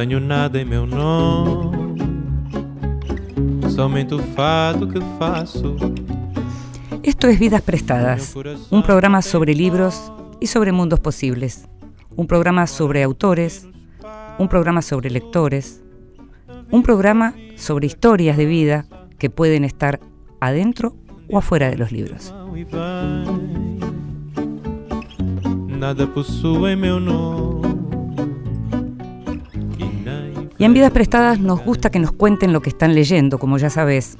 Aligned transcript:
Tenho 0.00 0.18
nada 0.18 0.58
em 0.58 0.64
meu 0.64 0.86
nome, 0.86 1.98
somente 3.68 4.14
o 4.14 4.18
fato 4.34 4.88
que 4.88 4.98
faço. 5.18 5.76
Esto 7.02 7.26
es 7.26 7.38
Vidas 7.38 7.60
Prestadas, 7.60 8.34
un 8.70 8.82
programa 8.82 9.20
sobre 9.20 9.54
libros 9.54 10.10
y 10.40 10.46
sobre 10.46 10.72
mundos 10.72 11.00
posibles, 11.00 11.68
un 12.16 12.26
programa 12.26 12.66
sobre 12.66 13.02
autores, 13.02 13.68
un 14.38 14.48
programa 14.48 14.80
sobre 14.80 15.10
lectores, 15.10 15.82
un 16.70 16.82
programa 16.82 17.34
sobre 17.56 17.86
historias 17.86 18.38
de 18.38 18.46
vida 18.46 18.86
que 19.18 19.28
pueden 19.28 19.64
estar 19.64 20.00
adentro 20.40 20.96
o 21.28 21.36
afuera 21.36 21.68
de 21.68 21.76
los 21.76 21.92
libros. 21.92 22.32
Nada 25.78 26.06
possui 26.06 26.74
meu 26.74 26.98
nome. 26.98 27.69
Y 30.60 30.64
en 30.66 30.74
Vidas 30.74 30.90
Prestadas 30.90 31.40
nos 31.40 31.64
gusta 31.64 31.88
que 31.88 31.98
nos 31.98 32.12
cuenten 32.12 32.52
lo 32.52 32.60
que 32.60 32.68
están 32.68 32.94
leyendo, 32.94 33.38
como 33.38 33.56
ya 33.56 33.70
sabes. 33.70 34.18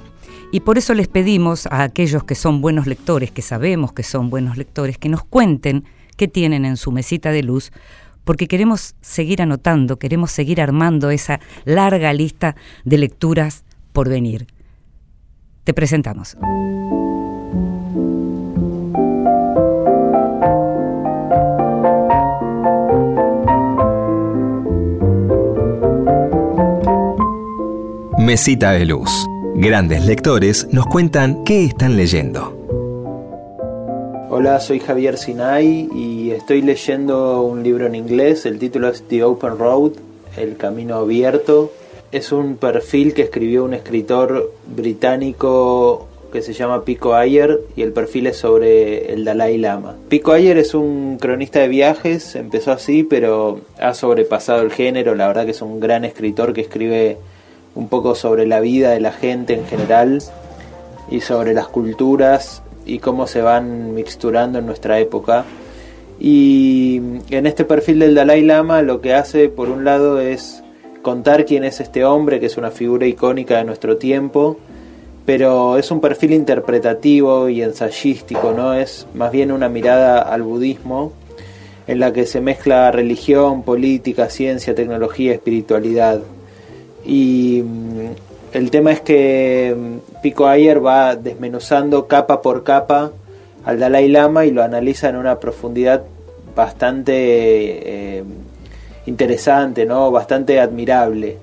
Y 0.51 0.61
por 0.61 0.79
eso 0.79 0.95
les 0.95 1.07
pedimos 1.07 1.67
a 1.67 1.83
aquellos 1.83 2.23
que 2.23 2.33
son 2.33 2.61
buenos 2.61 2.87
lectores, 2.87 3.29
que 3.29 3.43
sabemos 3.43 3.93
que 3.93 4.01
son 4.01 4.31
buenos 4.31 4.57
lectores, 4.57 4.97
que 4.97 5.07
nos 5.07 5.23
cuenten 5.23 5.85
qué 6.17 6.27
tienen 6.27 6.65
en 6.65 6.77
su 6.77 6.91
mesita 6.91 7.29
de 7.29 7.43
luz, 7.43 7.71
porque 8.23 8.47
queremos 8.47 8.95
seguir 9.01 9.43
anotando, 9.43 9.99
queremos 9.99 10.31
seguir 10.31 10.61
armando 10.61 11.11
esa 11.11 11.39
larga 11.63 12.11
lista 12.11 12.55
de 12.85 12.97
lecturas 12.97 13.63
por 13.93 14.09
venir. 14.09 14.47
Te 15.63 15.75
presentamos. 15.75 16.35
Mesita 28.31 28.71
de 28.71 28.85
Luz. 28.85 29.27
Grandes 29.55 30.05
lectores 30.05 30.65
nos 30.71 30.85
cuentan 30.85 31.43
qué 31.43 31.65
están 31.65 31.97
leyendo. 31.97 32.57
Hola, 34.29 34.61
soy 34.61 34.79
Javier 34.79 35.17
Sinai 35.17 35.89
y 35.93 36.31
estoy 36.31 36.61
leyendo 36.61 37.41
un 37.41 37.61
libro 37.61 37.87
en 37.87 37.95
inglés. 37.95 38.45
El 38.45 38.57
título 38.57 38.87
es 38.87 39.03
The 39.09 39.25
Open 39.25 39.57
Road, 39.57 39.91
El 40.37 40.55
Camino 40.55 40.95
Abierto. 40.95 41.73
Es 42.13 42.31
un 42.31 42.55
perfil 42.55 43.13
que 43.13 43.23
escribió 43.23 43.65
un 43.65 43.73
escritor 43.73 44.53
británico 44.65 46.07
que 46.31 46.41
se 46.41 46.53
llama 46.53 46.85
Pico 46.85 47.15
Ayer 47.15 47.59
y 47.75 47.81
el 47.81 47.91
perfil 47.91 48.27
es 48.27 48.37
sobre 48.37 49.11
el 49.11 49.25
Dalai 49.25 49.57
Lama. 49.57 49.97
Pico 50.07 50.31
Ayer 50.31 50.57
es 50.57 50.73
un 50.73 51.17
cronista 51.19 51.59
de 51.59 51.67
viajes, 51.67 52.37
empezó 52.37 52.71
así, 52.71 53.03
pero 53.03 53.59
ha 53.77 53.93
sobrepasado 53.93 54.61
el 54.61 54.71
género. 54.71 55.15
La 55.15 55.27
verdad 55.27 55.43
que 55.43 55.51
es 55.51 55.61
un 55.61 55.81
gran 55.81 56.05
escritor 56.05 56.53
que 56.53 56.61
escribe 56.61 57.17
un 57.75 57.87
poco 57.87 58.15
sobre 58.15 58.45
la 58.45 58.59
vida 58.59 58.91
de 58.91 58.99
la 58.99 59.11
gente 59.11 59.53
en 59.53 59.65
general 59.65 60.21
y 61.09 61.21
sobre 61.21 61.53
las 61.53 61.67
culturas 61.67 62.61
y 62.85 62.99
cómo 62.99 63.27
se 63.27 63.41
van 63.41 63.93
mixturando 63.93 64.59
en 64.59 64.65
nuestra 64.65 64.99
época. 64.99 65.45
Y 66.19 67.01
en 67.29 67.47
este 67.47 67.65
perfil 67.65 67.99
del 67.99 68.15
Dalai 68.15 68.43
Lama 68.43 68.81
lo 68.81 69.01
que 69.01 69.13
hace 69.13 69.49
por 69.49 69.69
un 69.69 69.83
lado 69.83 70.19
es 70.19 70.63
contar 71.01 71.45
quién 71.45 71.63
es 71.63 71.79
este 71.79 72.05
hombre, 72.05 72.39
que 72.39 72.45
es 72.45 72.57
una 72.57 72.71
figura 72.71 73.07
icónica 73.07 73.57
de 73.57 73.63
nuestro 73.63 73.97
tiempo, 73.97 74.57
pero 75.25 75.77
es 75.77 75.89
un 75.91 76.01
perfil 76.01 76.33
interpretativo 76.33 77.49
y 77.49 77.61
ensayístico, 77.61 78.53
¿no? 78.53 78.73
Es 78.73 79.07
más 79.13 79.31
bien 79.31 79.51
una 79.51 79.69
mirada 79.69 80.21
al 80.21 80.43
budismo 80.43 81.13
en 81.87 81.99
la 81.99 82.13
que 82.13 82.25
se 82.25 82.41
mezcla 82.41 82.91
religión, 82.91 83.63
política, 83.63 84.29
ciencia, 84.29 84.75
tecnología, 84.75 85.33
espiritualidad. 85.33 86.21
Y 87.05 87.63
mm, 87.63 87.99
el 88.53 88.71
tema 88.71 88.91
es 88.91 89.01
que 89.01 89.75
mm, 89.77 90.21
Pico 90.21 90.47
Ayer 90.47 90.85
va 90.85 91.15
desmenuzando 91.15 92.07
capa 92.07 92.41
por 92.41 92.63
capa 92.63 93.11
al 93.65 93.79
Dalai 93.79 94.07
Lama 94.07 94.45
y 94.45 94.51
lo 94.51 94.63
analiza 94.63 95.09
en 95.09 95.15
una 95.15 95.39
profundidad 95.39 96.03
bastante 96.55 97.13
eh, 97.15 98.23
interesante, 99.05 99.85
¿no? 99.85 100.11
bastante 100.11 100.59
admirable. 100.59 101.37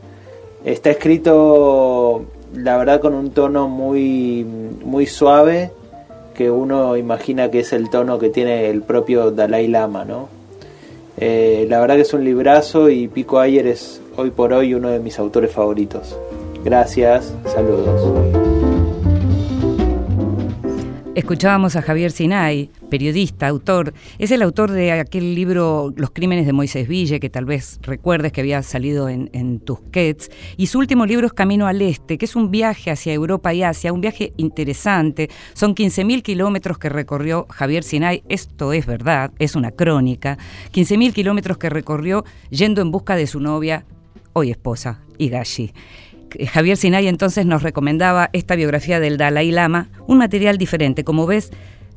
Está 0.65 0.91
escrito, 0.91 2.25
la 2.55 2.77
verdad, 2.77 3.01
con 3.01 3.15
un 3.15 3.31
tono 3.31 3.69
muy, 3.69 4.45
muy 4.45 5.07
suave, 5.07 5.71
que 6.35 6.51
uno 6.51 6.97
imagina 6.97 7.51
que 7.51 7.61
es 7.61 7.73
el 7.73 7.91
tono 7.91 8.19
que 8.19 8.31
tiene 8.31 8.69
el 8.69 8.83
propio 8.83 9.31
Dalai 9.31 9.69
Lama, 9.69 10.05
¿no? 10.05 10.38
Eh, 11.21 11.67
la 11.69 11.81
verdad 11.81 11.97
que 11.97 12.03
es 12.03 12.15
un 12.15 12.25
librazo 12.25 12.91
y 12.91 13.09
Pico 13.09 13.41
Ayer 13.41 13.67
es 13.67 14.01
hoy 14.17 14.31
por 14.31 14.53
hoy 14.53 14.75
uno 14.75 14.91
de 14.91 15.01
mis 15.01 15.19
autores 15.19 15.51
favoritos. 15.51 16.17
Gracias, 16.65 17.35
saludos. 17.45 18.38
Escuchábamos 21.19 21.75
a 21.75 21.83
Javier 21.83 22.13
Sinay, 22.13 22.71
periodista, 22.91 23.49
autor. 23.49 23.93
Es 24.21 24.31
el 24.31 24.41
autor 24.41 24.71
de 24.71 24.93
aquel 24.93 25.35
libro 25.35 25.93
Los 25.97 26.13
crímenes 26.13 26.47
de 26.47 26.53
Moisés 26.53 26.87
Ville, 26.87 27.19
que 27.19 27.29
tal 27.29 27.45
vez 27.45 27.81
recuerdes 27.83 28.31
que 28.31 28.41
había 28.41 28.63
salido 28.63 29.09
en, 29.09 29.59
Tusquets. 29.59 30.31
Y 30.57 30.69
su 30.69 30.79
último 30.79 31.07
libro 31.07 31.27
es 31.27 31.33
Camino 31.33 31.67
al 31.67 31.83
Este, 31.83 32.19
que 32.19 32.25
es 32.25 32.37
un 32.37 32.53
viaje 32.53 32.93
hacia 32.93 33.13
Europa 33.13 33.53
y 33.53 33.65
Asia, 33.65 33.93
un 33.93 34.01
viaje 34.01 34.33
interesante. 34.37 35.29
Son 35.55 35.75
15.000 35.75 36.23
kilómetros 36.23 36.79
que 36.79 36.89
recorrió 36.89 37.47
Javier 37.51 37.83
Sinay. 37.83 38.23
Esto 38.29 38.73
es 38.73 38.87
verdad, 38.87 39.33
es 39.41 39.57
una 39.57 39.73
crónica. 39.73 40.39
15.000 40.73 41.13
kilómetros 41.13 41.59
que 41.59 41.69
recorrió 41.69 42.25
yendo 42.51 42.81
en 42.81 42.93
busca 42.93 43.17
de 43.17 43.27
su 43.27 43.41
novia, 43.41 43.85
hoy 44.35 44.53
esposa, 44.53 45.01
Igashi. 45.19 45.73
Javier 46.51 46.77
Sinay 46.77 47.09
entonces 47.09 47.47
nos 47.47 47.63
recomendaba 47.63 48.31
esta 48.33 48.55
biografía 48.57 49.01
del 49.01 49.17
Dalai 49.17 49.51
Lama, 49.51 49.89
un 50.07 50.19
material 50.19 50.59
diferente. 50.59 51.05
Como 51.05 51.27
ves, 51.27 51.51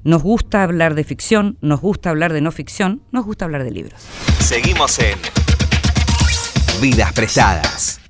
nos 0.04 0.24
gusta 0.24 0.64
hablar 0.64 0.96
de 0.96 1.04
ficción, 1.04 1.58
nos 1.62 1.82
gusta 1.82 2.10
hablar 2.10 2.34
de 2.34 2.42
no 2.42 2.52
ficción, 2.52 3.02
nos 3.12 3.26
gusta 3.26 3.46
hablar 3.46 3.64
de 3.64 3.72
libros. 3.72 4.02
Seguimos 4.40 5.00
en 5.00 5.18
Vidas 6.82 7.14
Prestadas. 7.14 8.02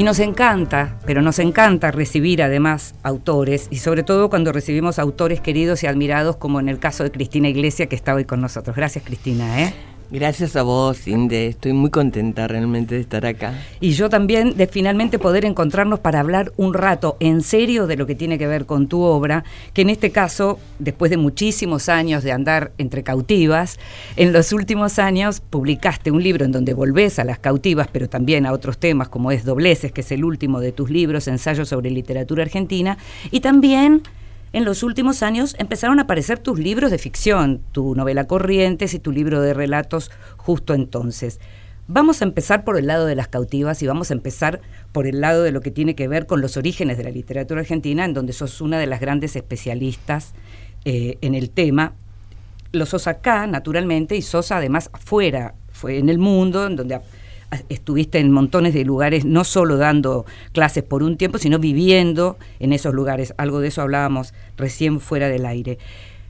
Y 0.00 0.02
nos 0.02 0.18
encanta, 0.18 0.96
pero 1.04 1.20
nos 1.20 1.38
encanta 1.40 1.90
recibir 1.90 2.42
además 2.42 2.94
autores 3.02 3.68
y 3.70 3.76
sobre 3.76 4.02
todo 4.02 4.30
cuando 4.30 4.50
recibimos 4.50 4.98
autores 4.98 5.42
queridos 5.42 5.82
y 5.82 5.88
admirados 5.88 6.36
como 6.36 6.58
en 6.58 6.70
el 6.70 6.78
caso 6.78 7.04
de 7.04 7.10
Cristina 7.10 7.50
Iglesia 7.50 7.86
que 7.86 7.96
está 7.96 8.14
hoy 8.14 8.24
con 8.24 8.40
nosotros. 8.40 8.74
Gracias 8.74 9.04
Cristina. 9.04 9.62
¿eh? 9.62 9.74
Gracias 10.12 10.56
a 10.56 10.64
vos, 10.64 11.06
Inde. 11.06 11.46
Estoy 11.46 11.72
muy 11.72 11.90
contenta 11.90 12.48
realmente 12.48 12.96
de 12.96 13.00
estar 13.00 13.24
acá. 13.24 13.54
Y 13.80 13.92
yo 13.92 14.08
también 14.08 14.56
de 14.56 14.66
finalmente 14.66 15.20
poder 15.20 15.44
encontrarnos 15.44 16.00
para 16.00 16.18
hablar 16.18 16.52
un 16.56 16.74
rato 16.74 17.16
en 17.20 17.42
serio 17.42 17.86
de 17.86 17.96
lo 17.96 18.08
que 18.08 18.16
tiene 18.16 18.36
que 18.36 18.48
ver 18.48 18.66
con 18.66 18.88
tu 18.88 19.02
obra, 19.02 19.44
que 19.72 19.82
en 19.82 19.90
este 19.90 20.10
caso, 20.10 20.58
después 20.80 21.12
de 21.12 21.16
muchísimos 21.16 21.88
años 21.88 22.24
de 22.24 22.32
andar 22.32 22.72
entre 22.76 23.04
cautivas, 23.04 23.78
en 24.16 24.32
los 24.32 24.52
últimos 24.52 24.98
años 24.98 25.40
publicaste 25.48 26.10
un 26.10 26.24
libro 26.24 26.44
en 26.44 26.50
donde 26.50 26.74
volvés 26.74 27.20
a 27.20 27.24
las 27.24 27.38
cautivas, 27.38 27.86
pero 27.86 28.08
también 28.08 28.46
a 28.46 28.52
otros 28.52 28.78
temas 28.78 29.08
como 29.08 29.30
es 29.30 29.44
Dobleces, 29.44 29.92
que 29.92 30.00
es 30.00 30.10
el 30.10 30.24
último 30.24 30.58
de 30.58 30.72
tus 30.72 30.90
libros, 30.90 31.28
ensayos 31.28 31.68
sobre 31.68 31.88
literatura 31.88 32.42
argentina, 32.42 32.98
y 33.30 33.38
también 33.38 34.02
en 34.52 34.64
los 34.64 34.82
últimos 34.82 35.22
años 35.22 35.54
empezaron 35.58 35.98
a 35.98 36.02
aparecer 36.02 36.38
tus 36.38 36.58
libros 36.58 36.90
de 36.90 36.98
ficción, 36.98 37.60
tu 37.72 37.94
novela 37.94 38.26
Corrientes 38.26 38.94
y 38.94 38.98
tu 38.98 39.12
libro 39.12 39.40
de 39.40 39.54
relatos 39.54 40.10
justo 40.36 40.74
entonces. 40.74 41.38
Vamos 41.86 42.22
a 42.22 42.24
empezar 42.24 42.64
por 42.64 42.78
el 42.78 42.86
lado 42.86 43.06
de 43.06 43.14
las 43.14 43.28
cautivas 43.28 43.82
y 43.82 43.86
vamos 43.86 44.10
a 44.10 44.14
empezar 44.14 44.60
por 44.92 45.06
el 45.06 45.20
lado 45.20 45.42
de 45.42 45.50
lo 45.50 45.60
que 45.60 45.70
tiene 45.70 45.94
que 45.94 46.08
ver 46.08 46.26
con 46.26 46.40
los 46.40 46.56
orígenes 46.56 46.96
de 46.96 47.04
la 47.04 47.10
literatura 47.10 47.60
argentina, 47.60 48.04
en 48.04 48.14
donde 48.14 48.32
sos 48.32 48.60
una 48.60 48.78
de 48.78 48.86
las 48.86 49.00
grandes 49.00 49.34
especialistas 49.34 50.34
eh, 50.84 51.18
en 51.20 51.34
el 51.34 51.50
tema. 51.50 51.94
Lo 52.72 52.86
sos 52.86 53.08
acá, 53.08 53.48
naturalmente, 53.48 54.14
y 54.16 54.22
sos 54.22 54.52
además 54.52 54.88
afuera, 54.92 55.54
fue 55.72 55.98
en 55.98 56.08
el 56.08 56.18
mundo, 56.18 56.66
en 56.66 56.76
donde 56.76 57.00
estuviste 57.68 58.18
en 58.18 58.30
montones 58.30 58.74
de 58.74 58.84
lugares, 58.84 59.24
no 59.24 59.44
solo 59.44 59.76
dando 59.76 60.24
clases 60.52 60.84
por 60.84 61.02
un 61.02 61.16
tiempo, 61.16 61.38
sino 61.38 61.58
viviendo 61.58 62.38
en 62.58 62.72
esos 62.72 62.94
lugares. 62.94 63.34
Algo 63.36 63.60
de 63.60 63.68
eso 63.68 63.82
hablábamos 63.82 64.34
recién 64.56 65.00
fuera 65.00 65.28
del 65.28 65.46
aire. 65.46 65.78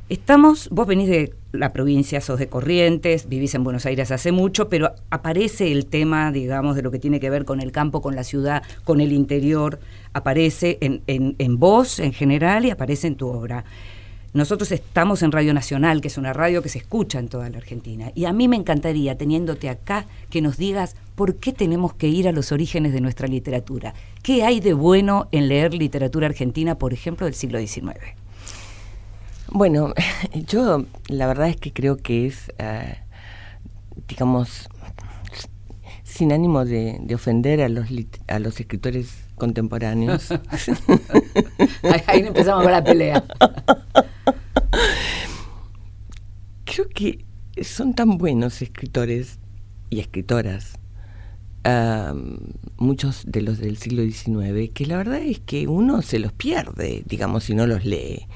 Estamos, 0.08 0.68
vos 0.70 0.88
venís 0.88 1.08
de 1.08 1.34
la 1.52 1.72
provincia, 1.72 2.20
sos 2.20 2.40
de 2.40 2.48
Corrientes, 2.48 3.28
vivís 3.28 3.54
en 3.54 3.62
Buenos 3.62 3.86
Aires 3.86 4.10
hace 4.10 4.32
mucho, 4.32 4.68
pero 4.68 4.92
aparece 5.08 5.70
el 5.70 5.86
tema, 5.86 6.32
digamos, 6.32 6.74
de 6.74 6.82
lo 6.82 6.90
que 6.90 6.98
tiene 6.98 7.20
que 7.20 7.30
ver 7.30 7.44
con 7.44 7.60
el 7.60 7.70
campo, 7.70 8.02
con 8.02 8.16
la 8.16 8.24
ciudad, 8.24 8.64
con 8.82 9.00
el 9.00 9.12
interior, 9.12 9.78
aparece 10.12 10.78
en, 10.80 11.02
en, 11.06 11.36
en 11.38 11.60
vos 11.60 12.00
en 12.00 12.12
general 12.12 12.64
y 12.64 12.70
aparece 12.70 13.06
en 13.06 13.14
tu 13.14 13.28
obra. 13.28 13.64
Nosotros 14.32 14.70
estamos 14.70 15.24
en 15.24 15.32
Radio 15.32 15.52
Nacional, 15.52 16.00
que 16.00 16.06
es 16.06 16.16
una 16.16 16.32
radio 16.32 16.62
que 16.62 16.68
se 16.68 16.78
escucha 16.78 17.18
en 17.18 17.28
toda 17.28 17.50
la 17.50 17.58
Argentina. 17.58 18.12
Y 18.14 18.26
a 18.26 18.32
mí 18.32 18.46
me 18.46 18.54
encantaría, 18.54 19.18
teniéndote 19.18 19.68
acá, 19.68 20.06
que 20.30 20.40
nos 20.40 20.56
digas 20.56 20.94
por 21.16 21.34
qué 21.36 21.52
tenemos 21.52 21.94
que 21.94 22.06
ir 22.06 22.28
a 22.28 22.32
los 22.32 22.52
orígenes 22.52 22.92
de 22.92 23.00
nuestra 23.00 23.26
literatura. 23.26 23.92
¿Qué 24.22 24.44
hay 24.44 24.60
de 24.60 24.72
bueno 24.72 25.26
en 25.32 25.48
leer 25.48 25.74
literatura 25.74 26.28
argentina, 26.28 26.76
por 26.76 26.92
ejemplo, 26.92 27.26
del 27.26 27.34
siglo 27.34 27.58
XIX? 27.58 27.98
Bueno, 29.48 29.94
yo 30.46 30.84
la 31.08 31.26
verdad 31.26 31.48
es 31.48 31.56
que 31.56 31.72
creo 31.72 31.96
que 31.96 32.26
es, 32.26 32.52
eh, 32.58 32.98
digamos, 34.06 34.68
sin 36.04 36.32
ánimo 36.32 36.64
de, 36.64 36.98
de 37.00 37.14
ofender 37.16 37.62
a 37.62 37.68
los, 37.68 37.88
a 38.28 38.38
los 38.38 38.60
escritores 38.60 39.24
contemporáneos. 39.34 40.30
ahí, 40.30 40.38
ahí 42.06 42.20
empezamos 42.20 42.62
con 42.62 42.70
la 42.70 42.84
pelea. 42.84 43.24
Creo 46.64 46.88
que 46.88 47.24
son 47.62 47.94
tan 47.94 48.18
buenos 48.18 48.62
escritores 48.62 49.38
y 49.90 50.00
escritoras, 50.00 50.78
um, 51.64 52.36
muchos 52.78 53.24
de 53.26 53.42
los 53.42 53.58
del 53.58 53.76
siglo 53.76 54.02
XIX, 54.02 54.70
que 54.72 54.86
la 54.86 54.96
verdad 54.96 55.20
es 55.20 55.40
que 55.40 55.66
uno 55.66 56.02
se 56.02 56.18
los 56.18 56.32
pierde, 56.32 57.02
digamos, 57.06 57.44
si 57.44 57.54
no 57.54 57.66
los 57.66 57.84
lee. 57.84 58.26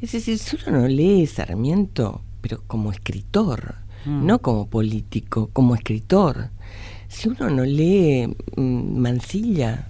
Es 0.00 0.12
decir, 0.12 0.38
si 0.38 0.56
uno 0.56 0.80
no 0.80 0.88
lee 0.88 1.26
Sarmiento, 1.26 2.22
pero 2.40 2.62
como 2.66 2.92
escritor, 2.92 3.76
mm. 4.04 4.26
no 4.26 4.40
como 4.40 4.68
político, 4.68 5.50
como 5.52 5.74
escritor, 5.74 6.50
si 7.08 7.28
uno 7.28 7.50
no 7.50 7.64
lee 7.64 8.26
mm, 8.56 8.98
Mansilla, 8.98 9.88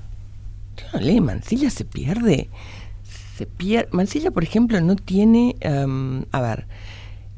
si 0.76 0.84
uno 0.92 1.06
lee 1.06 1.20
Mansilla 1.20 1.70
se 1.70 1.84
pierde. 1.84 2.50
Se 3.36 3.44
pierde. 3.46 3.88
Mansilla, 3.92 4.30
por 4.30 4.42
ejemplo, 4.42 4.80
no 4.80 4.96
tiene, 4.96 5.56
um, 5.62 6.24
a 6.32 6.40
ver, 6.40 6.66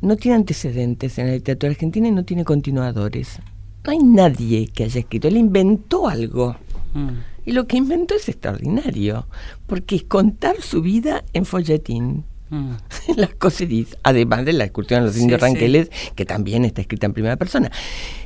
no 0.00 0.17
tiene 0.17 0.37
antecedentes 0.37 1.19
en 1.19 1.27
la 1.27 1.33
literatura 1.33 1.73
argentina 1.73 2.06
y 2.06 2.12
no 2.12 2.25
tiene 2.25 2.45
continuadores. 2.45 3.41
No 3.85 3.91
hay 3.91 3.99
nadie 3.99 4.69
que 4.69 4.85
haya 4.85 5.00
escrito. 5.00 5.27
Él 5.27 5.37
inventó 5.37 6.09
algo. 6.09 6.56
Mm. 6.95 7.09
Y 7.47 7.53
lo 7.53 7.67
que 7.67 7.79
inventó 7.79 8.15
es 8.15 8.29
extraordinario, 8.29 9.27
porque 9.67 9.97
es 9.97 10.05
contar 10.05 10.62
su 10.62 10.83
vida 10.83 11.25
en 11.33 11.45
folletín. 11.45 12.25
Mm. 12.50 12.73
Las 13.17 13.35
coseris, 13.35 13.97
además 14.05 14.45
de 14.45 14.53
la 14.53 14.65
excursión 14.65 15.03
a 15.03 15.06
los 15.06 15.17
indios 15.17 15.41
ranqueles, 15.41 15.91
que 16.15 16.25
también 16.25 16.65
está 16.65 16.81
escrita 16.81 17.06
en 17.06 17.12
primera 17.12 17.37
persona. 17.37 17.73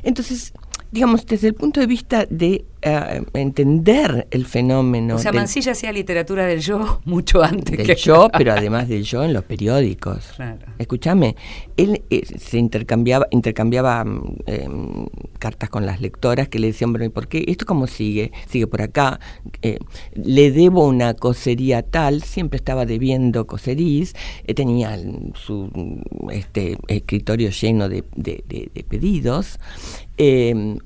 Entonces, 0.03 0.53
digamos, 0.91 1.25
desde 1.25 1.47
el 1.47 1.55
punto 1.55 1.79
de 1.79 1.87
vista 1.87 2.27
de 2.29 2.65
uh, 2.85 3.23
entender 3.33 4.27
el 4.31 4.45
fenómeno. 4.45 5.15
O 5.15 5.19
sea, 5.19 5.31
Mansilla 5.31 5.71
hacía 5.73 5.91
literatura 5.91 6.45
del 6.45 6.59
yo 6.59 7.01
mucho 7.05 7.43
antes 7.43 7.77
del 7.77 7.95
yo, 7.95 8.29
pero 8.35 8.53
además 8.53 8.87
del 8.87 9.03
yo 9.03 9.23
en 9.23 9.33
los 9.33 9.43
periódicos. 9.43 10.33
Claro. 10.35 10.65
Escúchame, 10.77 11.35
él 11.77 12.03
eh, 12.09 12.25
se 12.25 12.57
intercambiaba, 12.57 13.27
intercambiaba 13.31 14.05
eh, 14.45 14.67
cartas 15.39 15.69
con 15.69 15.85
las 15.85 16.01
lectoras 16.01 16.47
que 16.47 16.59
le 16.59 16.67
decían, 16.67 16.91
bueno, 16.91 17.05
¿y 17.05 17.09
por 17.09 17.27
qué? 17.27 17.43
¿Esto 17.47 17.65
cómo 17.65 17.87
sigue? 17.87 18.31
Sigue 18.49 18.67
por 18.67 18.81
acá. 18.81 19.19
Eh, 19.61 19.79
le 20.13 20.51
debo 20.51 20.87
una 20.87 21.13
cosería 21.13 21.81
tal, 21.81 22.23
siempre 22.23 22.57
estaba 22.57 22.85
debiendo 22.85 23.47
coserís, 23.47 24.15
eh, 24.45 24.53
tenía 24.53 24.97
su 25.35 25.69
este, 26.31 26.77
escritorio 26.87 27.49
lleno 27.49 27.89
de, 27.89 28.03
de, 28.15 28.43
de, 28.47 28.69
de 28.73 28.83
pedidos 28.83 29.59
eh, 30.17 30.77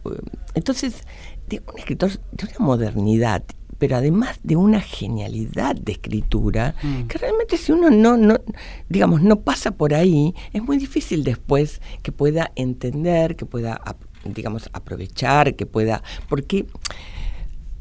entonces, 0.53 1.03
de 1.47 1.61
un 1.71 1.79
escritor 1.79 2.11
de 2.31 2.45
una 2.45 2.65
modernidad 2.65 3.43
pero 3.77 3.95
además 3.95 4.39
de 4.43 4.55
una 4.55 4.81
genialidad 4.81 5.75
de 5.75 5.93
escritura, 5.93 6.75
mm. 6.81 7.07
que 7.07 7.17
realmente 7.17 7.57
si 7.57 7.71
uno 7.71 7.89
no, 7.89 8.17
no, 8.17 8.37
digamos, 8.89 9.21
no 9.21 9.41
pasa 9.41 9.71
por 9.71 9.93
ahí, 9.93 10.33
es 10.53 10.63
muy 10.63 10.77
difícil 10.77 11.23
después 11.23 11.81
que 12.01 12.11
pueda 12.11 12.51
entender, 12.55 13.35
que 13.35 13.45
pueda, 13.45 13.79
digamos, 14.25 14.69
aprovechar, 14.73 15.55
que 15.55 15.65
pueda, 15.65 16.01
porque 16.27 16.65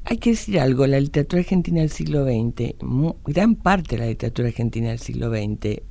hay 0.05 0.19
que 0.19 0.31
decir 0.31 0.61
algo, 0.61 0.87
la 0.87 1.01
literatura 1.01 1.41
argentina 1.41 1.81
del 1.81 1.91
siglo 1.91 2.25
XX, 2.25 2.75
gran 3.25 3.55
parte 3.57 3.97
de 3.97 4.03
la 4.03 4.09
literatura 4.09 4.49
argentina 4.49 4.91
del 4.91 5.01
siglo 5.01 5.31
XX, 5.31 5.83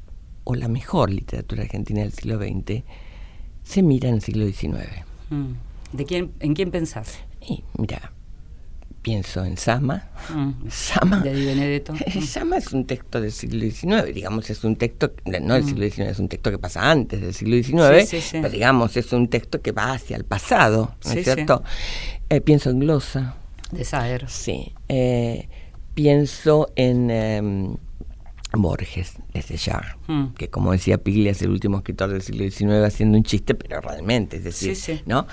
o 0.47 0.53
la 0.53 0.67
mejor 0.67 1.09
literatura 1.09 1.63
argentina 1.63 2.01
del 2.01 2.13
siglo 2.13 2.37
XX, 2.37 2.83
se 3.63 3.81
mira 3.81 4.09
en 4.09 4.15
el 4.15 4.21
siglo 4.21 4.45
XIX. 4.45 4.85
Mm. 5.31 5.97
¿De 5.97 6.05
quién, 6.05 6.31
¿En 6.39 6.53
quién 6.53 6.71
pensás? 6.71 7.19
Mira, 7.77 8.11
pienso 9.05 9.45
en 9.45 9.55
Sama. 9.55 10.09
Mm. 10.33 10.67
Sama. 10.67 11.19
De 11.19 11.31
Di 11.31 11.45
Benedetto. 11.45 11.93
Sama 12.25 12.57
es 12.57 12.73
un 12.73 12.85
texto 12.87 13.21
del 13.21 13.31
siglo 13.31 13.59
XIX, 13.59 14.11
digamos, 14.11 14.49
es 14.49 14.63
un 14.63 14.77
texto, 14.77 15.13
no 15.25 15.53
del 15.53 15.63
mm. 15.63 15.67
siglo 15.67 15.85
XIX, 15.87 15.99
es 16.09 16.17
un 16.17 16.27
texto 16.27 16.49
que 16.49 16.57
pasa 16.57 16.89
antes 16.89 17.21
del 17.21 17.31
siglo 17.35 17.55
XIX, 17.55 18.31
pero 18.31 18.49
digamos, 18.49 18.97
es 18.97 19.13
un 19.13 19.27
texto 19.27 19.61
que 19.61 19.71
va 19.71 19.93
hacia 19.93 20.17
el 20.17 20.25
pasado, 20.25 20.95
¿no 21.05 21.11
es 21.11 21.23
cierto? 21.23 21.63
Eh, 22.29 22.41
pienso 22.41 22.71
en 22.71 22.79
Glosa. 22.79 23.35
De 23.71 23.85
Saer. 23.85 24.27
Sí. 24.27 24.73
Eh, 24.89 25.49
pienso 25.93 26.71
en 26.75 27.11
em, 27.11 27.75
Borges, 28.53 29.17
desde 29.35 29.57
ya, 29.57 29.97
que 30.35 30.49
como 30.49 30.71
decía 30.71 30.97
Piglia 30.97 31.29
es 31.29 31.43
el 31.43 31.51
último 31.51 31.77
escritor 31.77 32.09
del 32.09 32.23
siglo 32.23 32.49
XIX 32.49 32.83
haciendo 32.83 33.19
un 33.19 33.23
chiste, 33.23 33.53
pero 33.53 33.81
realmente, 33.81 34.37
es 34.37 34.45
decir, 34.45 35.03
¿no? 35.05 35.27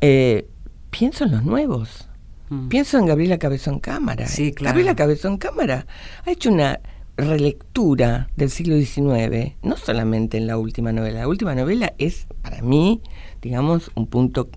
Eh, 0.00 0.46
pienso 0.90 1.24
en 1.24 1.32
los 1.32 1.44
nuevos, 1.44 2.08
hmm. 2.48 2.68
pienso 2.68 2.98
en 2.98 3.06
Gabriela 3.06 3.38
Cabezón 3.38 3.80
Cámara. 3.80 4.26
Sí, 4.26 4.52
claro. 4.52 4.72
Gabriela 4.72 4.96
Cabezón 4.96 5.38
Cámara 5.38 5.86
ha 6.26 6.30
hecho 6.30 6.50
una 6.50 6.80
relectura 7.16 8.28
del 8.36 8.50
siglo 8.50 8.76
XIX, 8.76 9.54
no 9.62 9.76
solamente 9.76 10.38
en 10.38 10.46
la 10.46 10.56
última 10.56 10.92
novela, 10.92 11.20
la 11.20 11.28
última 11.28 11.54
novela 11.54 11.92
es 11.98 12.26
para 12.42 12.62
mí, 12.62 13.02
digamos, 13.42 13.90
un 13.94 14.06
punto 14.06 14.48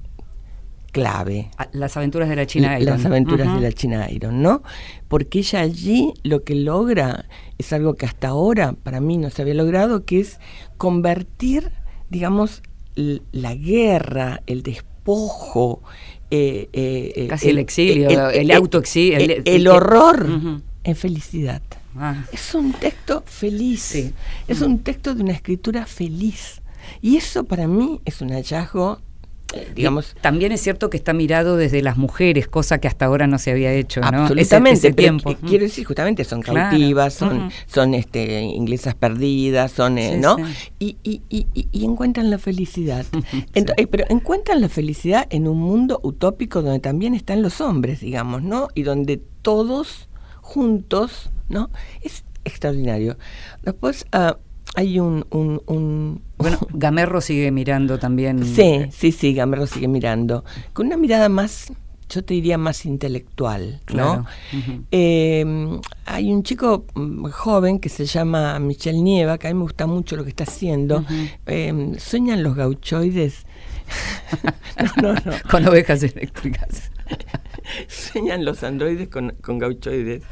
clave. 0.94 1.50
Ah, 1.58 1.68
las 1.74 1.98
aventuras 1.98 2.30
de 2.30 2.36
la 2.38 2.46
China 2.46 2.80
Iron. 2.80 2.94
Las 2.94 3.06
aventuras 3.06 3.54
de 3.54 3.62
la 3.62 3.72
China 3.74 4.10
Iron, 4.10 4.42
¿no? 4.42 4.62
Porque 5.10 5.40
ella 5.40 5.60
allí 5.60 6.14
lo 6.24 6.44
que 6.44 6.56
logra 6.56 7.26
es 7.58 7.74
algo 7.74 7.96
que 7.96 8.06
hasta 8.06 8.30
ahora 8.30 8.74
para 8.74 9.02
mí 9.02 9.18
no 9.18 9.30
se 9.30 9.42
había 9.42 9.56
logrado, 9.56 10.06
que 10.06 10.22
es 10.22 10.40
convertir, 10.78 11.72
digamos, 12.10 12.62
la 12.96 13.56
guerra, 13.56 14.42
el 14.46 14.62
despojo, 14.62 15.82
eh, 16.36 16.68
eh, 16.74 17.14
eh, 17.16 17.28
casi 17.28 17.50
el, 17.50 17.60
exilio, 17.60 18.10
el, 18.10 18.50
autoexilio, 18.50 19.44
el, 19.46 19.68
horror 19.68 20.28
en 20.84 20.96
felicidad. 20.96 21.62
Ah. 21.96 22.26
Es 22.32 22.56
un 22.56 22.74
texto 22.74 23.22
feliz, 23.28 24.12
es 24.48 24.62
un 24.62 24.80
texto 24.80 25.14
de 25.14 25.22
una 25.22 25.34
escritura 25.34 25.86
feliz. 25.86 26.60
Y 27.04 27.18
eso 27.18 27.44
para 27.44 27.68
mí 27.68 28.02
es 28.04 28.20
un 28.22 28.30
hallazgo 28.30 29.00
digamos. 29.76 30.16
también 30.22 30.52
es 30.52 30.62
cierto 30.62 30.90
que 30.90 30.98
está 30.98 31.14
mirado 31.14 31.58
desde 31.58 31.82
las 31.82 31.98
mujeres, 31.98 32.48
cosa 32.48 32.80
que 32.80 32.88
hasta 32.88 33.06
ahora 33.06 33.28
no 33.28 33.38
se 33.38 33.52
había 33.52 33.74
hecho, 33.74 34.02
¿no? 34.02 34.24
Absolutamente. 34.24 34.94
tiempo. 34.94 35.36
Quiero 35.48 35.66
decir, 35.66 35.86
justamente 35.86 36.24
son 36.24 36.42
cautivas, 36.42 37.14
son, 37.14 37.52
son 37.68 37.94
este, 37.94 38.42
inglesas 38.42 38.96
perdidas, 38.96 39.72
son, 39.72 39.98
eh, 39.98 40.18
¿no? 40.18 40.38
Y, 40.80 40.98
y, 41.04 41.22
y, 41.30 41.48
y, 41.54 41.86
encuentran 41.86 42.30
la 42.30 42.38
felicidad. 42.38 43.06
Eh, 43.56 43.88
pero 43.88 44.06
encuentran 44.10 44.62
la 44.62 44.70
felicidad 44.70 45.28
en 45.30 45.48
un 45.48 45.60
mundo 45.60 46.00
utópico 46.04 46.62
donde 46.62 46.80
también 46.80 47.16
están 47.16 47.42
los 47.42 47.62
hombres, 47.62 48.02
digamos, 48.02 48.42
¿no? 48.44 48.68
Y 48.74 48.84
donde 48.84 49.22
todos 49.42 50.10
juntos, 50.42 51.32
¿no? 51.50 51.70
Es 52.02 52.26
extraordinario. 52.44 53.18
Después, 53.64 54.06
uh, 54.14 54.34
hay 54.76 55.00
un, 55.00 55.26
un, 55.30 56.22
Bueno, 56.38 56.60
Gamerro 56.74 57.22
sigue 57.22 57.52
mirando 57.52 58.00
también. 58.00 58.46
Sí, 58.46 58.86
sí, 58.92 59.12
sí, 59.12 59.34
Gamerro 59.34 59.68
sigue 59.68 59.88
mirando. 59.88 60.44
Con 60.74 60.88
una 60.88 60.98
mirada 60.98 61.30
más, 61.30 61.72
yo 62.10 62.24
te 62.24 62.34
diría 62.34 62.58
más 62.58 62.86
intelectual, 62.86 63.82
¿no? 63.94 64.26
Em, 64.92 65.80
hay 66.06 66.32
un 66.32 66.44
chico 66.44 66.86
mm, 66.96 67.26
joven 67.28 67.80
que 67.80 67.90
se 67.90 68.06
llama 68.06 68.60
Michel 68.60 69.04
Nieva, 69.04 69.38
que 69.38 69.48
a 69.48 69.52
mí 69.52 69.56
me 69.56 69.64
gusta 69.64 69.88
mucho 69.88 70.16
lo 70.16 70.24
que 70.24 70.30
está 70.30 70.44
haciendo. 70.44 71.06
Em, 71.46 71.96
sueñan 71.98 72.44
los 72.44 72.56
gauchoides. 72.56 73.46
no, 75.02 75.14
no, 75.14 75.22
no. 75.26 75.34
Con 75.50 75.68
ovejas 75.68 76.04
eléctricas. 76.04 76.92
Sueñan 77.88 78.46
los 78.46 78.64
androides 78.64 79.10
con, 79.10 79.36
con 79.42 79.60
gauchoides. 79.60 80.24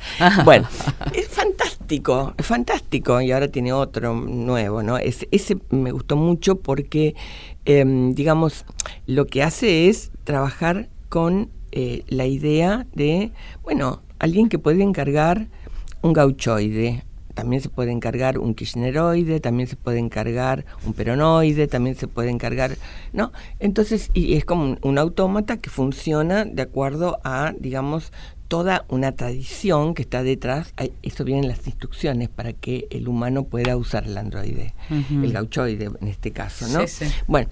Bueno, 0.45 0.67
es 1.13 1.27
fantástico, 1.27 2.33
es 2.37 2.45
fantástico. 2.45 3.21
Y 3.21 3.31
ahora 3.31 3.47
tiene 3.47 3.73
otro 3.73 4.13
nuevo, 4.13 4.83
¿no? 4.83 4.97
ese 4.97 5.57
me 5.69 5.91
gustó 5.91 6.15
mucho 6.15 6.57
porque, 6.57 7.15
em, 7.65 8.13
digamos, 8.13 8.65
lo 9.07 9.27
que 9.27 9.43
hace 9.43 9.89
es 9.89 10.11
trabajar 10.23 10.89
con 11.09 11.49
eh, 11.71 12.03
la 12.07 12.25
idea 12.25 12.85
de, 12.93 13.31
bueno, 13.63 14.01
alguien 14.19 14.49
que 14.49 14.59
puede 14.59 14.83
encargar 14.83 15.47
un 16.01 16.13
gauchoide, 16.13 17.03
también 17.41 17.63
se 17.63 17.69
puede 17.69 17.91
encargar 17.91 18.37
un 18.37 18.53
kirchneroide, 18.53 19.39
también 19.39 19.67
se 19.67 19.75
puede 19.75 19.97
encargar 19.97 20.63
un 20.85 20.93
peronoide, 20.93 21.67
también 21.67 21.95
se 21.95 22.07
puede 22.07 22.29
encargar, 22.29 22.77
¿no? 23.13 23.31
Entonces, 23.57 24.11
y 24.13 24.35
es 24.35 24.45
como 24.45 24.77
un, 24.83 24.97
autómata 24.99 25.57
que 25.57 25.71
funciona 25.71 26.45
de 26.45 26.61
acuerdo 26.61 27.17
a, 27.23 27.55
digamos, 27.59 28.13
toda 28.47 28.85
una 28.89 29.13
tradición 29.13 29.95
que 29.95 30.03
está 30.03 30.21
detrás, 30.21 30.75
eso 31.01 31.23
viene 31.23 31.41
en 31.41 31.47
las 31.47 31.65
instrucciones 31.65 32.29
para 32.29 32.53
que 32.53 32.87
el 32.91 33.07
humano 33.07 33.45
pueda 33.45 33.75
usar 33.75 34.03
el 34.03 34.15
androide, 34.19 34.75
el 35.09 35.33
gauchoide 35.33 35.85
en 35.99 36.07
este 36.07 36.29
caso, 36.29 36.67
¿no? 36.67 36.85
Bueno, 37.25 37.49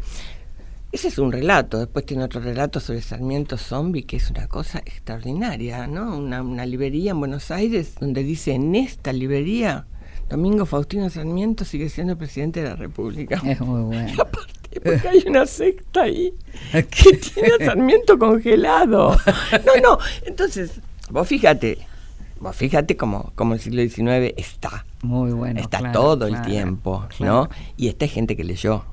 ese 0.91 1.07
es 1.07 1.17
un 1.19 1.31
relato. 1.31 1.77
Después 1.77 2.05
tiene 2.05 2.23
otro 2.23 2.41
relato 2.41 2.79
sobre 2.79 3.01
Sarmiento 3.01 3.57
Zombie, 3.57 4.03
que 4.03 4.17
es 4.17 4.29
una 4.31 4.47
cosa 4.47 4.79
extraordinaria, 4.79 5.87
¿no? 5.87 6.17
Una, 6.17 6.41
una 6.41 6.65
librería 6.65 7.11
en 7.11 7.19
Buenos 7.19 7.51
Aires 7.51 7.95
donde 7.99 8.23
dice, 8.23 8.53
en 8.53 8.75
esta 8.75 9.13
librería, 9.13 9.85
Domingo 10.29 10.65
Faustino 10.65 11.09
Sarmiento 11.09 11.65
sigue 11.65 11.89
siendo 11.89 12.17
presidente 12.17 12.61
de 12.61 12.69
la 12.69 12.75
República. 12.75 13.41
Es 13.45 13.59
muy 13.61 13.81
bueno. 13.95 14.13
Aparte, 14.21 14.79
porque 14.83 15.07
hay 15.07 15.23
una 15.27 15.45
secta 15.45 16.03
ahí 16.03 16.33
que 16.71 17.17
tiene 17.17 17.49
a 17.59 17.65
Sarmiento 17.65 18.17
congelado. 18.17 19.17
No, 19.65 19.81
no. 19.81 19.99
Entonces, 20.25 20.79
vos 21.09 21.27
fíjate, 21.27 21.79
vos 22.39 22.55
fíjate 22.55 22.95
cómo, 22.95 23.31
cómo 23.35 23.55
el 23.55 23.59
siglo 23.59 23.81
XIX 23.81 24.33
está. 24.37 24.85
Muy 25.01 25.31
bueno. 25.31 25.59
está 25.59 25.79
claro, 25.79 25.99
todo 25.99 26.27
el 26.27 26.41
tiempo, 26.43 27.05
claro. 27.17 27.33
¿no? 27.33 27.49
Y 27.77 27.87
esta 27.87 28.05
es 28.05 28.11
gente 28.11 28.35
que 28.35 28.43
leyó. 28.43 28.85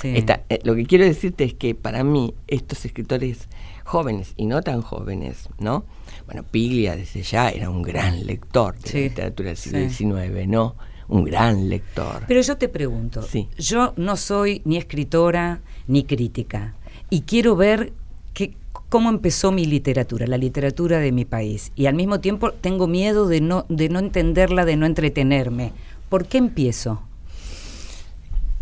Sí. 0.00 0.12
Esta- 0.16 0.42
eh, 0.48 0.60
lo 0.64 0.74
que 0.74 0.84
quiero 0.86 1.04
decirte 1.04 1.44
es 1.44 1.54
que 1.54 1.74
para 1.74 2.04
mí 2.04 2.34
estos 2.48 2.84
escritores 2.84 3.48
jóvenes 3.84 4.34
y 4.36 4.46
no 4.46 4.60
tan 4.62 4.82
jóvenes, 4.82 5.48
¿no? 5.58 5.84
Bueno, 6.26 6.42
Piglia 6.42 6.96
desde 6.96 7.22
ya 7.22 7.48
era 7.50 7.70
un 7.70 7.82
gran 7.82 8.26
lector 8.26 8.76
de 8.78 8.88
Sí, 8.88 8.98
literatura 9.04 9.48
del 9.50 9.56
siglo. 9.56 9.88
XIX, 9.88 10.46
¿no? 10.48 10.74
Un 11.08 11.24
gran 11.24 11.68
lector. 11.68 12.24
Pero 12.26 12.40
yo 12.40 12.56
te 12.56 12.68
pregunto, 12.68 13.22
yo 13.58 13.92
no 13.96 14.16
soy 14.16 14.60
ni 14.64 14.76
escritora 14.76 15.60
ni 15.86 16.02
crítica 16.04 16.74
y 17.10 17.20
quiero 17.22 17.54
ver 17.54 17.92
que, 18.34 18.54
cómo 18.88 19.08
empezó 19.08 19.52
mi 19.52 19.64
literatura, 19.66 20.26
la 20.26 20.36
literatura 20.36 20.98
de 20.98 21.12
mi 21.12 21.24
país. 21.24 21.70
Y 21.76 21.86
al 21.86 21.94
mismo 21.94 22.18
tiempo 22.20 22.50
tengo 22.52 22.86
miedo 22.88 23.28
de 23.28 23.40
no, 23.40 23.64
de 23.68 23.88
no 23.88 24.00
entenderla, 24.00 24.64
de 24.64 24.76
no 24.76 24.84
entretenerme. 24.84 25.72
¿Por 26.08 26.26
qué 26.26 26.38
empiezo? 26.38 27.00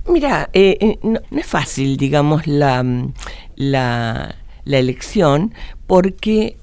Mira, 0.08 0.50
eh, 0.52 0.76
eh, 0.80 0.98
no, 1.02 1.20
no 1.30 1.38
es 1.40 1.46
fácil, 1.46 1.96
digamos, 1.96 2.46
la, 2.46 2.82
mm, 2.82 3.12
la, 3.56 4.34
la 4.64 4.78
elección, 4.78 5.54
porque 5.86 6.56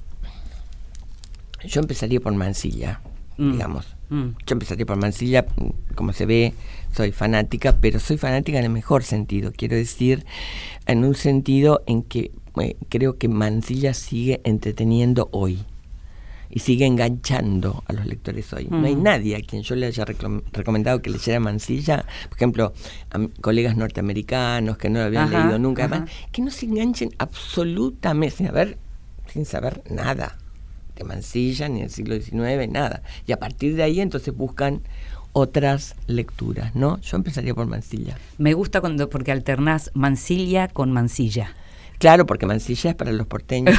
yo 1.64 1.80
empezaría 1.80 2.20
por 2.20 2.32
Mansilla, 2.34 3.00
Mm. 3.38 3.52
digamos. 3.52 3.86
Mm. 4.10 4.28
Yo 4.46 4.52
empezaría 4.52 4.84
por 4.86 4.96
Mansilla, 4.96 5.46
mm, 5.56 5.94
como 5.94 6.12
se 6.12 6.26
ve, 6.26 6.52
soy 6.94 7.12
fanática, 7.12 7.78
pero 7.80 7.98
soy 7.98 8.18
fanática 8.18 8.58
en 8.58 8.64
el 8.64 8.70
mejor 8.70 9.02
sentido, 9.04 9.52
quiero 9.56 9.74
decir, 9.76 10.24
en 10.86 11.04
un 11.04 11.14
sentido 11.14 11.82
en 11.86 12.02
que 12.02 12.30
eh, 12.60 12.76
creo 12.90 13.16
que 13.16 13.28
Mansilla 13.28 13.94
sigue 13.94 14.40
entreteniendo 14.44 15.28
hoy 15.32 15.64
y 16.54 16.58
sigue 16.60 16.84
enganchando 16.84 17.82
a 17.86 17.94
los 17.94 18.04
lectores 18.04 18.52
hoy. 18.52 18.68
No 18.70 18.86
hay 18.86 18.94
Mm. 18.94 19.02
nadie 19.02 19.36
a 19.36 19.40
quien 19.40 19.62
yo 19.62 19.74
le 19.74 19.86
haya 19.86 20.04
recom- 20.04 20.42
recomendado 20.52 21.00
que 21.00 21.08
leyera 21.08 21.40
Mansilla, 21.40 22.04
por 22.28 22.36
ejemplo, 22.36 22.74
a 23.10 23.18
colegas 23.40 23.76
norteamericanos 23.76 24.76
que 24.76 24.90
no 24.90 24.98
lo 25.00 25.06
habían 25.06 25.24
Ajá, 25.28 25.38
leído 25.38 25.58
nunca, 25.58 25.84
además, 25.86 26.10
que 26.30 26.42
no 26.42 26.50
se 26.50 26.66
enganchen 26.66 27.08
absolutamente 27.18 28.36
sin 28.36 28.46
saber, 28.46 28.78
sin 29.32 29.46
saber 29.46 29.82
nada 29.90 30.36
de 30.94 31.04
Mansilla, 31.04 31.68
ni 31.70 31.80
del 31.80 31.90
siglo 31.90 32.14
XIX, 32.20 32.68
nada. 32.70 33.02
Y 33.26 33.32
a 33.32 33.38
partir 33.38 33.74
de 33.74 33.82
ahí 33.84 34.00
entonces 34.00 34.36
buscan 34.36 34.82
otras 35.32 35.94
lecturas, 36.06 36.74
¿no? 36.74 37.00
Yo 37.00 37.16
empezaría 37.16 37.54
por 37.54 37.66
Mansilla. 37.66 38.18
Me 38.36 38.52
gusta 38.52 38.82
cuando 38.82 39.08
porque 39.08 39.32
alternás 39.32 39.90
mansilla 39.94 40.68
con 40.68 40.92
mansilla. 40.92 41.54
Claro, 42.02 42.26
porque 42.26 42.46
Mansilla 42.46 42.90
es 42.90 42.96
para 42.96 43.12
los 43.12 43.28
porteños. 43.28 43.78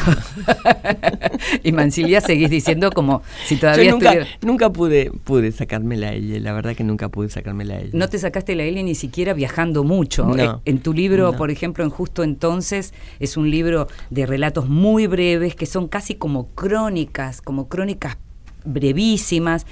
y 1.64 1.74
mansilla 1.74 2.22
seguís 2.22 2.50
diciendo 2.50 2.90
como 2.92 3.22
si 3.46 3.58
todavía 3.58 3.84
Yo 3.84 3.92
nunca, 3.92 4.10
estuviera- 4.14 4.38
nunca 4.42 4.70
pude, 4.72 5.12
pude 5.26 5.52
sacarme 5.52 5.98
la 5.98 6.14
L, 6.14 6.40
la 6.40 6.54
verdad 6.54 6.74
que 6.74 6.86
nunca 6.86 7.10
pude 7.10 7.28
sacarme 7.28 7.66
la 7.66 7.80
L. 7.82 7.90
No 7.92 8.08
te 8.08 8.18
sacaste 8.18 8.56
la 8.56 8.64
L 8.64 8.82
ni 8.82 8.96
siquiera 8.96 9.34
viajando 9.34 9.84
mucho. 9.84 10.26
No, 10.26 10.42
Eh, 10.42 10.58
en 10.64 10.80
tu 10.80 10.94
libro, 10.94 11.34
no. 11.34 11.38
por 11.38 11.52
ejemplo, 11.52 11.84
en 11.84 11.90
Justo 11.90 12.24
Entonces, 12.24 12.94
es 13.20 13.36
un 13.36 13.52
libro 13.52 13.90
de 14.10 14.26
relatos 14.26 14.70
muy 14.70 15.06
breves 15.08 15.54
que 15.56 15.66
son 15.66 15.90
casi 15.90 16.16
como 16.16 16.48
crónicas, 16.48 17.42
como 17.42 17.68
crónicas 17.68 18.18
brevísimas, 18.64 19.66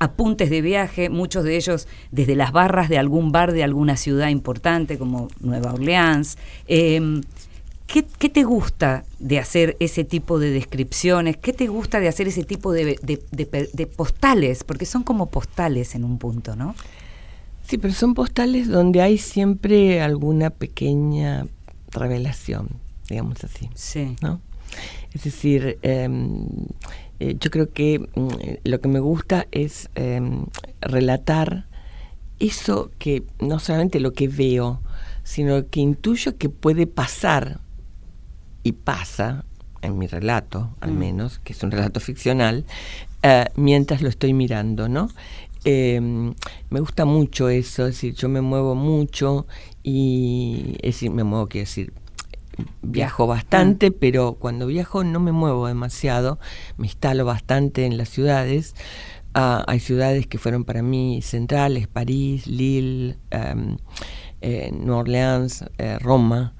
apuntes 0.00 0.48
de 0.48 0.60
viaje, 0.62 1.10
muchos 1.10 1.42
de 1.44 1.56
ellos 1.56 1.88
desde 2.12 2.36
las 2.36 2.52
barras 2.52 2.88
de 2.88 2.98
algún 2.98 3.32
bar 3.32 3.52
de 3.52 3.64
alguna 3.64 3.96
ciudad 3.96 4.28
importante 4.28 4.96
como 4.96 5.28
Nueva 5.40 5.72
Orleans. 5.74 6.38
Eh, 6.68 7.20
¿Qué, 7.88 8.04
qué 8.18 8.28
te 8.28 8.44
gusta 8.44 9.04
de 9.18 9.38
hacer 9.40 9.76
ese 9.80 10.04
tipo 10.04 10.38
de 10.38 10.50
descripciones? 10.50 11.36
¿Qué 11.38 11.52
te 11.52 11.66
gusta 11.66 11.98
de 12.00 12.06
hacer 12.08 12.28
ese 12.28 12.44
tipo 12.44 12.70
de, 12.72 12.98
de- 13.02 13.20
de- 13.32 13.70
de 13.72 13.86
postales? 13.86 14.62
Porque 14.62 14.84
son 14.86 15.02
como 15.02 15.26
postales 15.30 15.94
en 15.96 16.04
un 16.04 16.18
punto, 16.18 16.54
¿no? 16.54 16.74
Sí, 17.66 17.78
pero 17.78 17.92
son 17.94 18.12
postales 18.14 18.68
donde 18.68 19.00
hay 19.00 19.16
siempre 19.18 20.00
alguna 20.02 20.50
pequeña 20.50 21.46
revelación, 21.90 22.68
digamos 23.08 23.42
así. 23.42 23.70
Sí. 23.74 24.16
¿no? 24.20 24.40
Es 25.14 25.24
decir, 25.24 25.78
em, 25.80 26.44
eh, 27.20 27.36
yo 27.40 27.50
creo 27.50 27.72
que 27.72 28.00
mm, 28.14 28.28
eh, 28.40 28.60
lo 28.64 28.80
que 28.82 28.88
me 28.88 29.00
gusta 29.00 29.46
es 29.50 29.88
em, 29.94 30.44
relatar 30.82 31.66
eso 32.38 32.90
que 32.98 33.22
no 33.40 33.58
solamente 33.58 33.98
lo 33.98 34.12
que 34.12 34.28
veo, 34.28 34.80
sino 35.24 35.66
que 35.68 35.80
intuyo 35.80 36.36
que 36.36 36.50
puede 36.50 36.86
pasar 36.86 37.60
y 38.62 38.72
pasa 38.72 39.44
en 39.82 39.96
mi 39.98 40.06
relato, 40.06 40.70
al 40.80 40.92
Mm. 40.92 40.98
menos, 40.98 41.38
que 41.38 41.52
es 41.52 41.62
un 41.62 41.70
relato 41.70 42.00
ficcional, 42.00 42.64
eh, 43.22 43.46
mientras 43.56 44.02
lo 44.02 44.08
estoy 44.08 44.32
mirando, 44.32 44.88
¿no? 44.88 45.08
Eh, 45.64 46.00
me 46.70 46.80
gusta 46.80 47.04
mucho 47.04 47.48
eso, 47.48 47.86
es 47.86 47.94
decir, 47.94 48.14
yo 48.14 48.28
me 48.28 48.40
muevo 48.40 48.74
mucho 48.74 49.46
y, 49.82 50.74
es 50.82 50.94
decir, 50.94 51.10
me 51.10 51.24
muevo, 51.24 51.46
quiero 51.48 51.62
decir, 51.66 51.92
viajo 52.82 53.26
bastante, 53.26 53.90
pero 53.92 54.34
cuando 54.34 54.66
viajo 54.66 55.04
no 55.04 55.20
me 55.20 55.32
muevo 55.32 55.66
demasiado, 55.66 56.38
me 56.76 56.86
instalo 56.86 57.24
bastante 57.24 57.86
en 57.86 57.96
las 57.98 58.08
ciudades. 58.08 58.74
Ah, 59.34 59.64
hay 59.68 59.78
ciudades 59.78 60.26
que 60.26 60.38
fueron 60.38 60.64
para 60.64 60.82
mí 60.82 61.20
centrales, 61.22 61.86
París, 61.86 62.46
Lille, 62.46 63.16
em, 63.30 63.76
eh, 64.40 64.70
Nueva 64.72 65.00
Orleans, 65.02 65.64
eh, 65.78 65.98
Roma, 66.00 66.54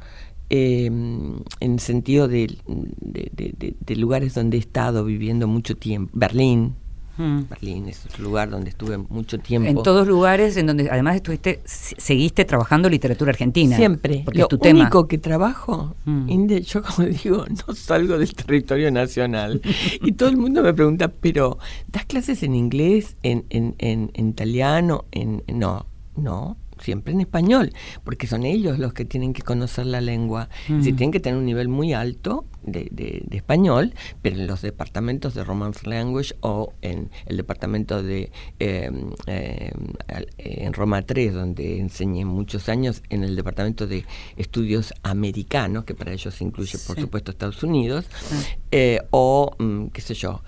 em, 0.51 1.37
en 1.61 1.79
sentido 1.79 2.29
de, 2.29 2.47
de- 2.67 3.31
de- 3.35 3.55
de- 3.59 3.77
de 3.79 3.97
lugares 3.97 4.35
donde 4.35 4.57
he 4.57 4.61
estado 4.61 5.05
viviendo 5.05 5.47
mucho 5.47 5.77
tiempo. 5.77 6.11
Berlín, 6.15 6.75
Mm. 7.21 7.49
Berlín 7.51 7.89
es 7.89 8.07
otro 8.07 8.23
lugar 8.23 8.49
donde 8.49 8.71
estuve 8.71 8.97
mucho 8.97 9.41
tiempo. 9.41 9.69
En 9.69 9.83
todos 9.83 10.07
lugares 10.07 10.57
en 10.57 10.69
donde 10.69 10.89
además 10.89 11.17
estuviste, 11.17 11.59
se- 11.65 11.97
seguiste 12.01 12.45
trabajando 12.45 12.89
literatura 12.89 13.31
argentina. 13.31 13.77
Siempre. 13.77 14.23
Porque 14.25 14.39
Lo 14.39 14.45
es 14.45 14.49
tu 14.49 14.59
tema. 14.59 14.83
único 14.83 15.09
que 15.09 15.19
trabajo, 15.19 15.97
Mm. 16.05 16.29
Inde, 16.29 16.63
yo 16.63 16.81
como 16.81 17.09
digo, 17.25 17.45
no 17.67 17.75
salgo 17.75 18.19
del 18.19 18.33
territorio 18.33 18.93
nacional. 18.93 19.61
y 20.01 20.13
todo 20.13 20.29
el 20.29 20.37
mundo 20.37 20.63
me 20.63 20.73
pregunta, 20.73 21.09
pero 21.09 21.59
¿das 21.91 22.05
clases 22.07 22.45
en 22.45 22.55
inglés, 22.55 23.17
en, 23.25 23.45
en, 23.51 23.75
en, 23.79 24.13
en 24.15 24.29
italiano? 24.29 25.05
En- 25.11 25.43
no, 25.53 25.87
no, 26.17 26.57
siempre 26.81 27.13
en 27.13 27.21
español, 27.21 27.73
porque 28.05 28.27
son 28.27 28.45
ellos 28.45 28.79
los 28.79 28.93
que 28.93 29.05
tienen 29.05 29.33
que 29.33 29.43
conocer 29.43 29.87
la 29.87 30.01
lengua. 30.01 30.49
Es 30.69 30.77
decir, 30.79 30.95
Mm. 30.95 30.97
tienen 30.97 31.13
que 31.13 31.21
tener 31.21 31.39
un 31.39 31.47
nivel 31.47 31.69
muy 31.69 31.93
alto 31.93 32.45
de, 32.63 32.89
de- 32.91 33.23
de 33.27 33.37
español, 33.37 33.95
pero 34.23 34.37
en 34.37 34.47
los 34.47 34.63
departamentos 34.63 35.35
de 35.35 35.45
Romance 35.45 35.89
Language 35.89 36.35
o 36.41 36.73
en 36.83 37.11
el 37.27 37.37
departamento 37.37 38.03
de 38.03 38.31
eh, 38.61 38.91
eh, 39.27 39.73
al- 40.09 40.29
en 40.39 40.73
Roma 40.73 41.03
3, 41.03 41.33
donde 41.33 41.79
enseñé 41.79 42.25
muchos 42.25 42.69
años, 42.69 43.03
en 43.11 43.25
el 43.25 43.37
departamento 43.37 43.87
de 43.87 44.05
estudios 44.37 44.93
americanos, 45.03 45.85
que 45.85 45.95
para 45.95 46.13
ellos 46.13 46.41
incluye, 46.41 46.79
por 46.87 46.97
Sí. 46.97 47.03
supuesto, 47.03 47.31
Estados 47.31 47.63
Unidos, 47.63 48.07
Ah. 48.33 48.43
eh, 48.73 49.01
o, 49.11 49.55
mm, 49.59 49.87
qué 49.89 50.01
sé 50.01 50.15
yo, 50.15 50.43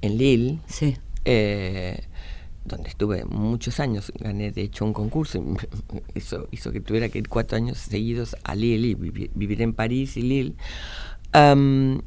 en 0.00 0.16
Lille, 0.18 0.58
Sí. 0.66 0.96
eh, 1.24 2.00
donde 2.68 2.88
estuve 2.90 3.24
muchos 3.24 3.80
años, 3.80 4.12
gané 4.20 4.52
de 4.52 4.62
hecho 4.62 4.84
un 4.84 4.92
concurso, 4.92 5.38
y 6.14 6.18
eso 6.18 6.46
hizo 6.52 6.70
que 6.70 6.80
tuviera 6.80 7.08
que 7.08 7.18
ir 7.18 7.28
cuatro 7.28 7.56
años 7.56 7.78
seguidos 7.78 8.36
a 8.44 8.54
Lille 8.54 8.88
y 8.88 8.94
vivi- 8.94 9.30
vivir 9.34 9.60
en 9.62 9.72
París 9.72 10.16
y 10.16 10.22
Lille. 10.22 10.54
Am, 11.32 12.02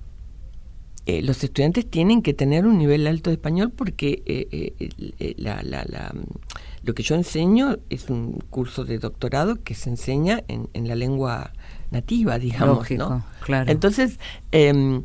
eh, 1.07 1.21
los 1.23 1.43
estudiantes 1.43 1.89
tienen 1.89 2.21
que 2.21 2.33
tener 2.33 2.65
un 2.65 2.77
nivel 2.77 3.07
alto 3.07 3.29
de 3.31 3.35
español 3.35 3.71
porque 3.75 4.21
eh, 4.25 4.47
eh, 4.51 4.73
el- 4.79 5.15
eh, 5.19 5.33
la- 5.37 5.63
la- 5.63 5.83
la, 5.87 6.11
mm, 6.13 6.23
lo 6.83 6.93
que 6.93 7.03
yo 7.03 7.15
enseño 7.15 7.77
es 7.89 8.09
un 8.09 8.33
curso 8.49 8.85
de 8.85 8.99
doctorado 8.99 9.55
que 9.63 9.73
se 9.75 9.89
enseña 9.89 10.43
en, 10.47 10.69
en 10.73 10.87
la 10.87 10.95
lengua 10.95 11.53
nativa, 11.89 12.37
digamos. 12.39 12.77
Lógico, 12.77 13.09
¿no? 13.09 13.25
claro. 13.43 13.71
Entonces, 13.71 14.19
em, 14.51 15.03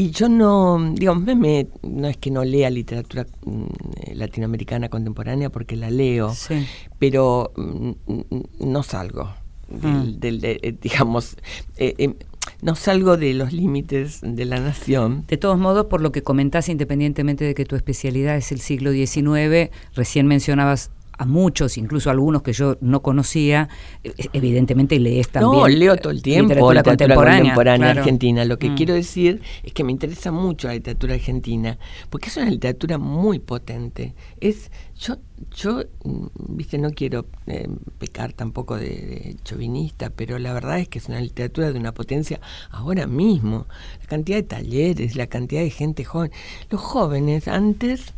y 0.00 0.10
yo 0.10 0.28
no, 0.28 0.92
digamos, 0.94 1.24
me, 1.24 1.34
me- 1.34 1.66
no 1.82 2.06
es 2.08 2.16
que 2.16 2.30
no 2.30 2.44
lea 2.44 2.70
literatura 2.70 3.26
mm, 3.44 3.62
eh, 4.06 4.14
latinoamericana 4.14 4.88
contemporánea 4.88 5.50
porque 5.50 5.74
la 5.76 5.90
leo, 5.90 6.32
Sí. 6.34 6.66
pero 6.98 7.52
mm, 7.56 7.90
mm, 8.06 8.22
no 8.60 8.82
salgo 8.82 9.30
del, 9.68 10.20
del- 10.20 10.40
de- 10.40 10.60
eh, 10.62 10.74
digamos, 10.80 11.36
eh, 11.78 12.14
no 12.62 12.74
salgo 12.76 13.16
de 13.16 13.34
los 13.34 13.52
límites 13.52 14.20
de 14.22 14.44
la 14.44 14.58
nación. 14.60 15.24
De 15.28 15.36
todos 15.36 15.58
modos, 15.58 15.86
por 15.86 16.00
lo 16.00 16.12
que 16.12 16.22
comentás, 16.22 16.68
independientemente 16.68 17.44
de 17.44 17.54
que 17.54 17.64
tu 17.64 17.76
especialidad 17.76 18.36
es 18.36 18.52
el 18.52 18.60
siglo 18.60 18.92
XIX, 18.92 19.70
recién 19.94 20.26
mencionabas 20.26 20.90
a 21.18 21.26
muchos, 21.26 21.76
incluso 21.76 22.08
a 22.08 22.12
algunos 22.12 22.42
que 22.42 22.52
yo 22.52 22.76
no 22.80 23.02
conocía, 23.02 23.68
eh, 24.04 24.12
evidentemente 24.32 24.98
lees 24.98 25.28
también. 25.28 25.52
No, 25.52 25.68
leo 25.68 25.96
todo 25.96 26.12
el 26.12 26.22
tiempo 26.22 26.48
literatura 26.54 26.80
literatura 26.80 26.96
contemporánea, 27.14 27.38
contemporánea 27.40 27.86
claro. 27.88 28.00
argentina. 28.00 28.44
Lo 28.44 28.58
que 28.58 28.70
Mm. 28.70 28.74
quiero 28.76 28.94
decir 28.94 29.42
es 29.64 29.72
que 29.72 29.84
me 29.84 29.92
interesa 29.92 30.30
mucho 30.32 30.68
la 30.68 30.74
literatura 30.74 31.14
argentina, 31.14 31.78
porque 32.08 32.28
es 32.28 32.36
una 32.36 32.48
literatura 32.50 32.98
muy 32.98 33.38
potente. 33.40 34.14
Es, 34.40 34.70
yo, 34.98 35.16
yo, 35.56 35.82
mm, 36.04 36.26
viste, 36.56 36.78
no 36.78 36.90
quiero 36.90 37.26
eh, 37.46 37.68
pecar 37.98 38.32
tampoco 38.32 38.76
de, 38.76 38.88
de 38.88 39.36
chauvinista, 39.44 40.10
pero 40.10 40.38
la 40.38 40.52
verdad 40.52 40.78
es 40.78 40.88
que 40.88 40.98
es 40.98 41.08
una 41.08 41.20
literatura 41.20 41.72
de 41.72 41.78
una 41.78 41.92
potencia 41.92 42.40
ahora 42.70 43.06
mismo. 43.06 43.66
La 44.00 44.06
cantidad 44.06 44.36
de 44.38 44.42
talleres, 44.44 45.16
la 45.16 45.26
cantidad 45.26 45.62
de 45.62 45.70
gente 45.70 46.04
joven. 46.04 46.30
Los 46.70 46.80
jóvenes 46.80 47.48
antes 47.48 48.14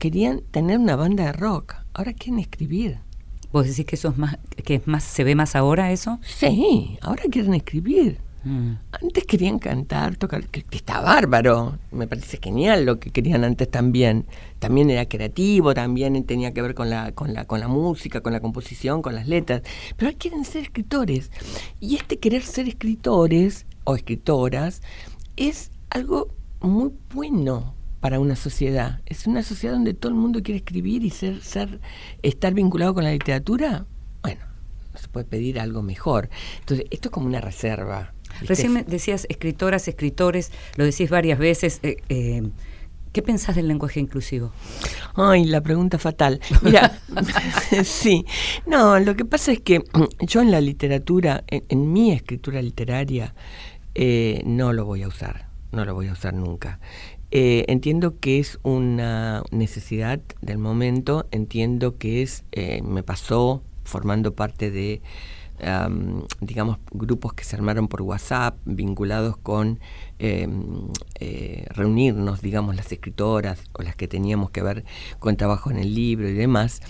querían 0.00 0.40
tener 0.50 0.78
una 0.78 0.96
banda 0.96 1.26
de 1.26 1.32
rock, 1.32 1.74
ahora 1.92 2.14
quieren 2.14 2.40
escribir. 2.40 2.98
¿Vos 3.52 3.66
decís 3.66 3.84
que 3.84 3.96
eso 3.96 4.08
es 4.08 4.16
más, 4.16 4.38
que 4.64 4.76
es 4.76 4.86
más, 4.86 5.04
se 5.04 5.24
ve 5.24 5.34
más 5.34 5.54
ahora 5.54 5.92
eso? 5.92 6.18
Sí, 6.22 6.98
ahora 7.02 7.24
quieren 7.30 7.52
escribir. 7.52 8.18
Mm. 8.42 8.72
Antes 8.92 9.26
querían 9.26 9.58
cantar, 9.58 10.16
tocar, 10.16 10.46
que, 10.46 10.62
que 10.62 10.78
está 10.78 11.02
bárbaro. 11.02 11.78
Me 11.90 12.06
parece 12.06 12.38
genial 12.42 12.86
lo 12.86 12.98
que 12.98 13.10
querían 13.10 13.44
antes 13.44 13.70
también. 13.70 14.24
También 14.58 14.88
era 14.88 15.06
creativo, 15.06 15.74
también 15.74 16.24
tenía 16.24 16.54
que 16.54 16.62
ver 16.62 16.74
con 16.74 16.88
la, 16.88 17.12
con 17.12 17.34
la, 17.34 17.44
con 17.44 17.60
la 17.60 17.68
música, 17.68 18.22
con 18.22 18.32
la 18.32 18.40
composición, 18.40 19.02
con 19.02 19.14
las 19.14 19.28
letras. 19.28 19.60
Pero 19.98 20.08
ahora 20.08 20.18
quieren 20.18 20.46
ser 20.46 20.62
escritores. 20.62 21.30
Y 21.78 21.96
este 21.96 22.18
querer 22.18 22.42
ser 22.42 22.68
escritores 22.68 23.66
o 23.84 23.96
escritoras 23.96 24.80
es 25.36 25.70
algo 25.90 26.28
muy 26.62 26.92
bueno 27.12 27.74
para 28.00 28.18
una 28.18 28.36
sociedad. 28.36 29.00
Es 29.06 29.26
una 29.26 29.42
sociedad 29.42 29.74
donde 29.74 29.94
todo 29.94 30.10
el 30.10 30.18
mundo 30.18 30.42
quiere 30.42 30.58
escribir 30.58 31.04
y 31.04 31.10
ser, 31.10 31.42
ser, 31.42 31.80
estar 32.22 32.54
vinculado 32.54 32.94
con 32.94 33.04
la 33.04 33.12
literatura. 33.12 33.86
Bueno, 34.22 34.40
no 34.92 34.98
se 34.98 35.08
puede 35.08 35.26
pedir 35.26 35.60
algo 35.60 35.82
mejor. 35.82 36.30
Entonces, 36.60 36.86
esto 36.90 37.08
es 37.08 37.12
como 37.12 37.26
una 37.26 37.40
reserva. 37.40 38.12
¿viste? 38.40 38.46
Recién 38.46 38.84
decías 38.88 39.26
escritoras, 39.28 39.86
escritores, 39.88 40.50
lo 40.76 40.84
decís 40.84 41.10
varias 41.10 41.38
veces. 41.38 41.80
eh, 41.82 41.96
eh, 42.08 42.42
¿Qué 43.12 43.22
pensás 43.22 43.56
del 43.56 43.66
lenguaje 43.66 43.98
inclusivo? 43.98 44.52
Ay, 45.16 45.44
la 45.44 45.60
pregunta 45.60 45.98
fatal. 45.98 46.40
Mira, 46.62 47.00
sí. 47.84 48.24
No, 48.66 49.00
lo 49.00 49.16
que 49.16 49.24
pasa 49.24 49.50
es 49.50 49.60
que 49.60 49.82
yo 50.20 50.40
en 50.40 50.52
la 50.52 50.60
literatura, 50.60 51.42
en, 51.48 51.64
en 51.68 51.92
mi 51.92 52.12
escritura 52.12 52.62
literaria, 52.62 53.34
eh, 53.96 54.42
no 54.46 54.72
lo 54.72 54.84
voy 54.84 55.02
a 55.02 55.08
usar. 55.08 55.48
No 55.72 55.84
lo 55.84 55.94
voy 55.94 56.06
a 56.06 56.12
usar 56.12 56.34
nunca. 56.34 56.78
Eh, 57.32 57.64
entiendo 57.68 58.18
que 58.18 58.40
es 58.40 58.58
una 58.62 59.44
necesidad 59.52 60.20
del 60.40 60.58
momento, 60.58 61.26
entiendo 61.30 61.96
que 61.96 62.22
es, 62.22 62.44
eh, 62.52 62.82
me 62.82 63.02
pasó 63.02 63.62
formando 63.84 64.34
parte 64.34 64.70
de, 64.70 65.00
am, 65.62 66.24
digamos, 66.40 66.78
grupos 66.92 67.34
que 67.34 67.44
se 67.44 67.56
armaron 67.56 67.88
por 67.88 68.02
WhatsApp, 68.02 68.56
vinculados 68.64 69.36
con 69.36 69.78
eh, 70.18 70.48
eh, 71.20 71.66
reunirnos, 71.70 72.42
digamos, 72.42 72.76
las 72.76 72.90
escritoras 72.92 73.62
o 73.72 73.82
las 73.82 73.96
que 73.96 74.08
teníamos 74.08 74.50
que 74.50 74.62
ver 74.62 74.84
con 75.18 75.36
trabajo 75.36 75.70
en 75.70 75.78
el 75.78 75.94
libro 75.94 76.28
y 76.28 76.32
demás. 76.34 76.80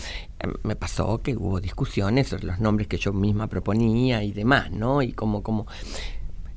Eh, 0.41 0.49
me 0.63 0.75
pasó 0.77 1.23
que 1.23 1.37
hubo 1.37 1.61
discusiones 1.61 2.29
sobre 2.29 2.47
los 2.47 2.61
nombres 2.61 2.89
que 2.89 2.97
yo 2.99 3.13
misma 3.13 3.47
proponía 3.47 4.25
y 4.25 4.33
demás, 4.33 4.71
¿no? 4.71 5.03
Y 5.03 5.13
como, 5.13 5.43
como 5.43 5.67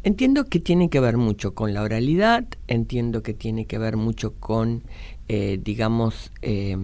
Entiendo 0.03 0.45
que 0.45 0.59
tiene 0.59 0.89
que 0.89 0.99
ver 0.99 1.15
mucho 1.15 1.55
con 1.55 1.73
la 1.73 1.81
oralidad, 1.81 2.45
entiendo 2.67 3.23
que 3.23 3.33
tiene 3.33 3.65
que 3.65 3.77
ver 3.77 3.95
mucho 3.95 4.33
con, 4.33 4.83
eh, 5.29 5.59
digamos, 5.63 6.31
eh, 6.41 6.75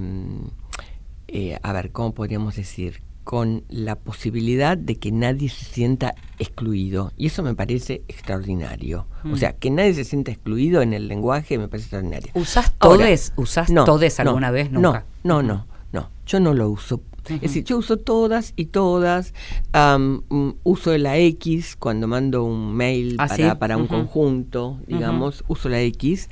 eh, 1.27 1.59
a 1.61 1.73
ver, 1.73 1.91
¿cómo 1.91 2.13
podríamos 2.13 2.55
decir? 2.55 3.01
Con 3.25 3.63
la 3.67 3.95
posibilidad 3.97 4.77
de 4.77 4.95
que 4.95 5.11
nadie 5.11 5.49
se 5.49 5.65
sienta 5.65 6.15
excluido. 6.39 7.11
Y 7.17 7.27
eso 7.27 7.43
me 7.43 7.53
parece 7.53 8.03
extraordinario. 8.07 9.05
O 9.31 9.35
sea, 9.35 9.53
que 9.53 9.69
nadie 9.69 9.93
se 9.93 10.05
sienta 10.05 10.31
excluido 10.31 10.81
en 10.81 10.93
el 10.93 11.07
lenguaje 11.07 11.57
me 11.57 11.67
parece 11.67 11.87
extraordinario. 11.87 12.31
¿Usás 12.33 12.73
Ahora, 12.79 13.03
todes? 13.03 13.33
¿Usás 13.35 13.69
no, 13.69 13.83
todes 13.83 14.17
no, 14.17 14.29
alguna 14.29 14.49
vez? 14.49 14.71
no, 14.71 14.79
Nunca. 14.79 15.05
No, 15.23 15.43
no, 15.43 15.67
no. 15.91 16.09
Yo 16.25 16.39
no 16.39 16.53
lo 16.53 16.69
uso. 16.69 17.01
Es 17.27 17.41
decir, 17.41 17.63
yo 17.63 17.77
uso 17.77 17.97
todas 17.97 18.53
y 18.55 18.65
todas. 18.65 19.33
mm, 19.73 20.49
uso 20.63 20.97
la 20.97 21.17
X 21.17 21.75
cuando 21.77 22.07
mando 22.07 22.43
un 22.43 22.73
mail 22.73 23.15
Ah, 23.19 23.27
para, 23.27 23.35
¿sí? 23.51 23.57
para 23.59 23.77
un 23.77 23.87
conjunto, 23.87 24.79
digamos. 24.87 25.43
Uso 25.47 25.69
la 25.69 25.81
X. 25.81 26.29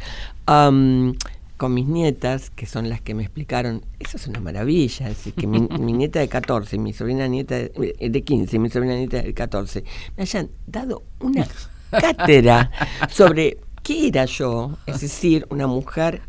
Con 1.58 1.74
mis 1.74 1.88
nietas, 1.88 2.52
que 2.52 2.68
son 2.68 2.88
las 2.88 3.02
que 3.02 3.16
me 3.16 3.24
explicaron, 3.24 3.84
eso 3.98 4.18
es 4.18 4.28
una 4.28 4.40
maravilla, 4.40 5.10
es 5.10 5.18
decir, 5.18 5.34
que 5.34 5.48
mi, 5.48 5.62
mi 5.80 5.92
nieta 5.92 6.20
de 6.20 6.28
14, 6.28 6.78
mi 6.78 6.94
sobrina 6.94 7.28
nieta 7.28 7.56
de, 7.56 7.96
eh, 8.00 8.10
de 8.12 8.22
15, 8.22 8.60
mi 8.60 8.70
sobrina 8.70 8.94
nieta 8.96 9.24
de 9.24 9.34
14, 9.34 9.84
me 10.16 10.22
hayan 10.22 10.52
dado 10.68 11.02
una 11.20 11.48
cátedra 11.90 12.70
sobre 13.10 13.58
qué 13.82 14.08
era 14.10 14.26
yo, 14.26 14.78
es 14.86 15.02
decir, 15.02 15.48
una 15.50 15.66
mujer 15.66 16.22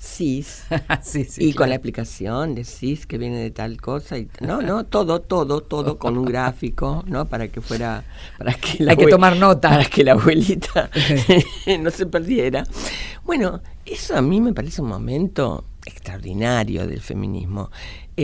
cis, 0.00 0.64
sí, 1.02 1.24
sí, 1.24 1.48
y 1.48 1.52
con 1.54 1.68
la 1.68 1.74
explicación 1.74 2.54
de 2.54 2.64
CIS 2.64 3.06
que 3.06 3.18
viene 3.18 3.38
de 3.38 3.50
tal 3.50 3.80
cosa 3.80 4.16
y 4.16 4.28
no 4.40 4.62
no 4.62 4.84
todo 4.84 5.20
todo 5.20 5.60
todo 5.60 5.98
con 5.98 6.16
un 6.16 6.24
gráfico 6.24 7.02
no 7.06 7.24
para 7.26 7.48
que 7.48 7.60
fuera 7.60 8.04
para 8.38 8.54
que 8.54 8.84
la 8.84 8.92
Hay 8.92 8.96
que 8.96 9.06
tomar 9.08 9.36
nota. 9.36 9.70
para 9.70 9.84
que 9.84 10.04
la 10.04 10.12
abuelita 10.12 10.88
no 11.80 11.90
se 11.90 12.06
perdiera. 12.06 12.64
Bueno 13.24 13.60
eso 13.84 14.16
a 14.16 14.22
mí 14.22 14.40
me 14.40 14.52
parece 14.52 14.82
un 14.82 14.88
momento 14.88 15.64
extraordinario 15.84 16.86
del 16.86 17.00
feminismo 17.00 17.70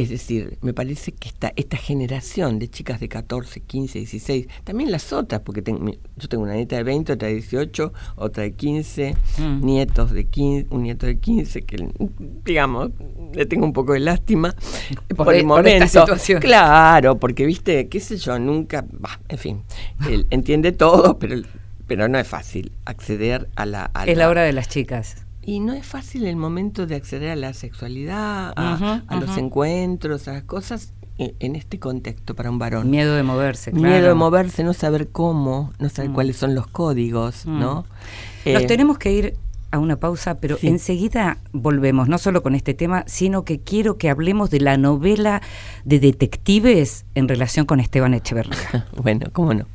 es 0.02 0.10
decir, 0.10 0.58
me 0.60 0.74
parece 0.74 1.12
que 1.12 1.28
esta, 1.28 1.52
esta 1.54 1.76
generación 1.76 2.58
de 2.58 2.68
chicas 2.68 2.98
de 2.98 3.08
14, 3.08 3.60
15, 3.60 3.98
16, 4.00 4.48
también 4.64 4.90
las 4.90 5.12
otras, 5.12 5.40
porque 5.42 5.62
ten- 5.62 5.98
yo 6.16 6.28
tengo 6.28 6.42
una 6.42 6.54
nieta 6.54 6.74
de 6.76 6.82
20, 6.82 7.12
otra 7.12 7.28
de 7.28 7.34
18, 7.34 7.92
otra 8.16 8.42
de 8.42 8.52
15, 8.54 9.14
Mm. 9.38 9.64
nietos 9.64 10.10
de 10.10 10.24
15, 10.24 10.66
un 10.70 10.82
nieto 10.82 11.06
de 11.06 11.18
15, 11.18 11.62
que 11.62 11.88
digamos, 12.44 12.90
le 13.34 13.46
tengo 13.46 13.64
un 13.66 13.72
poco 13.72 13.92
de 13.92 14.00
lástima 14.00 14.54
por, 15.14 15.26
Por 15.26 15.34
el 15.34 15.40
e- 15.42 15.44
por 15.44 15.66
esta 15.66 15.78
momento. 15.78 16.00
situación. 16.00 16.40
Claro, 16.40 17.16
porque 17.18 17.46
viste, 17.46 17.88
qué 17.88 18.00
sé 18.00 18.16
yo, 18.16 18.38
nunca, 18.38 18.84
bah, 18.98 19.20
en 19.28 19.38
fin, 19.38 19.62
él 20.10 20.26
entiende 20.30 20.72
todo, 20.72 21.18
pero, 21.20 21.36
pero 21.86 22.08
no 22.08 22.18
es 22.18 22.26
fácil 22.26 22.72
acceder 22.84 23.48
a 23.54 23.64
la... 23.66 23.90
a 23.94 24.06
Es 24.06 24.16
la 24.18 24.28
hora 24.28 24.42
de 24.42 24.52
las 24.52 24.68
chicas. 24.68 25.23
Y 25.46 25.60
no 25.60 25.72
es 25.72 25.84
fácil 25.86 26.26
el 26.26 26.36
momento 26.36 26.86
de 26.86 26.94
acceder 26.96 27.30
a 27.30 27.36
la 27.36 27.52
sexualidad, 27.54 28.52
a, 28.56 29.02
los 29.20 29.36
encuentros, 29.36 30.28
a 30.28 30.32
las 30.32 30.44
cosas 30.44 30.92
en, 31.18 31.32
en 31.40 31.56
este 31.56 31.78
contexto 31.78 32.34
para 32.34 32.50
un 32.50 32.58
varón. 32.58 32.90
Miedo 32.90 33.14
de 33.14 33.22
moverse, 33.22 33.70
claro. 33.70 33.86
Miedo 33.88 34.08
de 34.08 34.14
moverse, 34.14 34.64
no 34.64 34.72
saber 34.72 35.08
cómo, 35.08 35.72
no 35.78 35.88
saber 35.88 36.10
Mm. 36.10 36.14
cuáles 36.14 36.36
son 36.36 36.54
los 36.54 36.66
códigos, 36.66 37.46
Mm. 37.46 37.60
¿no? 37.60 37.74
Nos 38.46 38.62
Eh, 38.62 38.66
tenemos 38.66 38.98
que 38.98 39.12
ir 39.12 39.34
a 39.70 39.78
una 39.78 39.96
pausa, 39.96 40.38
pero 40.38 40.56
Sí. 40.56 40.68
enseguida 40.68 41.38
volvemos, 41.52 42.08
no 42.08 42.18
solo 42.18 42.42
con 42.42 42.54
este 42.54 42.74
tema, 42.74 43.02
sino 43.06 43.44
que 43.44 43.58
quiero 43.60 43.96
que 43.98 44.08
hablemos 44.10 44.50
de 44.50 44.60
la 44.60 44.76
novela 44.76 45.42
de 45.84 45.98
detectives 46.00 47.04
en 47.14 47.28
relación 47.28 47.66
con 47.66 47.80
Esteban 47.80 48.14
Echeverría. 48.14 48.86
bueno, 49.02 49.26
cómo 49.32 49.52
no. 49.54 49.66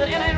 and 0.00 0.22
I 0.22 0.37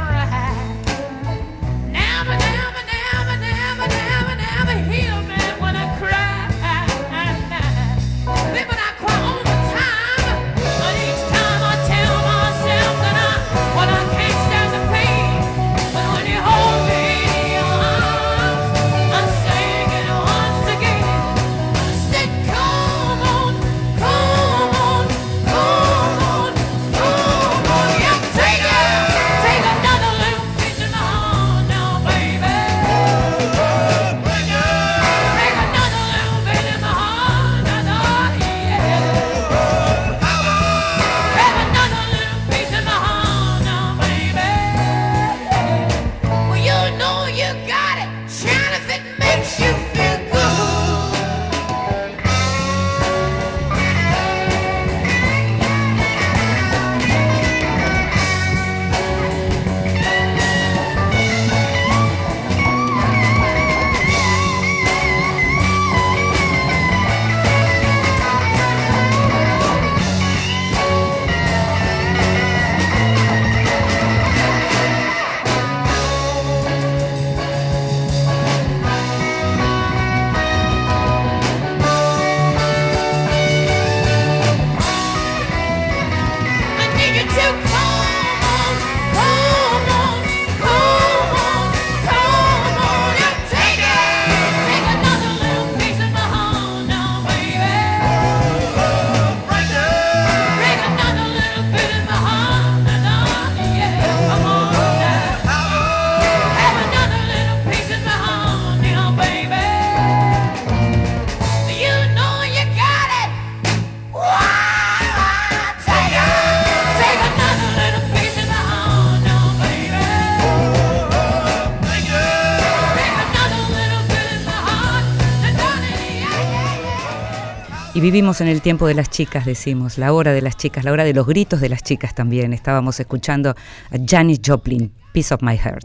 vivimos 128.11 128.41
en 128.41 128.49
el 128.49 128.61
tiempo 128.61 128.89
de 128.89 128.95
las 128.95 129.09
chicas, 129.09 129.47
decimos, 129.47 129.97
la 129.97 130.13
hora 130.13 130.33
de 130.33 130.43
las 130.43 130.57
chicas, 130.57 130.85
la 130.85 130.91
hora 130.91 131.05
de 131.05 131.15
los 131.15 131.29
gritos 131.29 131.61
de 131.61 131.69
las 131.69 131.85
chicas 131.85 132.13
también. 132.13 132.53
Estábamos 132.53 132.99
escuchando 132.99 133.51
a 133.51 133.97
Janis 134.05 134.41
Joplin, 134.45 134.93
Piece 135.13 135.33
of 135.33 135.43
My 135.43 135.57
Heart. 135.57 135.85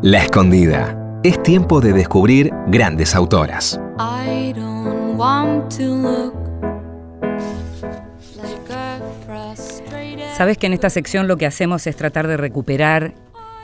La 0.00 0.22
escondida. 0.22 1.20
Es 1.22 1.42
tiempo 1.42 1.82
de 1.82 1.92
descubrir 1.92 2.50
grandes 2.68 3.14
autoras. 3.14 3.78
Sabes 10.38 10.56
que 10.56 10.66
en 10.68 10.72
esta 10.72 10.88
sección 10.88 11.28
lo 11.28 11.36
que 11.36 11.44
hacemos 11.44 11.86
es 11.86 11.96
tratar 11.96 12.26
de 12.26 12.38
recuperar 12.38 13.12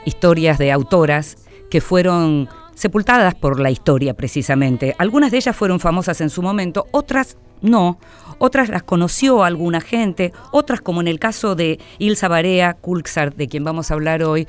historias 0.05 0.59
de 0.59 0.71
autoras 0.71 1.37
que 1.71 1.81
fueron 1.81 2.49
sepultadas 2.79 3.35
por 3.35 3.59
la 3.59 3.71
historia 3.71 4.13
precisamente. 4.13 4.95
Algunas 4.97 5.31
de 5.31 5.37
ellas 5.37 5.53
fueron 5.53 5.81
famosas 5.81 6.21
en 6.21 6.29
su 6.29 6.41
momento, 6.41 6.87
otras 6.91 7.37
no, 7.61 7.99
otras 8.37 8.69
las 8.69 8.83
conoció 8.83 9.43
alguna 9.43 9.81
gente, 9.81 10.31
otras 10.53 10.79
como 10.79 11.01
en 11.01 11.09
el 11.09 11.19
caso 11.19 11.55
de 11.55 11.77
Ilsa 11.97 12.29
Barea 12.29 12.75
Kulksar, 12.75 13.35
de 13.35 13.49
quien 13.49 13.65
vamos 13.65 13.91
a 13.91 13.95
hablar 13.95 14.23
hoy, 14.23 14.47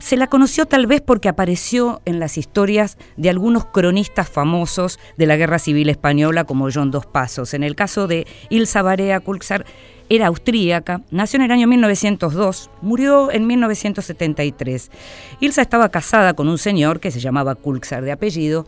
se 0.00 0.16
la 0.16 0.26
conoció 0.26 0.66
tal 0.66 0.88
vez 0.88 1.02
porque 1.02 1.28
apareció 1.28 2.00
en 2.04 2.18
las 2.18 2.36
historias 2.36 2.98
de 3.16 3.30
algunos 3.30 3.66
cronistas 3.66 4.28
famosos 4.28 4.98
de 5.16 5.26
la 5.26 5.36
Guerra 5.36 5.60
Civil 5.60 5.88
Española 5.88 6.42
como 6.42 6.68
John 6.72 6.90
Dos 6.90 7.06
Pasos. 7.06 7.54
En 7.54 7.62
el 7.62 7.76
caso 7.76 8.08
de 8.08 8.26
Ilsa 8.48 8.82
Barea 8.82 9.20
Kulksar, 9.20 9.66
era 10.16 10.26
austríaca, 10.26 11.00
nació 11.10 11.38
en 11.38 11.44
el 11.44 11.50
año 11.52 11.66
1902, 11.66 12.70
murió 12.82 13.32
en 13.32 13.46
1973. 13.46 14.90
Ilsa 15.40 15.62
estaba 15.62 15.88
casada 15.88 16.34
con 16.34 16.48
un 16.48 16.58
señor 16.58 17.00
que 17.00 17.10
se 17.10 17.18
llamaba 17.18 17.54
Kulksar 17.54 18.04
de 18.04 18.12
apellido, 18.12 18.66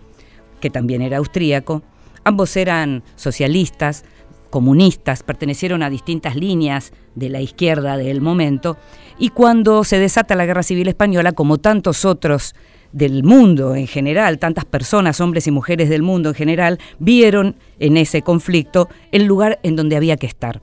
que 0.61 0.71
también 0.71 1.03
era 1.03 1.19
austríaco. 1.19 1.83
Ambos 2.25 2.57
eran 2.57 3.03
socialistas, 3.17 4.07
comunistas, 4.49 5.23
pertenecieron 5.23 5.83
a 5.83 5.91
distintas 5.91 6.35
líneas 6.35 6.95
de 7.15 7.29
la 7.29 7.43
izquierda 7.43 7.99
del 7.99 8.23
momento, 8.23 8.79
y 9.19 9.29
cuando 9.29 9.85
se 9.85 9.99
desata 9.99 10.37
la 10.37 10.47
Guerra 10.47 10.63
Civil 10.63 10.89
Española, 10.89 11.33
como 11.33 11.59
tantos 11.59 12.07
otros 12.07 12.55
del 12.93 13.23
mundo 13.23 13.75
en 13.75 13.87
general, 13.87 14.39
tantas 14.39 14.65
personas, 14.65 15.21
hombres 15.21 15.47
y 15.47 15.51
mujeres 15.51 15.91
del 15.91 16.03
mundo 16.03 16.31
en 16.31 16.37
general, 16.37 16.79
vieron 16.99 17.57
en 17.79 17.99
ese 17.99 18.23
conflicto 18.23 18.89
el 19.13 19.25
lugar 19.25 19.61
en 19.63 19.77
donde 19.77 19.97
había 19.97 20.17
que 20.17 20.27
estar 20.27 20.63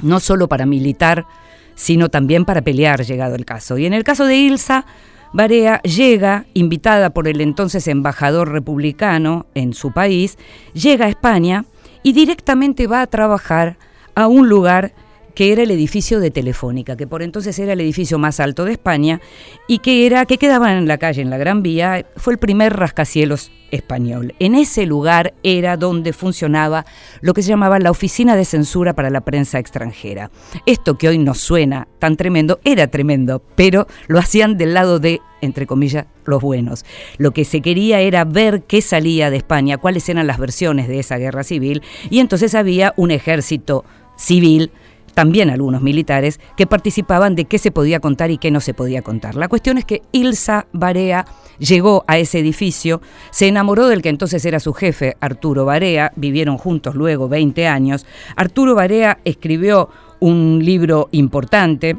no 0.00 0.20
solo 0.20 0.48
para 0.48 0.66
militar, 0.66 1.26
sino 1.74 2.08
también 2.08 2.44
para 2.44 2.62
pelear, 2.62 3.04
llegado 3.04 3.34
el 3.34 3.44
caso. 3.44 3.78
Y 3.78 3.86
en 3.86 3.94
el 3.94 4.04
caso 4.04 4.24
de 4.24 4.36
Ilsa, 4.36 4.84
Barea 5.32 5.80
llega, 5.82 6.44
invitada 6.52 7.10
por 7.10 7.26
el 7.26 7.40
entonces 7.40 7.88
embajador 7.88 8.50
republicano 8.50 9.46
en 9.54 9.72
su 9.72 9.92
país, 9.92 10.36
llega 10.74 11.06
a 11.06 11.08
España 11.08 11.64
y 12.02 12.12
directamente 12.12 12.86
va 12.86 13.00
a 13.00 13.06
trabajar 13.06 13.78
a 14.14 14.26
un 14.26 14.48
lugar 14.48 14.92
que 15.34 15.52
era 15.52 15.62
el 15.62 15.70
edificio 15.70 16.20
de 16.20 16.30
Telefónica, 16.30 16.96
que 16.96 17.06
por 17.06 17.22
entonces 17.22 17.58
era 17.58 17.72
el 17.72 17.80
edificio 17.80 18.18
más 18.18 18.40
alto 18.40 18.64
de 18.64 18.72
España 18.72 19.20
y 19.66 19.78
que 19.78 20.06
era 20.06 20.26
que 20.26 20.38
quedaba 20.38 20.72
en 20.72 20.86
la 20.86 20.98
calle 20.98 21.22
en 21.22 21.30
la 21.30 21.38
Gran 21.38 21.62
Vía, 21.62 22.06
fue 22.16 22.34
el 22.34 22.38
primer 22.38 22.76
rascacielos 22.76 23.50
español. 23.70 24.34
En 24.38 24.54
ese 24.54 24.86
lugar 24.86 25.34
era 25.42 25.76
donde 25.76 26.12
funcionaba 26.12 26.84
lo 27.20 27.34
que 27.34 27.42
se 27.42 27.48
llamaba 27.48 27.78
la 27.78 27.90
Oficina 27.90 28.36
de 28.36 28.44
Censura 28.44 28.94
para 28.94 29.10
la 29.10 29.22
Prensa 29.22 29.58
Extranjera. 29.58 30.30
Esto 30.66 30.98
que 30.98 31.08
hoy 31.08 31.18
nos 31.18 31.38
suena 31.38 31.88
tan 31.98 32.16
tremendo, 32.16 32.60
era 32.64 32.88
tremendo, 32.88 33.42
pero 33.56 33.86
lo 34.08 34.18
hacían 34.18 34.56
del 34.56 34.74
lado 34.74 34.98
de 34.98 35.20
entre 35.40 35.66
comillas, 35.66 36.06
los 36.24 36.40
buenos. 36.40 36.84
Lo 37.18 37.32
que 37.32 37.44
se 37.44 37.60
quería 37.60 38.00
era 38.00 38.24
ver 38.24 38.62
qué 38.62 38.80
salía 38.80 39.28
de 39.28 39.38
España, 39.38 39.76
cuáles 39.76 40.08
eran 40.08 40.28
las 40.28 40.38
versiones 40.38 40.86
de 40.86 41.00
esa 41.00 41.18
guerra 41.18 41.42
civil, 41.42 41.82
y 42.10 42.20
entonces 42.20 42.54
había 42.54 42.94
un 42.96 43.10
ejército 43.10 43.84
civil 44.16 44.70
también 45.14 45.50
algunos 45.50 45.82
militares, 45.82 46.40
que 46.56 46.66
participaban 46.66 47.34
de 47.34 47.44
qué 47.44 47.58
se 47.58 47.70
podía 47.70 48.00
contar 48.00 48.30
y 48.30 48.38
qué 48.38 48.50
no 48.50 48.60
se 48.60 48.74
podía 48.74 49.02
contar. 49.02 49.34
La 49.34 49.48
cuestión 49.48 49.78
es 49.78 49.84
que 49.84 50.02
Ilsa 50.12 50.66
Barea 50.72 51.26
llegó 51.58 52.04
a 52.06 52.18
ese 52.18 52.38
edificio, 52.38 53.00
se 53.30 53.48
enamoró 53.48 53.88
del 53.88 54.02
que 54.02 54.08
entonces 54.08 54.44
era 54.44 54.60
su 54.60 54.72
jefe, 54.72 55.16
Arturo 55.20 55.64
Barea, 55.64 56.12
vivieron 56.16 56.58
juntos 56.58 56.94
luego 56.94 57.28
20 57.28 57.66
años. 57.66 58.06
Arturo 58.36 58.74
Barea 58.74 59.18
escribió 59.24 59.88
un 60.20 60.60
libro 60.64 61.08
importante, 61.12 61.96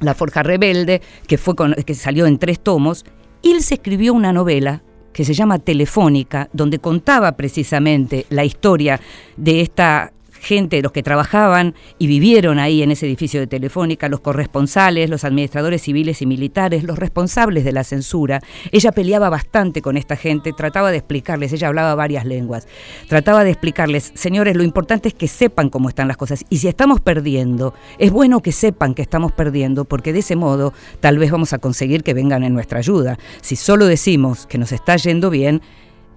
La 0.00 0.14
Forja 0.14 0.42
Rebelde, 0.42 1.02
que, 1.26 1.38
fue 1.38 1.54
que 1.84 1.94
salió 1.94 2.26
en 2.26 2.38
tres 2.38 2.60
tomos. 2.60 3.04
Ilsa 3.42 3.74
escribió 3.74 4.12
una 4.14 4.32
novela 4.32 4.82
que 5.12 5.24
se 5.24 5.32
llama 5.32 5.58
Telefónica, 5.58 6.50
donde 6.52 6.78
contaba 6.78 7.32
precisamente 7.32 8.26
la 8.28 8.44
historia 8.44 9.00
de 9.38 9.62
esta 9.62 10.12
gente, 10.46 10.80
los 10.80 10.92
que 10.92 11.02
trabajaban 11.02 11.74
y 11.98 12.06
vivieron 12.06 12.58
ahí 12.58 12.82
en 12.82 12.92
ese 12.92 13.06
edificio 13.06 13.40
de 13.40 13.46
Telefónica, 13.46 14.08
los 14.08 14.20
corresponsales, 14.20 15.10
los 15.10 15.24
administradores 15.24 15.82
civiles 15.82 16.22
y 16.22 16.26
militares, 16.26 16.84
los 16.84 16.98
responsables 16.98 17.64
de 17.64 17.72
la 17.72 17.84
censura. 17.84 18.40
Ella 18.72 18.92
peleaba 18.92 19.28
bastante 19.28 19.82
con 19.82 19.96
esta 19.96 20.16
gente, 20.16 20.52
trataba 20.52 20.90
de 20.90 20.98
explicarles, 20.98 21.52
ella 21.52 21.68
hablaba 21.68 21.94
varias 21.94 22.24
lenguas, 22.24 22.68
trataba 23.08 23.44
de 23.44 23.50
explicarles, 23.50 24.12
señores, 24.14 24.56
lo 24.56 24.62
importante 24.62 25.08
es 25.08 25.14
que 25.14 25.28
sepan 25.28 25.68
cómo 25.68 25.88
están 25.88 26.08
las 26.08 26.16
cosas 26.16 26.44
y 26.48 26.58
si 26.58 26.68
estamos 26.68 27.00
perdiendo, 27.00 27.74
es 27.98 28.10
bueno 28.12 28.40
que 28.40 28.52
sepan 28.52 28.94
que 28.94 29.02
estamos 29.02 29.32
perdiendo 29.32 29.84
porque 29.84 30.12
de 30.12 30.20
ese 30.20 30.36
modo 30.36 30.72
tal 31.00 31.18
vez 31.18 31.30
vamos 31.30 31.52
a 31.52 31.58
conseguir 31.58 32.04
que 32.04 32.14
vengan 32.14 32.44
en 32.44 32.54
nuestra 32.54 32.78
ayuda. 32.78 33.18
Si 33.40 33.56
solo 33.56 33.86
decimos 33.86 34.46
que 34.46 34.58
nos 34.58 34.70
está 34.70 34.96
yendo 34.96 35.28
bien, 35.28 35.60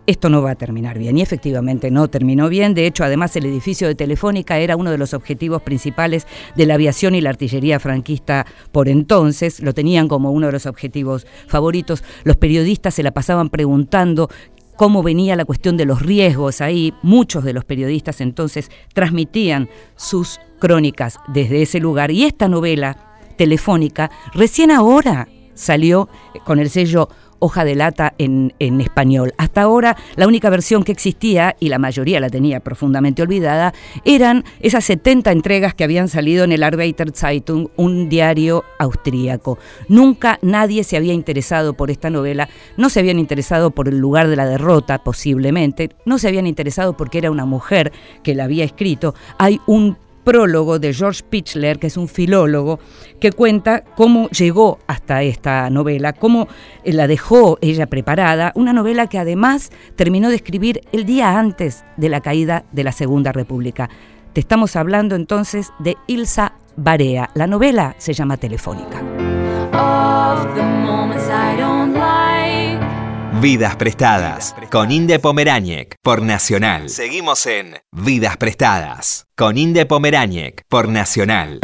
esto 0.10 0.30
no 0.30 0.42
va 0.42 0.52
a 0.52 0.56
terminar 0.56 0.98
bien. 0.98 1.18
Y 1.18 1.22
efectivamente 1.22 1.92
no 1.92 2.10
terminó 2.10 2.50
bien. 2.50 2.74
De 2.74 2.88
hecho, 2.88 3.04
además 3.04 3.36
el 3.36 3.46
edificio 3.46 3.88
de 3.88 3.96
Telefónica 3.96 4.58
era 4.58 4.76
uno 4.76 4.92
de 4.92 4.98
los 4.98 5.14
objetivos 5.14 5.62
principales 5.62 6.26
de 6.56 6.66
la 6.66 6.74
aviación 6.74 7.16
y 7.16 7.22
la 7.22 7.30
artillería 7.30 7.80
franquista 7.80 8.46
por 8.72 8.90
entonces. 8.90 9.60
Lo 9.60 9.74
tenían 9.74 10.08
como 10.08 10.32
uno 10.32 10.48
de 10.48 10.54
los 10.54 10.66
objetivos 10.66 11.28
favoritos. 11.48 12.04
Los 12.24 12.38
periodistas 12.38 12.96
se 12.96 13.04
la 13.04 13.12
pasaban 13.12 13.50
preguntando 13.50 14.30
cómo 14.76 15.04
venía 15.04 15.36
la 15.36 15.46
cuestión 15.46 15.78
de 15.78 15.86
los 15.86 16.02
riesgos 16.02 16.62
ahí. 16.62 16.94
Muchos 17.04 17.44
de 17.44 17.54
los 17.54 17.66
periodistas 17.66 18.20
entonces 18.22 18.72
transmitían 18.94 19.70
sus 19.96 20.40
crónicas 20.60 21.20
desde 21.28 21.62
ese 21.62 21.80
lugar. 21.80 22.10
Y 22.10 22.24
esta 22.24 22.48
novela 22.48 22.98
telefónica 23.38 24.10
recién 24.34 24.72
ahora 24.72 25.28
salió 25.54 26.10
con 26.46 26.60
el 26.60 26.70
sello 26.70 27.10
hoja 27.40 27.66
de 27.66 27.76
lata 27.76 28.14
en, 28.18 28.54
en, 28.60 28.82
español. 28.82 29.34
Hasta 29.38 29.62
ahora 29.62 29.98
la 30.16 30.28
única 30.28 30.50
versión 30.50 30.84
que 30.84 30.92
existía, 30.92 31.56
y 31.60 31.70
la 31.70 31.80
mayoría 31.80 32.20
la 32.20 32.30
tenía 32.30 32.60
profundamente 32.60 33.22
olvidada, 33.22 33.74
eran 34.06 34.44
esas 34.60 34.86
70 34.86 35.32
entregas 35.32 35.74
que 35.74 35.84
habían 35.84 36.08
salido 36.08 36.44
en 36.44 36.52
el 36.52 36.64
Arbeiter 36.64 37.12
Zeitung, 37.12 37.68
un 37.76 38.10
diario 38.10 38.64
austríaco. 38.78 39.58
Nunca 39.88 40.40
nadie 40.42 40.84
se 40.84 40.98
había 40.98 41.14
interesado 41.14 41.74
por 41.74 41.92
esta 41.92 42.10
novela, 42.10 42.50
no 42.78 42.90
se 42.90 43.00
habían 43.00 43.20
interesado 43.20 43.72
por 43.72 43.88
el 43.88 43.98
lugar 43.98 44.28
de 44.28 44.36
la 44.36 44.46
derrota 44.46 45.04
posiblemente, 45.04 45.90
no 46.06 46.18
se 46.18 46.28
habían 46.28 46.48
interesado 46.48 46.96
porque 46.96 47.18
era 47.18 47.32
una 47.32 47.46
mujer 47.46 47.92
que 48.24 48.36
la 48.36 48.46
había 48.46 48.66
escrito. 48.66 49.16
Hay 49.38 49.60
un 49.66 49.98
prólogo 50.30 50.78
de 50.78 50.94
George 50.94 51.24
Pichler, 51.28 51.80
que 51.80 51.88
es 51.88 51.98
un 51.98 52.08
filólogo, 52.08 52.80
que 53.20 53.32
cuenta 53.32 53.84
cómo 53.84 54.30
llegó 54.30 54.78
hasta 54.86 55.24
esta 55.24 55.72
novela, 55.72 56.14
cómo 56.14 56.48
eh, 56.84 56.94
la 56.94 57.08
dejó 57.08 57.58
ella 57.62 57.88
preparada, 57.88 58.52
una 58.54 58.72
novela 58.72 59.08
que 59.08 59.18
además 59.18 59.72
terminó 59.96 60.30
de 60.30 60.36
escribir 60.36 60.82
el 60.92 61.06
día 61.06 61.40
antes 61.40 61.84
de 61.98 62.10
la 62.10 62.22
caída 62.22 62.64
de 62.72 62.84
la 62.84 62.92
Segunda 62.92 63.32
República. 63.32 63.90
Te 64.34 64.40
estamos 64.40 64.76
hablando 64.76 65.16
entonces 65.16 65.72
de 65.80 65.98
Ilsa 66.06 66.54
Barea. 66.76 67.32
La 67.34 67.48
novela 67.48 67.96
se 67.98 68.14
llama 68.14 68.38
Telefónica. 68.38 69.02
Vidas 73.42 73.78
Prestadas 73.78 74.54
con 74.70 74.92
Inde 74.92 75.18
Pomeráñez 75.18 75.88
por 76.04 76.22
Nacional. 76.22 76.90
Seguimos 76.90 77.46
en 77.46 77.76
Vidas 77.90 78.36
Prestadas 78.36 79.28
con 79.38 79.58
Inde 79.58 79.86
Pomeráñez 79.86 80.56
por 80.68 80.90
Nacional. 80.90 81.62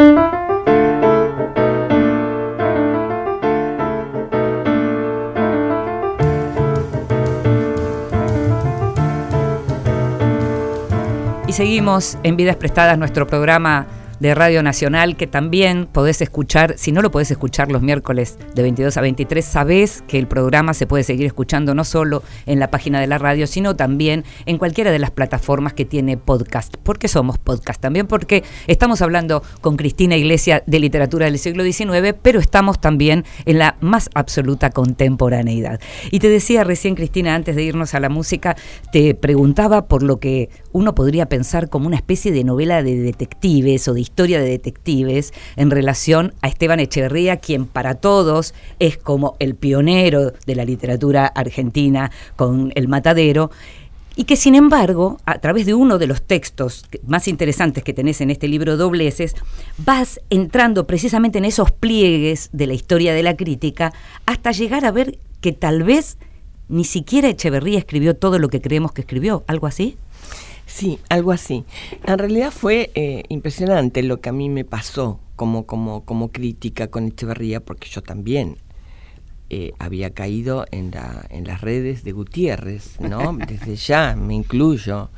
Y 11.46 11.52
seguimos 11.52 12.18
en 12.24 12.38
Vidas 12.38 12.56
Prestadas, 12.56 12.98
nuestro 12.98 13.28
programa 13.28 13.86
de 14.20 14.36
Radio 14.36 14.64
Nacional 14.64 15.18
que 15.18 15.28
también 15.28 15.88
podés 15.92 16.22
escuchar, 16.22 16.76
si 16.78 16.92
no 16.92 17.02
lo 17.02 17.12
podés 17.12 17.32
escuchar 17.32 17.72
los 17.72 17.82
miércoles 17.82 18.38
de 18.54 18.62
22 18.62 18.98
a 18.98 19.02
23, 19.02 19.44
sabés 19.44 20.04
que 20.08 20.18
el 20.18 20.28
programa 20.28 20.74
se 20.74 20.88
puede 20.88 21.04
seguir 21.04 21.26
escuchando 21.26 21.76
no 21.76 21.84
solo 21.84 22.24
en 22.46 22.60
la 22.60 22.72
página 22.72 23.00
de 23.00 23.08
la 23.08 23.18
radio, 23.18 23.48
sino 23.48 23.76
también 23.76 24.24
en 24.46 24.58
cualquiera 24.58 24.92
de 24.92 25.00
las 25.00 25.12
plataformas 25.12 25.74
que 25.74 25.86
tiene 25.86 26.18
podcast. 26.18 26.76
¿Por 26.78 27.00
qué 27.00 27.08
somos 27.08 27.38
podcast? 27.38 27.82
También 27.82 28.08
porque 28.08 28.44
estamos 28.68 29.02
hablando 29.02 29.44
con 29.62 29.78
Cristina 29.78 30.16
Iglesia 30.16 30.64
de 30.66 30.80
literatura 30.80 31.26
del 31.26 31.40
siglo 31.40 31.64
XIX, 31.64 32.16
pero 32.22 32.40
estamos 32.40 32.80
también 32.80 33.26
en 33.46 33.60
la 33.60 33.78
más 33.82 34.10
absoluta 34.14 34.70
contemporaneidad. 34.70 35.80
Y 36.12 36.20
te 36.20 36.30
decía 36.30 36.64
recién, 36.64 36.96
Cristina, 36.96 37.36
antes 37.36 37.56
de 37.56 37.64
irnos 37.64 37.94
a 37.94 38.00
la 38.00 38.10
música, 38.10 38.56
te 38.92 39.16
preguntaba 39.16 39.88
por 39.88 40.04
lo 40.04 40.20
que 40.20 40.50
uno 40.72 40.96
podría 40.96 41.28
pensar 41.28 41.70
como 41.70 41.88
una 41.88 41.96
especie 41.96 42.32
de 42.32 42.44
novela 42.44 42.84
de 42.84 42.98
detectives 42.98 43.88
o 43.88 43.94
de 43.94 44.05
historia 44.06 44.40
de 44.40 44.50
detectives 44.50 45.34
en 45.58 45.70
relación 45.70 46.34
a 46.42 46.48
Esteban 46.48 46.80
Echeverría, 46.80 47.38
quien 47.38 47.66
para 47.66 47.96
todos 47.96 48.54
es 48.80 48.98
como 48.98 49.36
el 49.40 49.56
pionero 49.56 50.32
de 50.46 50.56
la 50.56 50.64
literatura 50.64 51.26
argentina 51.28 52.12
con 52.36 52.72
El 52.76 52.88
Matadero 52.88 53.52
y 54.16 54.24
que 54.24 54.38
sin 54.38 54.56
embargo, 54.56 55.18
a 55.26 55.40
través 55.40 55.66
de 55.66 55.74
uno 55.74 55.98
de 55.98 56.08
los 56.08 56.22
textos 56.22 56.86
más 57.06 57.28
interesantes 57.28 57.84
que 57.84 57.94
tenés 57.94 58.22
en 58.22 58.32
este 58.32 58.48
libro 58.48 58.78
Dobleces, 58.78 59.36
vas 59.78 60.22
entrando 60.30 60.88
precisamente 60.88 61.38
en 61.38 61.46
esos 61.46 61.72
pliegues 61.72 62.50
de 62.54 62.68
la 62.68 62.74
historia 62.74 63.14
de 63.14 63.24
la 63.24 63.36
crítica 63.36 63.94
hasta 64.26 64.52
llegar 64.52 64.86
a 64.86 64.92
ver 64.92 65.20
que 65.42 65.52
tal 65.52 65.84
vez 65.84 66.18
ni 66.70 66.86
siquiera 66.86 67.28
Echeverría 67.28 67.78
escribió 67.78 68.16
todo 68.16 68.40
lo 68.40 68.50
que 68.50 68.62
creemos 68.62 68.94
que 68.94 69.02
escribió, 69.02 69.44
algo 69.48 69.68
así. 69.68 69.98
Sí, 70.66 71.00
algo 71.10 71.32
así. 71.32 71.64
En 72.06 72.18
realidad 72.18 72.52
fue 72.52 72.92
eh, 72.96 73.24
impresionante 73.30 74.04
lo 74.04 74.20
que 74.20 74.30
a 74.30 74.34
mí 74.34 74.50
me 74.50 74.66
pasó 74.66 75.20
como, 75.36 75.66
como, 75.66 76.06
como 76.06 76.32
crítica 76.32 76.88
con 76.88 77.08
Echeverría, 77.08 77.60
porque 77.64 77.88
yo 77.90 78.02
también 78.02 78.58
eh, 79.50 79.74
había 79.78 80.10
caído 80.12 80.66
en, 80.72 80.92
la, 80.92 81.26
en 81.30 81.46
las 81.46 81.62
redes 81.62 82.04
de 82.04 82.12
Gutiérrez, 82.14 83.00
¿no? 83.00 83.38
Desde 83.48 83.76
ya 83.76 84.16
me 84.16 84.34
incluyo. 84.34 85.10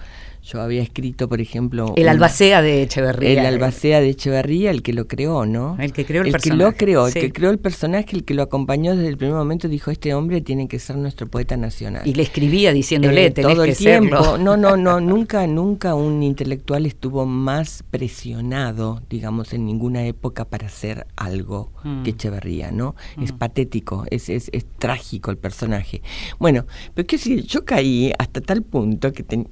Yo 0.52 0.62
había 0.62 0.82
escrito, 0.82 1.28
por 1.28 1.42
ejemplo... 1.42 1.94
El 1.98 2.08
albacea 2.08 2.62
de 2.62 2.82
Echeverría. 2.84 3.32
El 3.42 3.46
albacea 3.46 4.00
de 4.00 4.10
Echeverría, 4.10 4.72
el 4.72 4.82
que 4.82 4.94
lo 4.94 5.06
creó, 5.08 5.46
¿no? 5.46 5.76
El 5.80 5.92
que 5.92 6.06
creó 6.06 6.22
el, 6.22 6.28
el 6.28 6.32
personaje. 6.32 6.58
que 6.58 6.64
lo 6.64 6.74
creó, 6.78 7.08
el 7.08 7.14
que 7.14 7.32
creó 7.34 7.50
el 7.52 7.60
personaje, 7.60 8.16
el 8.16 8.24
que 8.24 8.34
lo 8.34 8.44
acompañó 8.44 8.96
desde 8.96 9.10
el 9.10 9.18
primer 9.18 9.36
momento, 9.36 9.68
dijo, 9.68 9.92
este 9.92 10.14
hombre 10.14 10.40
tiene 10.42 10.68
que 10.70 10.80
ser 10.80 10.96
nuestro 10.98 11.28
poeta 11.28 11.58
nacional. 11.58 12.04
Y 12.08 12.14
le 12.14 12.24
escribía 12.24 12.72
diciéndole, 12.72 13.26
Eh, 13.26 13.32
tenés 13.32 13.54
todo 13.54 13.64
que 13.66 13.72
el 13.72 13.78
tiempo. 13.78 14.24
serlo. 14.24 14.38
No, 14.48 14.56
no, 14.56 14.78
no, 14.78 15.02
nunca, 15.02 15.46
nunca 15.48 15.96
un 15.96 16.24
intelectual 16.24 16.86
estuvo 16.86 17.26
más 17.26 17.84
presionado, 17.92 19.02
digamos, 19.10 19.54
en 19.54 19.66
ninguna 19.66 20.06
época 20.06 20.46
para 20.46 20.68
hacer 20.68 21.08
algo 21.16 21.72
Mm. 21.84 22.04
que 22.04 22.10
Echeverría, 22.12 22.72
¿no? 22.72 22.96
Es 23.22 23.32
patético, 23.32 24.06
es, 24.10 24.30
es, 24.30 24.50
es 24.52 24.66
trágico 24.80 25.30
el 25.32 25.38
personaje. 25.38 26.02
Bueno, 26.40 26.66
pero 26.94 27.06
quiero 27.08 27.24
decir, 27.24 27.44
yo 27.46 27.64
caí 27.66 28.12
hasta 28.18 28.42
tal 28.42 28.62
punto 28.64 29.14
que 29.14 29.24
ten- 29.24 29.48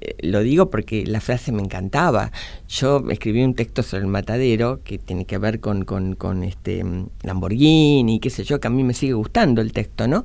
eh, 0.00 0.14
lo 0.30 0.40
digo 0.40 0.70
porque 0.70 1.04
la 1.06 1.20
frase 1.20 1.52
me 1.52 1.62
encantaba. 1.62 2.32
Yo 2.68 3.02
escribí 3.10 3.42
un 3.42 3.54
texto 3.54 3.82
sobre 3.82 4.04
el 4.04 4.08
matadero 4.08 4.80
que 4.82 4.98
tiene 4.98 5.24
que 5.24 5.38
ver 5.38 5.60
con, 5.60 5.84
con, 5.84 6.14
con 6.14 6.44
este 6.44 6.82
mm, 6.84 7.08
Lamborghini, 7.22 8.20
qué 8.20 8.30
sé 8.30 8.44
yo, 8.44 8.60
que 8.60 8.68
a 8.68 8.70
mí 8.70 8.84
me 8.84 8.94
sigue 8.94 9.12
gustando 9.12 9.60
el 9.60 9.72
texto, 9.72 10.06
¿no? 10.08 10.24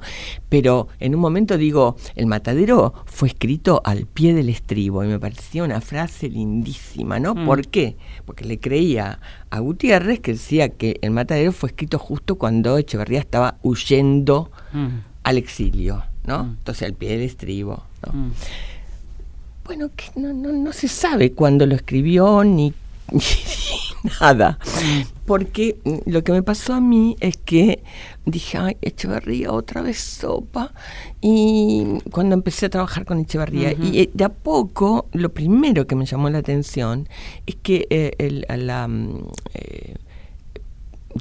Pero 0.50 0.88
en 1.00 1.16
un 1.16 1.22
momento 1.22 1.58
digo, 1.58 1.98
el 2.16 2.28
matadero 2.28 2.94
fue 3.06 3.30
escrito 3.30 3.82
al 3.84 4.06
pie 4.06 4.34
del 4.34 4.50
estribo 4.50 5.04
y 5.04 5.08
me 5.08 5.20
parecía 5.20 5.64
una 5.64 5.82
frase 5.82 6.30
lindísima, 6.30 7.20
¿no? 7.20 7.36
Mm. 7.36 7.46
¿Por 7.46 7.68
qué? 7.68 7.98
Porque 8.26 8.46
le 8.46 8.60
creía 8.60 9.20
a 9.50 9.60
Gutiérrez 9.60 10.20
que 10.20 10.34
decía 10.34 10.70
que 10.70 11.00
el 11.02 11.12
matadero 11.12 11.52
fue 11.52 11.70
escrito 11.70 12.00
justo 12.00 12.36
cuando 12.36 12.78
Echeverría 12.78 13.20
estaba 13.20 13.58
huyendo 13.62 14.52
Mm, 14.76 15.00
al 15.24 15.38
exilio, 15.38 16.04
¿no? 16.26 16.44
Mm. 16.44 16.50
Entonces 16.60 16.88
al 16.88 16.94
pie 16.94 17.12
del 17.12 17.22
estribo, 17.22 17.84
¿no? 18.06 18.32
Mm. 19.66 19.68
Bueno, 19.68 19.90
que 19.96 20.06
no, 20.20 20.34
no, 20.34 20.52
no 20.52 20.72
se 20.74 20.88
sabe 20.88 21.32
cuándo 21.34 21.66
lo 21.66 21.76
escribió 21.76 22.44
ni, 22.44 22.74
ni 23.12 23.22
nada. 24.20 24.60
Porque 25.26 25.78
mm, 25.84 26.10
lo 26.12 26.24
que 26.24 26.32
me 26.32 26.44
pasó 26.44 26.74
a 26.76 26.82
mí 26.82 27.16
es 27.20 27.38
que 27.38 27.82
dije, 28.26 28.58
ay, 28.60 28.78
Echeverría, 28.82 29.52
otra 29.52 29.82
vez 29.82 30.00
sopa. 30.00 30.72
Y 31.22 31.84
cuando 32.12 32.36
empecé 32.36 32.68
a 32.68 32.70
trabajar 32.70 33.06
con 33.06 33.20
Echeverría, 33.20 33.74
Ujú. 33.74 33.84
y 33.84 34.00
eh, 34.02 34.10
de 34.14 34.24
a 34.24 34.30
poco, 34.30 35.08
lo 35.14 35.30
primero 35.34 35.88
que 35.88 35.96
me 35.96 36.06
llamó 36.06 36.30
la 36.30 36.38
atención 36.40 37.10
es 37.48 37.56
que 37.56 37.88
eh, 37.90 38.14
el, 38.20 38.46
la, 38.68 38.88
mm, 38.88 39.28
eh, 39.56 39.96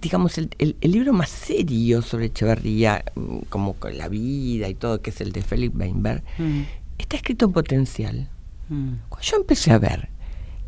digamos, 0.02 0.36
el, 0.38 0.50
el- 0.58 0.76
el 0.82 0.90
libro 0.90 1.12
más 1.14 1.30
serio 1.30 2.02
sobre 2.02 2.26
Echeverría, 2.26 3.04
mm, 3.14 3.38
como 3.48 3.72
con 3.74 3.96
la 3.96 4.08
vida 4.08 4.68
y 4.68 4.74
todo, 4.74 5.00
que 5.00 5.10
es 5.10 5.20
el 5.22 5.32
de 5.32 5.40
Félix 5.42 5.74
Weinberg, 5.74 6.22
Mm, 6.38 6.62
está 6.98 7.16
escrito 7.16 7.46
en 7.46 7.52
potencial. 7.52 8.28
Mm, 8.74 8.98
Cuando 9.08 9.26
yo 9.26 9.36
empecé 9.36 9.70
a 9.72 9.78
ver 9.78 10.08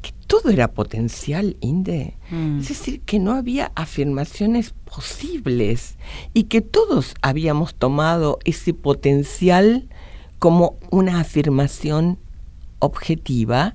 que 0.03 0.13
todo 0.27 0.51
era 0.51 0.69
potencial, 0.73 1.57
Inde, 1.61 2.17
Mm. 2.31 2.61
es 2.61 2.69
decir, 2.69 3.01
que 3.01 3.19
no 3.19 3.33
había 3.33 3.73
afirmaciones 3.75 4.73
posibles 4.85 5.97
y 6.35 6.45
que 6.45 6.61
todos 6.61 7.15
habíamos 7.23 7.75
tomado 7.75 8.39
ese 8.45 8.73
potencial 8.75 9.89
como 10.39 10.77
una 10.91 11.21
afirmación 11.21 12.19
objetiva, 12.79 13.75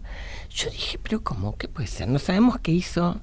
yo 0.49 0.69
dije, 0.69 0.99
pero 1.01 1.21
¿cómo? 1.23 1.57
¿Qué 1.57 1.67
puede 1.67 1.87
ser? 1.87 2.07
No 2.07 2.19
sabemos 2.19 2.59
qué 2.59 2.71
hizo. 2.71 3.19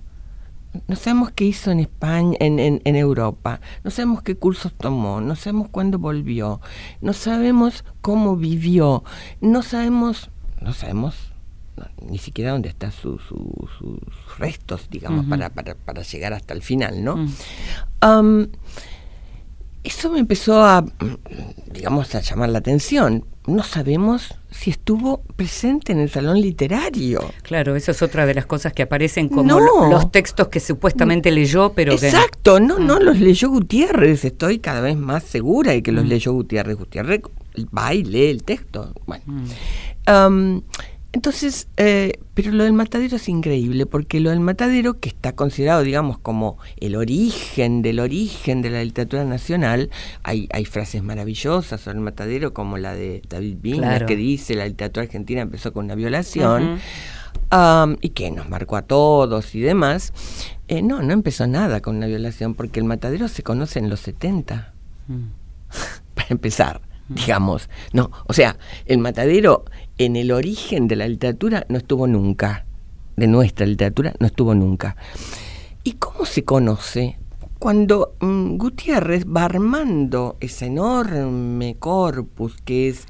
No 0.87 0.97
sabemos 0.97 1.31
qué 1.31 1.45
hizo 1.47 1.71
en 1.71 1.81
España, 1.81 2.37
en, 2.41 2.59
en- 2.59 2.83
en 2.85 2.95
Europa, 2.95 3.59
no 3.85 3.91
sabemos 3.91 4.23
qué 4.23 4.35
cursos 4.37 4.73
tomó, 4.77 5.21
no 5.23 5.35
sabemos 5.35 5.69
cuándo 5.71 5.99
volvió, 5.99 6.61
no 7.01 7.15
sabemos 7.15 7.85
cómo 8.03 8.37
vivió, 8.37 9.03
no 9.41 9.63
sabemos, 9.63 10.31
no 10.61 10.73
sabemos 10.73 11.15
ni 12.03 12.19
siquiera 12.19 12.51
dónde 12.53 12.69
están 12.71 12.91
su, 12.91 13.19
su- 13.19 13.69
sus 13.79 14.39
restos, 14.39 14.89
digamos, 14.91 15.27
para, 15.27 15.49
para, 15.51 15.77
para 15.77 16.03
llegar 16.03 16.33
hasta 16.33 16.53
el 16.53 16.63
final, 16.63 17.05
¿no? 17.05 17.29
Am, 18.01 18.49
eso 19.85 20.11
me 20.11 20.19
empezó 20.19 20.63
a, 20.63 20.85
digamos, 21.73 22.15
a 22.15 22.21
llamar 22.21 22.49
la 22.51 22.59
atención. 22.59 23.25
No 23.47 23.63
sabemos 23.63 24.35
si 24.51 24.71
estuvo 24.71 25.23
presente 25.37 25.93
en 25.93 26.01
el 26.01 26.11
salón 26.11 26.41
literario. 26.41 27.21
Claro, 27.43 27.77
eso 27.77 27.93
es 27.93 28.03
otra 28.03 28.27
de 28.27 28.35
las 28.35 28.45
cosas 28.45 28.73
que 28.75 28.83
aparecen 28.83 29.29
como 29.29 29.45
No. 29.45 29.89
los 29.89 30.11
textos 30.13 30.49
que 30.49 30.61
supuestamente 30.61 31.31
leyó, 31.31 31.73
pero 31.73 31.97
que... 31.97 32.07
Exacto, 32.09 32.61
no, 32.61 32.79
no 32.79 32.97
Mm. 32.99 33.03
los 33.05 33.19
leyó 33.21 33.49
Gutiérrez, 33.51 34.25
estoy 34.25 34.59
cada 34.59 34.81
vez 34.83 34.97
más 34.97 35.23
segura 35.23 35.73
de 35.73 35.83
que 35.83 35.93
los 35.93 36.05
Mm. 36.05 36.09
leyó 36.09 36.33
Gutiérrez. 36.33 36.77
Gutiérrez 36.77 37.21
va 37.67 37.95
y 37.95 38.05
lee 38.05 38.27
el 38.27 38.43
texto. 38.45 38.93
Bueno. 39.07 39.25
Mm. 39.27 40.59
Entonces, 41.11 41.69
eh, 41.79 42.13
pero 42.35 42.53
lo 42.53 42.65
del 42.65 42.75
matadero 42.75 43.17
es 43.17 43.29
increíble, 43.31 43.87
porque 43.87 44.21
lo 44.21 44.29
del 44.29 44.41
matadero, 44.41 45.01
que 45.01 45.09
está 45.09 45.33
considerado, 45.33 45.83
digamos, 45.83 46.19
como 46.19 46.59
el 46.81 46.97
origen 46.97 47.81
del 47.81 47.99
origen 48.01 48.61
de 48.61 48.69
la 48.71 48.85
literatura 48.85 49.25
nacional, 49.25 49.89
hay, 50.23 50.49
hay 50.53 50.67
frases 50.67 51.03
maravillosas 51.03 51.81
sobre 51.81 51.97
el 51.97 52.05
matadero, 52.05 52.53
como 52.53 52.77
la 52.77 52.95
de 52.95 53.23
David 53.27 53.57
Claro. 53.79 54.07
que 54.07 54.17
dice 54.17 54.55
la 54.55 54.67
literatura 54.67 55.05
argentina 55.05 55.41
empezó 55.41 55.73
con 55.73 55.87
una 55.87 55.95
violación. 55.95 56.79
Am, 57.51 57.97
y 58.03 58.11
que 58.11 58.31
nos 58.31 58.51
marcó 58.51 58.77
a 58.77 58.83
todos 58.83 59.55
y 59.55 59.61
demás. 59.61 60.13
Eh, 60.69 60.83
no, 60.83 61.01
no 61.01 61.15
empezó 61.15 61.47
nada 61.47 61.81
con 61.81 61.97
una 61.97 62.07
violación, 62.07 62.55
porque 62.55 62.81
el 62.81 62.85
matadero 62.85 63.29
se 63.29 63.43
conoce 63.43 63.79
en 63.79 63.89
los 63.89 64.01
70 64.01 64.75
Mm. 65.09 65.31
para 66.15 66.29
empezar, 66.29 66.83
digamos. 67.09 67.69
No, 67.93 68.11
o 68.27 68.33
sea, 68.33 68.59
el 68.87 68.99
matadero 68.99 69.65
en 69.99 70.17
el 70.17 70.33
origen 70.33 70.89
de 70.89 70.97
la 70.97 71.09
literatura 71.09 71.67
no 71.69 71.79
estuvo 71.79 72.07
nunca. 72.07 72.65
De 73.17 73.27
nuestra 73.27 73.67
literatura 73.67 74.15
no 74.21 74.27
estuvo 74.27 74.55
nunca. 74.55 74.97
¿Y 75.83 75.95
cómo 75.95 76.25
se 76.25 76.45
conoce? 76.45 77.19
Cuando 77.59 78.15
mm, 78.21 78.57
Gutiérrez 78.57 79.27
va 79.27 79.45
armando 79.45 80.37
ese 80.41 80.67
enorme 80.67 81.77
corpus 81.79 82.57
que 82.65 82.89
es 82.89 83.07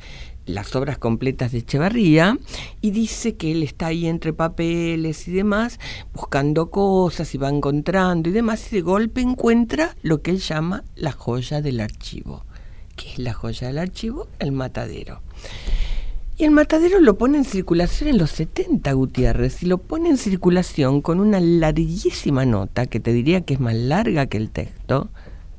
las 0.49 0.75
obras 0.75 0.99
completas 0.99 1.53
de 1.53 1.59
Echevarría 1.59 2.39
y 2.81 2.91
dice 2.91 3.37
que 3.37 3.53
él 3.53 3.63
está 3.63 3.89
ahí 3.89 4.07
entre 4.07 4.33
papeles 4.33 5.29
y 5.29 5.33
demás, 5.33 5.79
buscando 6.15 6.71
cosas 6.71 7.35
y 7.35 7.39
va 7.39 7.49
encontrando 7.49 8.29
y 8.29 8.33
demás, 8.33 8.73
y 8.73 8.77
de 8.77 8.83
golpe 8.83 9.21
encuentra 9.21 9.97
lo 10.03 10.23
que 10.23 10.31
él 10.33 10.39
llama 10.39 10.85
la 10.97 11.13
joya 11.13 11.61
del 11.61 11.81
archivo, 11.81 12.45
¿Qué 12.99 13.13
es 13.13 13.19
la 13.21 13.33
joya 13.33 13.69
del 13.69 13.79
archivo? 13.79 14.27
El 14.41 14.51
matadero. 14.51 15.23
Y 16.37 16.45
el 16.45 16.51
matadero 16.51 17.01
lo 17.01 17.17
pone 17.17 17.39
en 17.39 17.45
circulación 17.45 18.11
en 18.11 18.19
los 18.19 18.31
70, 18.33 18.93
Gutiérrez, 18.93 19.63
y 19.63 19.67
lo 19.67 19.79
pone 19.79 20.09
en 20.09 20.17
circulación 20.17 21.01
con 21.01 21.21
una 21.21 21.41
larguísima 21.41 22.45
nota, 22.45 22.87
que 22.87 23.01
te 23.01 23.13
diría 23.13 23.41
que 23.41 23.55
es 23.55 23.61
más 23.61 23.75
larga 23.75 24.27
que 24.27 24.37
el 24.37 24.51
texto, 24.51 25.11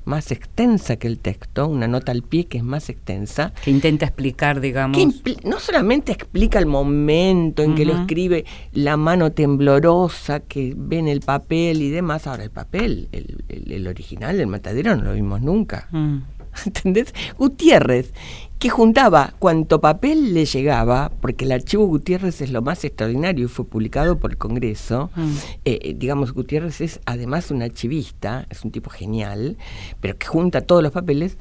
más 0.03 0.31
extensa 0.31 0.97
que 0.97 1.07
el 1.07 1.19
texto, 1.19 1.67
una 1.67 1.87
nota 1.87 2.11
al 2.11 2.23
pie 2.23 2.45
que 2.45 2.57
es 2.57 2.63
más 2.63 2.89
extensa. 2.89 3.53
Que 3.63 3.71
intenta 3.71 4.05
explicar, 4.05 4.59
digamos. 4.59 4.97
Que 4.97 5.37
no 5.47 5.59
solamente 5.59 6.11
explica 6.11 6.59
el 6.59 6.65
momento 6.65 7.63
en 7.63 7.75
que 7.75 7.85
lo 7.85 7.93
escribe, 7.93 8.43
la 8.73 8.97
mano 8.97 9.31
temblorosa 9.31 10.41
que 10.41 10.73
ve 10.75 10.97
en 10.97 11.07
el 11.07 11.21
papel 11.21 11.81
y 11.81 11.89
demás. 11.89 12.27
Ahora, 12.27 12.43
el 12.43 12.51
papel, 12.51 13.07
el, 13.11 13.87
original 13.87 14.37
del 14.37 14.47
matadero 14.47 14.95
no 14.97 15.03
lo 15.03 15.13
vimos 15.13 15.41
nunca. 15.41 15.87
Mm. 15.91 16.17
¿Entendés? 16.65 17.13
Gutiérrez, 17.37 18.13
que 18.59 18.69
juntaba 18.69 19.33
cuanto 19.39 19.79
papel 19.79 20.33
le 20.33 20.45
llegaba, 20.45 21.11
porque 21.21 21.45
el 21.45 21.53
archivo 21.53 21.85
Gutiérrez 21.85 22.41
es 22.41 22.51
lo 22.51 22.61
más 22.61 22.83
extraordinario 22.83 23.45
y 23.45 23.47
fue 23.47 23.65
publicado 23.65 24.19
por 24.19 24.31
el 24.31 24.37
Congreso. 24.37 25.09
Mm. 25.15 25.31
Eh, 25.63 25.79
eh, 25.81 25.95
digamos, 25.97 26.33
Gutiérrez 26.33 26.81
es 26.81 26.99
además 27.05 27.51
un 27.51 27.61
archivista, 27.61 28.45
es 28.49 28.65
un 28.65 28.71
tipo 28.71 28.89
genial, 28.89 29.57
pero 30.01 30.17
que 30.17 30.27
junta 30.27 30.61
todos 30.61 30.83
los 30.83 30.91
papeles. 30.91 31.37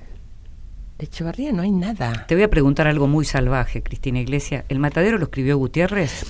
De 0.98 1.06
Echevarría 1.06 1.52
no 1.52 1.62
hay 1.62 1.70
nada. 1.70 2.24
Te 2.26 2.34
voy 2.34 2.44
a 2.44 2.50
preguntar 2.50 2.86
algo 2.86 3.06
muy 3.06 3.24
salvaje, 3.24 3.82
Cristina 3.82 4.20
Iglesia. 4.20 4.64
¿El 4.68 4.78
matadero 4.78 5.18
lo 5.18 5.24
escribió 5.24 5.56
Gutiérrez? 5.58 6.24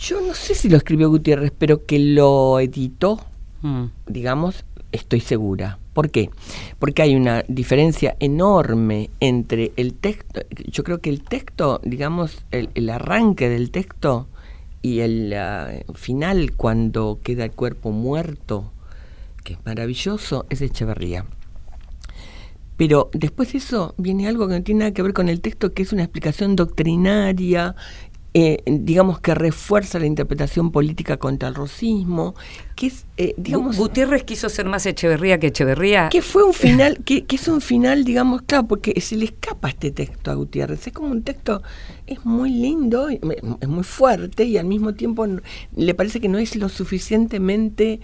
Yo 0.00 0.22
no 0.22 0.32
sé 0.32 0.54
si 0.54 0.70
lo 0.70 0.78
escribió 0.78 1.10
Gutiérrez, 1.10 1.52
pero 1.56 1.84
que 1.84 1.98
lo 1.98 2.60
editó, 2.60 3.20
mm. 3.60 3.84
digamos, 4.06 4.64
estoy 4.92 5.20
segura. 5.20 5.78
¿Por 5.92 6.10
qué? 6.10 6.30
Porque 6.78 7.02
hay 7.02 7.16
una 7.16 7.44
diferencia 7.48 8.16
enorme 8.20 9.10
entre 9.20 9.72
el 9.76 9.94
texto, 9.94 10.40
yo 10.66 10.84
creo 10.84 11.00
que 11.00 11.10
el 11.10 11.22
texto, 11.22 11.80
digamos, 11.84 12.44
el, 12.50 12.90
arranque 12.90 13.48
del 13.48 13.70
texto 13.70 14.28
y 14.82 15.00
el 15.00 15.34
final 15.94 16.52
cuando 16.56 17.18
queda 17.22 17.44
el 17.44 17.52
cuerpo 17.52 17.90
muerto, 17.90 18.72
que 19.44 19.54
es 19.54 19.58
maravilloso, 19.64 20.46
es 20.48 20.62
Echeverría. 20.62 21.26
Pero 22.76 23.10
después 23.12 23.52
de 23.52 23.58
eso 23.58 23.94
viene 23.98 24.26
algo 24.26 24.48
que 24.48 24.54
no 24.54 24.62
tiene 24.62 24.78
nada 24.78 24.92
que 24.92 25.02
ver 25.02 25.12
con 25.12 25.28
el 25.28 25.42
texto, 25.42 25.74
que 25.74 25.82
es 25.82 25.92
una 25.92 26.04
explicación 26.04 26.56
doctrinaria, 26.56 27.74
eh, 28.32 28.58
digamos 28.64 29.20
que 29.20 29.34
refuerza 29.34 29.98
la 29.98 30.06
interpretación 30.06 30.70
política 30.70 31.16
contra 31.16 31.48
el 31.48 31.54
racismo, 31.56 32.34
que 32.76 32.86
es, 32.86 33.06
eh, 33.16 33.34
digamos... 33.36 33.76
Gutiérrez 33.76 34.22
quiso 34.22 34.48
ser 34.48 34.66
más 34.66 34.86
Echeverría 34.86 35.40
que 35.40 35.48
Echeverría. 35.48 36.08
Que 36.10 36.22
fue 36.22 36.44
un 36.44 36.54
final, 36.54 36.98
que, 37.04 37.24
es 37.28 37.48
un 37.48 37.60
final, 37.60 38.04
digamos, 38.04 38.42
claro, 38.42 38.68
porque 38.68 39.00
se 39.00 39.16
le 39.16 39.24
escapa 39.24 39.70
este 39.70 39.90
texto 39.90 40.30
a 40.30 40.34
Gutiérrez, 40.34 40.86
es 40.86 40.92
como 40.92 41.10
un 41.10 41.22
texto, 41.22 41.62
es 42.06 42.24
muy 42.24 42.50
lindo, 42.50 43.08
es 43.08 43.68
muy 43.68 43.84
fuerte 43.84 44.44
y 44.44 44.58
al 44.58 44.66
mismo 44.66 44.94
tiempo 44.94 45.26
le 45.76 45.94
parece 45.94 46.20
que 46.20 46.28
no 46.28 46.38
es 46.38 46.54
lo 46.54 46.68
suficientemente 46.68 48.00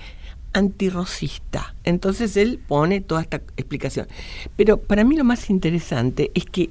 antirrocista. 0.53 1.75
Entonces 1.85 2.37
él 2.37 2.59
pone 2.67 3.01
toda 3.01 3.21
esta 3.21 3.37
explicación. 3.57 4.09
Pero 4.57 4.79
para 4.79 5.05
mí 5.05 5.17
lo 5.17 5.25
más 5.25 5.51
interesante 5.51 6.31
es 6.35 6.47
que 6.47 6.71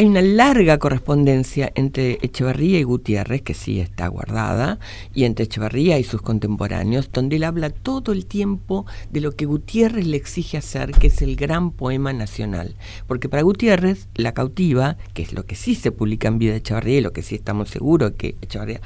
hay 0.00 0.06
una 0.06 0.22
larga 0.22 0.78
correspondencia 0.78 1.72
entre 1.74 2.18
Echevarría 2.22 2.78
y 2.78 2.84
Gutiérrez, 2.84 3.42
que 3.42 3.52
sí 3.52 3.80
está 3.80 4.06
guardada, 4.06 4.78
y 5.12 5.24
entre 5.24 5.46
Echevarría 5.46 5.98
y 5.98 6.04
sus 6.04 6.22
contemporáneos, 6.22 7.10
donde 7.10 7.34
él 7.34 7.42
habla 7.42 7.70
todo 7.70 8.12
el 8.12 8.24
tiempo 8.24 8.86
de 9.10 9.20
lo 9.20 9.32
que 9.32 9.46
Gutiérrez 9.46 10.06
le 10.06 10.16
exige 10.16 10.56
hacer, 10.56 10.92
que 10.92 11.08
es 11.08 11.20
el 11.20 11.34
gran 11.34 11.72
poema 11.72 12.12
nacional. 12.12 12.76
Porque 13.08 13.28
para 13.28 13.42
Gutiérrez, 13.42 14.06
La 14.14 14.34
cautiva, 14.34 14.98
que 15.14 15.22
es 15.22 15.32
lo 15.32 15.46
que 15.46 15.56
sí 15.56 15.74
se 15.74 15.90
publica 15.90 16.28
en 16.28 16.38
vida 16.38 16.52
de 16.52 16.58
Echevarría 16.58 16.98
y 16.98 17.02
lo 17.02 17.12
que 17.12 17.22
sí 17.22 17.34
estamos 17.34 17.68
seguros 17.68 18.12
que 18.16 18.36
Echevarría 18.40 18.80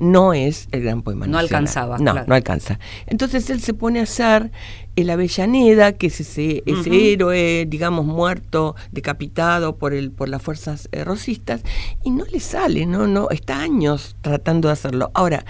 no 0.00 0.32
es 0.32 0.68
el 0.72 0.82
gran 0.82 1.02
poema 1.02 1.26
no 1.26 1.38
alcanzaba. 1.38 1.98
No, 1.98 2.14
no 2.26 2.34
alcanza. 2.34 2.78
Entonces 3.06 3.50
él 3.50 3.60
se 3.60 3.74
pone 3.74 4.00
a 4.00 4.04
hacer 4.04 4.50
el 4.96 5.10
Avellaneda, 5.10 5.92
que 5.92 6.08
es 6.08 6.20
ese, 6.20 6.62
héroe, 6.66 7.66
digamos, 7.68 8.04
muerto, 8.04 8.74
decapitado 8.90 9.76
por, 9.76 9.94
el, 9.94 10.10
por 10.10 10.28
las 10.28 10.42
fuerzas 10.42 10.88
eh, 10.92 11.04
rosistas, 11.04 11.62
y 12.04 12.10
no 12.10 12.24
le 12.24 12.40
sale, 12.40 12.86
no, 12.86 13.06
no, 13.06 13.30
está 13.30 13.60
años 13.60 14.16
tratando 14.20 14.68
de 14.68 14.72
hacerlo. 14.72 15.10
Ahora, 15.14 15.44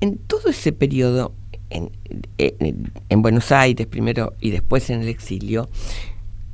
en 0.00 0.18
todo 0.18 0.50
ese 0.50 0.72
periodo, 0.72 1.32
en, 1.70 1.90
en 2.38 3.22
Buenos 3.22 3.50
Aires 3.50 3.86
primero 3.88 4.34
y 4.40 4.50
después 4.50 4.88
en 4.90 5.02
el 5.02 5.08
exilio, 5.08 5.68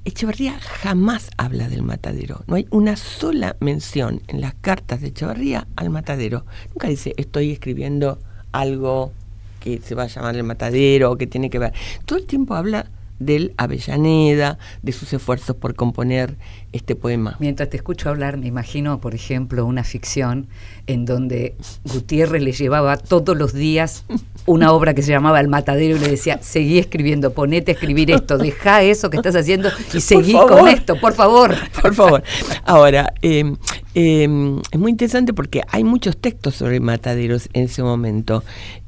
Echevarría 0.05 0.59
jamás 0.59 1.31
habla 1.37 1.69
del 1.69 1.83
matadero. 1.83 2.43
No 2.49 2.57
hay 2.57 2.67
una 2.71 2.97
sola 2.97 3.57
mención 3.61 4.21
en 4.27 4.41
las 4.41 4.55
cartas 4.55 5.01
de 5.01 5.09
Echevarría 5.09 5.69
al 5.77 5.91
matadero. 5.91 6.45
Nunca 6.71 6.89
dice 6.89 7.15
estoy 7.17 7.53
escribiendo 7.53 8.19
algo 8.51 9.13
que 9.61 9.81
se 9.81 9.95
va 9.95 10.05
a 10.05 10.07
llamar 10.09 10.35
el 10.35 10.43
matadero 10.43 11.13
o 11.13 11.17
que 11.17 11.29
tiene 11.29 11.51
que 11.51 11.61
ver. 11.61 11.73
Todo 12.05 12.19
el 12.19 12.27
tiempo 12.27 12.57
habla 12.57 12.87
del 13.25 13.55
Avellaneda, 13.57 14.59
de 14.83 14.93
sus 14.93 15.13
esfuerzos 15.13 15.57
por 15.57 15.75
componer 15.75 16.37
este 16.73 16.97
poema. 16.97 17.37
Mientras 17.39 17.69
te 17.69 17.77
escucho 17.77 18.09
hablar, 18.09 18.39
me 18.39 18.47
imagino, 18.47 19.01
por 19.01 19.15
ejemplo, 19.15 19.65
una 19.67 19.85
ficción 19.85 20.47
en 20.87 21.05
donde 21.05 21.55
Gutiérrez 21.85 22.43
le 22.43 22.53
llevaba 22.53 22.97
todos 22.97 23.37
los 23.37 23.53
días 23.53 24.05
una 24.47 24.73
obra 24.73 24.95
que 24.95 25.03
se 25.03 25.11
llamaba 25.11 25.41
El 25.41 25.49
Matadero 25.49 25.97
y 25.97 26.01
le 26.01 26.09
decía, 26.09 26.39
seguí 26.43 26.79
escribiendo, 26.79 27.33
ponete 27.33 27.73
a 27.73 27.75
escribir 27.75 28.11
esto, 28.11 28.39
deja 28.39 28.83
eso 28.83 29.11
que 29.11 29.19
estás 29.19 29.37
haciendo 29.37 29.69
y 29.93 30.01
seguí 30.01 30.33
con 30.33 30.69
esto, 30.69 30.99
por 30.99 31.15
favor. 31.15 31.55
Por 31.83 31.95
favor. 31.95 32.23
Ahora, 32.65 33.13
em, 33.23 33.57
em, 33.95 34.59
es 34.71 34.79
muy 34.79 34.91
interesante 34.91 35.33
porque 35.33 35.63
hay 35.69 35.85
muchos 35.85 36.17
textos 36.17 36.55
sobre 36.55 36.81
mataderos 36.81 37.49
en 37.53 37.65
ese 37.65 37.83
momento. 37.83 38.45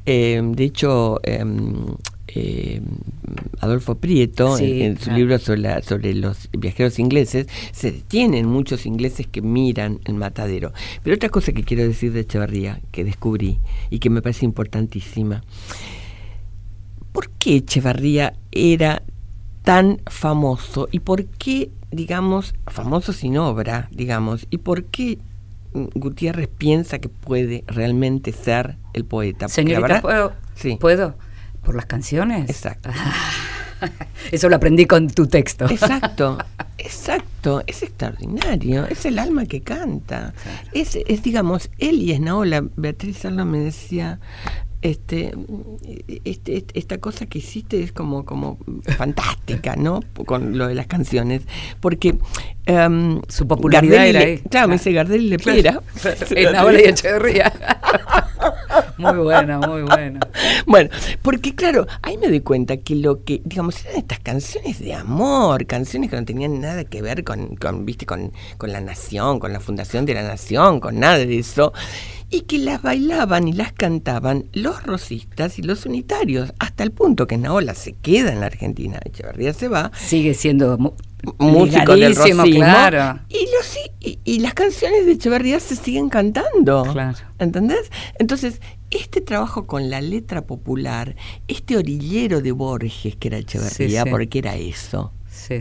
Em, 0.07 0.53
de 0.53 0.64
hecho, 0.64 1.20
eh, 2.35 2.80
Adolfo 3.61 3.95
Prieto, 3.95 4.59
en, 4.59 4.99
su 4.99 5.11
libro 5.12 5.39
sobre, 5.39 5.82
sobre, 5.82 6.14
los 6.14 6.49
viajeros 6.53 6.99
ingleses, 6.99 7.47
se 7.72 7.93
detienen 7.93 8.47
muchos 8.47 8.87
ingleses 8.87 9.26
que 9.26 9.41
miran 9.41 10.01
el 10.05 10.14
matadero. 10.14 10.72
Pero 11.03 11.16
otra 11.16 11.28
cosa 11.28 11.53
que 11.53 11.62
quiero 11.62 11.85
decir 11.85 12.12
de 12.12 12.20
Echevarría, 12.20 12.80
que 12.91 13.05
descubrí 13.05 13.61
y 13.89 14.01
que 14.01 14.11
me 14.11 14.20
parece 14.20 14.45
importantísima, 14.45 15.45
¿por 17.12 17.30
qué 17.30 17.57
Echevarría 17.57 18.35
era 18.51 19.03
tan 19.62 20.03
famoso 20.07 20.89
y 20.91 21.01
por 21.01 21.24
qué, 21.24 21.70
digamos, 21.91 22.55
famoso 22.66 23.12
sin 23.12 23.39
obra, 23.39 23.89
digamos, 23.93 24.47
y 24.51 24.59
por 24.59 24.85
qué 24.85 25.18
Gutiérrez 25.72 26.49
piensa 26.49 26.99
que 26.99 27.09
puede 27.09 27.64
realmente 27.66 28.32
ser 28.32 28.76
el 28.93 29.05
poeta? 29.05 29.49
Señorita, 29.49 30.03
¿puedo? 30.03 30.32
Sí. 30.55 30.76
¿puedo? 30.80 31.14
¿Por 31.64 31.74
las 31.74 31.86
canciones? 31.86 32.48
Exacto. 32.50 32.90
Eso 34.30 34.48
lo 34.48 34.56
aprendí 34.56 34.86
con 34.86 35.08
tu 35.08 35.26
texto. 35.26 35.66
Exacto, 35.68 36.38
exacto, 36.78 37.62
es 37.66 37.82
extraordinario, 37.82 38.86
es 38.86 39.04
el 39.04 39.18
alma 39.18 39.46
que 39.46 39.60
canta. 39.60 40.32
Es, 40.72 40.96
es, 41.06 41.22
digamos, 41.22 41.70
él 41.78 42.02
y 42.02 42.12
Esnaola, 42.12 42.64
Beatriz 42.76 43.18
Salva 43.18 43.44
me 43.44 43.58
decía, 43.58 44.20
este, 44.82 45.34
este, 46.24 46.64
esta 46.74 46.98
cosa 46.98 47.26
que 47.26 47.38
hiciste 47.38 47.82
es 47.82 47.92
como, 47.92 48.24
como 48.24 48.58
fantástica, 48.96 49.76
¿no? 49.76 50.00
Con 50.26 50.58
lo 50.58 50.68
de 50.68 50.74
las 50.74 50.86
canciones, 50.86 51.42
porque 51.80 52.16
um, 52.68 53.22
su 53.28 53.48
popularidad 53.48 54.06
era 54.06 54.20
ahí. 54.20 54.38
Claro, 54.50 54.68
me 54.68 54.74
dice 54.74 54.92
Gardel 54.92 55.22
y 55.22 55.28
Lepera. 55.28 55.82
Esnaola 56.36 56.80
y 56.80 56.84
Echeverría. 56.84 57.52
Muy 58.97 59.18
buena, 59.18 59.59
muy 59.59 59.82
buena. 59.82 60.20
Bueno, 60.66 60.88
porque 61.22 61.55
claro, 61.55 61.86
ahí 62.03 62.16
me 62.16 62.28
doy 62.28 62.40
cuenta 62.40 62.78
que 62.78 62.95
lo 62.95 63.22
que, 63.22 63.42
digamos, 63.45 63.84
eran 63.84 63.99
estas 63.99 64.20
canciones 64.20 64.80
de 64.80 64.95
amor, 64.95 65.66
canciones 65.66 66.11
que 66.11 66.16
no 66.16 66.24
tenían 66.24 66.61
nada 66.61 66.84
que 66.84 67.03
ver 67.03 67.22
con, 67.22 67.57
con 67.57 67.84
viste, 67.84 68.07
con, 68.07 68.32
con 68.57 68.72
la 68.72 68.80
nación, 68.80 69.40
con 69.40 69.53
la 69.53 69.61
fundación 69.61 70.07
de 70.07 70.14
la 70.14 70.22
nación, 70.22 70.80
con 70.80 70.99
nada 70.99 71.18
de 71.18 71.38
eso 71.38 71.72
y 72.34 72.42
que 72.42 72.59
las 72.59 72.82
bailaban 72.82 73.47
y 73.47 73.53
las 73.53 73.72
cantaban 73.72 74.47
los 74.53 74.82
rosistas 74.82 75.59
y 75.61 75.62
los 75.62 75.86
unitarios, 75.86 76.53
hasta 76.59 76.82
el 76.82 76.90
punto 76.90 77.28
que 77.28 77.38
Naola 77.38 77.74
se 77.74 77.92
queda 77.92 78.32
en 78.32 78.40
la 78.40 78.47
Argentina, 78.47 78.99
Echeverría 79.05 79.53
se 79.53 79.68
va. 79.68 79.92
Sigue 79.95 80.34
siendo 80.34 80.97
músico 81.38 81.97
del 81.97 82.16
rosismo. 82.16 82.42
Claro. 82.42 83.20
Y, 83.28 83.47
los, 83.55 84.18
y, 84.24 84.40
las 84.40 84.55
canciones 84.55 85.07
de 85.07 85.12
Echeverría 85.12 85.61
se 85.61 85.76
siguen 85.76 86.09
cantando. 86.09 86.82
Claro. 86.92 87.18
¿Entendés? 87.38 87.90
Entonces, 88.18 88.61
este 88.95 89.20
trabajo 89.20 89.66
con 89.66 89.90
la 89.90 90.01
letra 90.01 90.47
popular, 90.47 91.16
este 91.49 91.76
orillero 91.76 92.40
de 92.40 92.53
Borges 92.53 93.16
que 93.16 93.28
era 93.28 93.38
Echeverría, 93.38 94.05
porque 94.07 94.38
era 94.38 94.57
eso. 94.57 95.12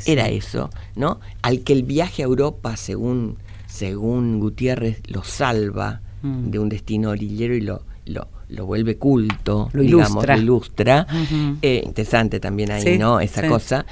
era 0.05 0.29
eso, 0.29 0.69
¿no? 0.95 1.19
Al 1.41 1.61
que 1.61 1.73
el 1.73 1.83
viaje 1.83 2.21
a 2.21 2.25
Europa, 2.25 2.77
según, 2.77 3.37
según 3.67 4.39
Gutiérrez, 4.39 5.01
lo 5.07 5.23
salva 5.23 6.01
mm. 6.21 6.51
de 6.51 6.59
un 6.59 6.69
destino 6.69 7.09
orillero 7.09 7.55
y 7.55 7.61
lo, 7.61 7.83
lo, 8.05 8.27
lo 8.49 8.65
vuelve 8.65 8.97
culto, 8.97 9.69
lo 9.73 9.81
digamos, 9.81 10.09
ilustra. 10.11 10.35
lo 10.37 10.41
ilustra. 10.41 11.07
Eh, 11.61 11.81
interesante 11.83 12.39
también 12.39 12.71
ahí, 12.71 12.97
¿no? 12.97 13.19
Esa 13.19 13.47
cosa. 13.47 13.85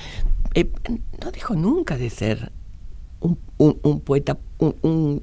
Eh, 0.54 0.70
no 1.24 1.32
dejó 1.32 1.56
nunca 1.56 1.98
de 1.98 2.10
ser 2.10 2.52
un, 3.22 3.40
un- 3.58 3.80
un 3.84 4.00
poeta, 4.02 4.38
un, 4.58 4.76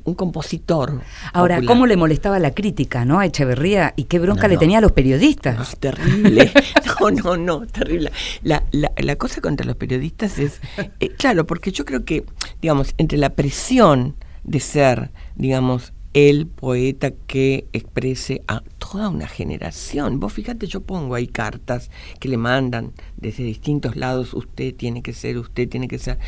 un- 0.05 0.15
compositor. 0.15 1.01
Ahora, 1.33 1.57
popular. 1.57 1.75
¿cómo 1.75 1.87
le 1.87 1.97
molestaba 1.97 2.39
la 2.39 2.53
crítica, 2.53 3.05
no? 3.05 3.19
A 3.21 3.27
Echeverría 3.27 3.93
y 3.97 4.05
qué 4.05 4.19
bronca 4.19 4.45
No, 4.45 4.55
le 4.55 4.57
tenía 4.59 4.79
a 4.79 4.81
los 4.81 4.93
periodistas. 4.93 5.77
terrible. 5.79 6.51
No, 7.01 7.11
no, 7.11 7.37
no, 7.37 7.67
terrible. 7.67 8.11
La, 8.43 8.65
la, 8.73 8.91
la 8.97 9.17
cosa 9.17 9.41
contra 9.41 9.65
los 9.67 9.77
periodistas 9.77 10.39
es, 10.39 10.61
eh, 11.01 11.11
claro, 11.11 11.47
porque 11.47 11.71
yo 11.71 11.85
creo 11.85 12.05
que, 12.05 12.25
digamos, 12.61 12.95
entre 12.99 13.19
la 13.19 13.31
presión 13.31 14.17
de 14.43 14.59
ser, 14.61 15.11
digamos, 15.37 15.93
el 16.15 16.47
poeta 16.47 17.13
que 17.13 17.67
exprese 17.73 18.43
a 18.49 18.63
toda 18.79 19.11
una 19.11 19.29
generación. 19.29 20.19
Vos 20.19 20.33
fíjate, 20.33 20.67
yo 20.67 20.81
pongo 20.81 21.15
ahí 21.15 21.29
cartas 21.29 21.91
que 22.19 22.29
le 22.29 22.37
mandan 22.39 22.93
desde 23.17 23.45
distintos 23.45 23.95
lados, 23.95 24.35
usted 24.35 24.75
tiene 24.75 25.03
que 25.03 25.13
ser, 25.13 25.39
usted 25.39 25.69
tiene 25.69 25.87
que 25.87 25.99
ser. 25.99 26.19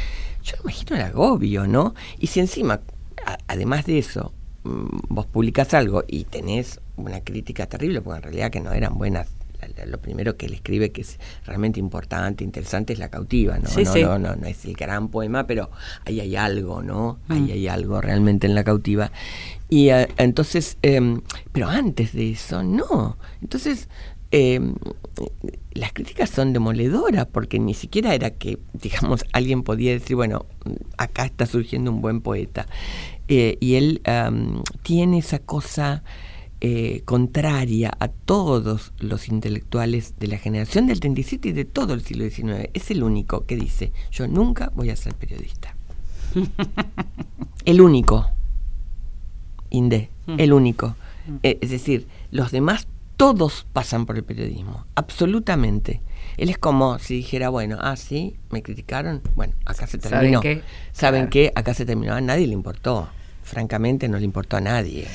Yo 0.43 0.55
me 0.65 0.73
imagino 0.73 0.97
el 0.97 1.03
agobio, 1.03 1.67
¿no? 1.67 1.95
Y 2.19 2.27
si 2.29 2.41
encima, 2.41 2.81
a- 3.27 3.39
además 3.49 3.85
de 3.87 3.99
eso, 3.99 4.33
mm, 4.65 4.87
vos 5.09 5.27
publicás 5.27 5.75
algo 5.75 6.05
y 6.07 6.25
tenés 6.25 6.81
una 6.97 7.21
crítica 7.21 7.67
terrible, 7.67 8.01
porque 8.01 8.19
en 8.19 8.23
realidad 8.25 8.51
que 8.51 8.61
no 8.61 8.73
eran 8.73 8.97
buenas. 8.99 9.29
Lo 9.87 9.99
primero 10.01 10.39
que 10.39 10.47
él 10.47 10.55
escribe 10.55 10.91
que 10.91 11.03
es 11.03 11.19
realmente 11.45 11.79
importante, 11.79 12.45
interesante, 12.45 12.95
es 12.95 12.99
La 12.99 13.11
cautiva, 13.11 13.59
¿no? 13.59 13.69
Sí, 13.69 13.85
no, 13.85 13.93
sí. 13.93 14.03
no, 14.03 14.19
no, 14.19 14.35
no 14.35 14.47
es 14.47 14.65
el 14.65 14.73
gran 14.73 15.09
poema, 15.09 15.47
pero 15.47 15.71
ahí 16.07 16.19
hay 16.21 16.35
algo, 16.35 16.83
¿no? 16.83 17.19
Ahí 17.29 17.43
Mm. 17.43 17.51
hay 17.53 17.69
algo 17.69 18.01
realmente 18.01 18.47
en 18.47 18.55
La 18.55 18.65
cautiva. 18.65 19.13
Y 19.69 19.91
eh, 19.91 20.09
entonces, 20.17 20.79
em, 20.81 21.21
pero 21.53 21.69
antes 21.69 22.15
de 22.15 22.31
eso, 22.31 22.63
no. 22.63 23.19
Entonces, 23.43 23.89
em, 24.31 24.75
las 25.73 25.93
críticas 25.93 26.31
son 26.31 26.53
demoledoras, 26.53 27.27
porque 27.27 27.59
ni 27.59 27.75
siquiera 27.75 28.15
era 28.15 28.31
que, 28.31 28.59
digamos, 28.73 29.25
alguien 29.33 29.63
podía 29.63 29.93
decir, 29.93 30.17
bueno, 30.17 30.47
acá 30.97 31.25
está 31.25 31.47
surgiendo 31.47 31.91
un 31.91 32.01
buen 32.01 32.21
poeta. 32.21 32.67
Eh, 33.29 33.57
y 33.61 33.75
él 33.75 34.01
am, 34.05 34.63
tiene 34.83 35.19
esa 35.19 35.39
cosa 35.39 36.03
eh, 36.61 37.03
contraria 37.05 37.91
a 38.01 38.09
todos 38.09 38.93
los 38.99 39.29
intelectuales 39.29 40.15
de 40.19 40.27
la 40.27 40.39
generación 40.39 40.87
del 40.87 41.01
37 41.01 41.49
y 41.49 41.53
de 41.53 41.65
todo 41.65 41.95
el 41.95 42.03
siglo 42.03 42.29
XIX. 42.29 42.69
Es 42.75 42.91
el 42.91 43.03
único 43.03 43.47
que 43.47 43.57
dice, 43.57 43.93
yo 44.11 44.27
nunca 44.29 44.71
voy 44.75 44.91
a 44.91 44.97
ser 44.97 45.15
periodista. 45.15 45.75
el 47.65 47.81
único. 47.81 48.27
Inde, 49.71 50.11
Mm. 50.31 50.41
el 50.41 50.53
único. 50.53 50.97
Eh, 51.43 51.59
es 51.61 51.71
decir, 51.71 52.07
los 52.31 52.51
demás 52.51 52.87
todos 53.21 53.67
pasan 53.71 54.07
por 54.07 54.17
el 54.17 54.25
periodismo, 54.25 54.87
absolutamente. 54.95 56.01
Él 56.39 56.49
es 56.49 56.57
como 56.57 56.99
si 56.99 57.17
dijera, 57.17 57.51
bueno, 57.51 57.77
ah, 57.79 57.95
sí, 57.97 58.37
me 58.51 58.63
criticaron, 58.63 59.21
bueno, 59.35 59.53
acá 59.67 59.87
se 59.87 60.01
¿Saben 60.01 60.21
terminó. 60.21 60.41
qué? 60.41 60.63
¿Saben 60.93 61.27
Claro. 61.27 61.31
qué? 61.31 61.53
Acá 61.55 61.75
se 61.75 61.85
terminó, 61.85 62.15
a 62.15 62.21
nadie 62.23 62.47
le 62.47 62.55
importó. 62.55 63.11
Francamente 63.43 64.09
no 64.09 64.17
le 64.19 64.25
importó 64.25 64.57
a 64.57 64.63
nadie. 64.63 65.07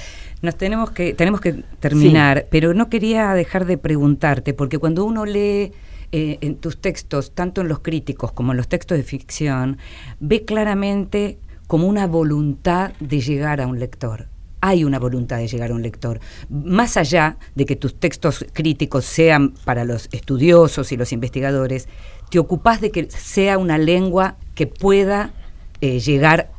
Nos 0.44 0.56
tenemos 0.56 0.92
que, 0.92 1.16
tenemos 1.16 1.42
que 1.42 1.54
terminar, 1.80 2.46
pero 2.52 2.76
no 2.76 2.90
quería 2.90 3.34
dejar 3.34 3.66
de 3.66 3.80
preguntarte, 3.80 4.54
porque 4.54 4.78
cuando 4.78 5.04
uno 5.04 5.26
lee 5.26 5.72
eh, 6.12 6.38
en 6.42 6.58
tus 6.58 6.80
textos, 6.80 7.34
tanto 7.34 7.62
en 7.62 7.70
los 7.70 7.80
críticos 7.80 8.32
como 8.34 8.52
en 8.52 8.58
los 8.58 8.68
textos 8.68 9.00
de 9.00 9.04
ficción, 9.04 9.80
ve 10.20 10.46
claramente 10.46 11.40
como 11.66 11.88
una 11.88 12.06
voluntad 12.06 12.92
de 13.00 13.20
llegar 13.20 13.62
a 13.62 13.66
un 13.66 13.80
lector. 13.80 14.28
Hay 14.68 14.84
una 14.84 14.98
voluntad 14.98 15.38
de 15.38 15.48
llegar 15.48 15.70
a 15.70 15.76
un 15.76 15.84
lector. 15.84 16.20
Más 16.50 16.98
allá 16.98 17.38
de 17.54 17.68
que 17.68 17.76
tus 17.76 18.00
textos 18.00 18.44
críticos 18.52 19.06
sean 19.06 19.54
para 19.64 19.86
los 19.86 20.10
estudiosos 20.12 20.92
y 20.92 20.98
los 20.98 21.14
investigadores, 21.14 21.88
te 22.32 22.40
ocupás 22.40 22.82
de 22.82 22.90
que 22.90 23.08
sea 23.12 23.60
una 23.60 23.78
lengua 23.78 24.38
que 24.56 24.66
pueda 24.66 25.34
eh, 25.82 26.00
llegar 26.00 26.52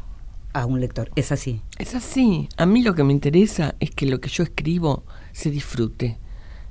a 0.53 0.67
un 0.67 0.79
lector. 0.79 1.11
Es 1.17 1.33
así. 1.33 1.63
Es 1.81 1.97
así. 1.97 2.49
A 2.57 2.65
mí 2.65 2.85
lo 2.85 2.95
que 2.95 3.03
me 3.03 3.13
interesa 3.13 3.75
es 3.81 3.91
que 3.91 4.07
lo 4.07 4.21
que 4.21 4.29
yo 4.29 4.45
escribo 4.45 5.03
se 5.33 5.51
disfrute. 5.51 6.17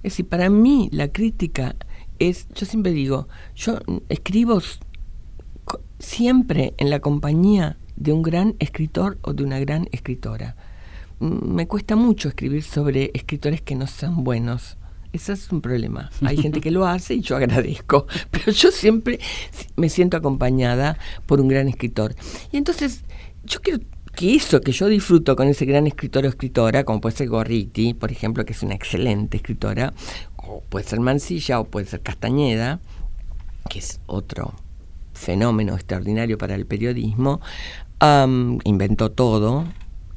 Es 0.04 0.14
decir, 0.14 0.30
para 0.30 0.50
mí 0.50 0.88
la 0.94 1.10
crítica 1.10 1.76
es, 2.18 2.48
yo 2.56 2.66
siempre 2.66 2.94
digo, 2.94 3.28
yo 3.58 3.80
escribo 4.08 4.62
siempre 6.00 6.76
en 6.78 6.90
la 6.90 7.02
compañía 7.02 7.78
de 7.98 8.14
un 8.14 8.22
gran 8.22 8.56
escritor 8.60 9.18
o 9.22 9.34
de 9.34 9.44
una 9.44 9.60
gran 9.60 9.90
escritora. 9.92 10.56
Me 11.26 11.68
cuesta 11.68 11.96
mucho 11.96 12.30
escribir 12.30 12.64
sobre 12.64 13.12
escritores 13.14 13.62
que 13.62 13.76
no 13.76 13.88
son 13.88 14.24
buenos. 14.24 14.78
Ese 15.12 15.34
es 15.34 15.52
un 15.52 15.62
problema. 15.62 16.10
Hay 16.24 16.38
gente 16.38 16.60
que 16.60 16.72
lo 16.72 16.86
hace 16.86 17.16
y 17.16 17.22
yo 17.22 17.38
agradezco, 17.38 18.06
pero 18.32 18.52
yo 18.52 18.70
siempre 18.72 19.20
me 19.78 19.90
siento 19.90 20.18
acompañada 20.18 20.98
por 21.26 21.40
un 21.40 21.48
gran 21.48 21.68
escritor. 21.70 22.16
Y 22.52 22.58
entonces, 22.58 23.04
yo 23.44 23.62
quiero 23.62 23.80
que 24.16 24.36
eso 24.36 24.62
que 24.62 24.72
yo 24.72 24.88
disfruto 24.88 25.36
con 25.36 25.48
ese 25.48 25.66
gran 25.66 25.88
escritor 25.88 26.26
o 26.26 26.30
escritora, 26.30 26.84
como 26.84 27.02
puede 27.02 27.16
ser 27.16 27.30
Gorriti, 27.30 27.94
por 27.94 28.12
ejemplo, 28.12 28.46
que 28.46 28.54
es 28.54 28.64
una 28.64 28.76
excelente 28.76 29.38
escritora, 29.38 29.94
o 30.36 30.62
puede 30.62 30.86
ser 30.86 31.00
Mansilla, 31.00 31.60
o 31.60 31.66
puede 31.66 31.86
ser 31.86 32.02
Castañeda, 32.02 32.80
que 33.70 33.80
es 33.80 34.00
otro 34.06 34.54
fenómeno 35.14 35.76
extraordinario 35.76 36.38
para 36.38 36.56
el 36.56 36.66
periodismo, 36.66 37.42
inventó 38.64 39.12
todo, 39.12 39.66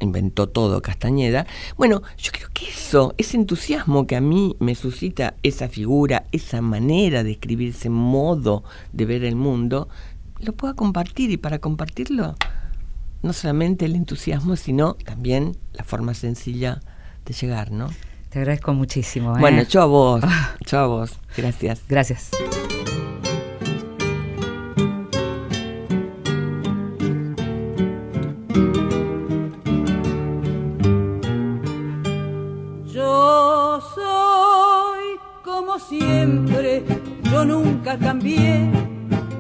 inventó 0.01 0.49
todo 0.49 0.83
Castañeda. 0.83 1.47
Bueno, 1.77 2.03
yo 2.17 2.33
creo 2.33 2.49
que 2.53 2.69
eso, 2.69 3.15
ese 3.19 3.37
entusiasmo 3.37 4.07
que 4.07 4.17
a 4.17 4.21
mí 4.21 4.57
me 4.59 4.75
suscita 4.75 5.35
esa 5.43 5.69
figura, 5.69 6.25
esa 6.33 6.61
manera 6.61 7.25
de 7.25 7.33
escribir, 7.33 7.71
ese 7.71 7.91
modo 7.91 8.65
de 8.93 9.05
ver 9.05 9.25
el 9.25 9.37
mundo, 9.37 9.89
lo 10.41 10.53
puedo 10.53 10.75
compartir 10.77 11.31
y 11.31 11.37
para 11.37 11.59
compartirlo, 11.59 12.37
no 13.23 13.33
solamente 13.33 13.87
el 13.87 13.97
entusiasmo, 13.97 14.57
sino 14.57 14.95
también 14.95 15.57
la 15.73 15.85
forma 15.85 16.15
sencilla 16.15 16.81
de 17.25 17.35
llegar, 17.35 17.71
¿no? 17.73 17.89
Te 18.31 18.39
agradezco 18.39 18.75
muchísimo. 18.75 19.37
¿eh? 19.37 19.41
Bueno, 19.41 19.63
yo 19.63 19.83
a 19.83 19.87
vos, 19.87 20.25
yo 20.67 20.79
a 20.79 20.87
vos, 20.87 21.13
gracias. 21.37 21.83
Gracias. 21.89 22.31
Yo 37.39 37.45
nunca 37.45 37.97
cambié. 37.97 38.69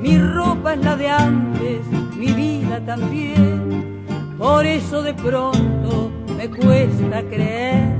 Mi 0.00 0.18
ropa 0.18 0.74
es 0.74 0.84
la 0.84 0.94
de 0.94 1.08
antes, 1.08 1.80
mi 2.16 2.28
vida 2.28 2.80
también. 2.86 4.04
Por 4.38 4.64
eso 4.64 5.02
de 5.02 5.14
pronto 5.14 6.12
me 6.36 6.48
cuesta 6.48 7.22
creer 7.22 7.96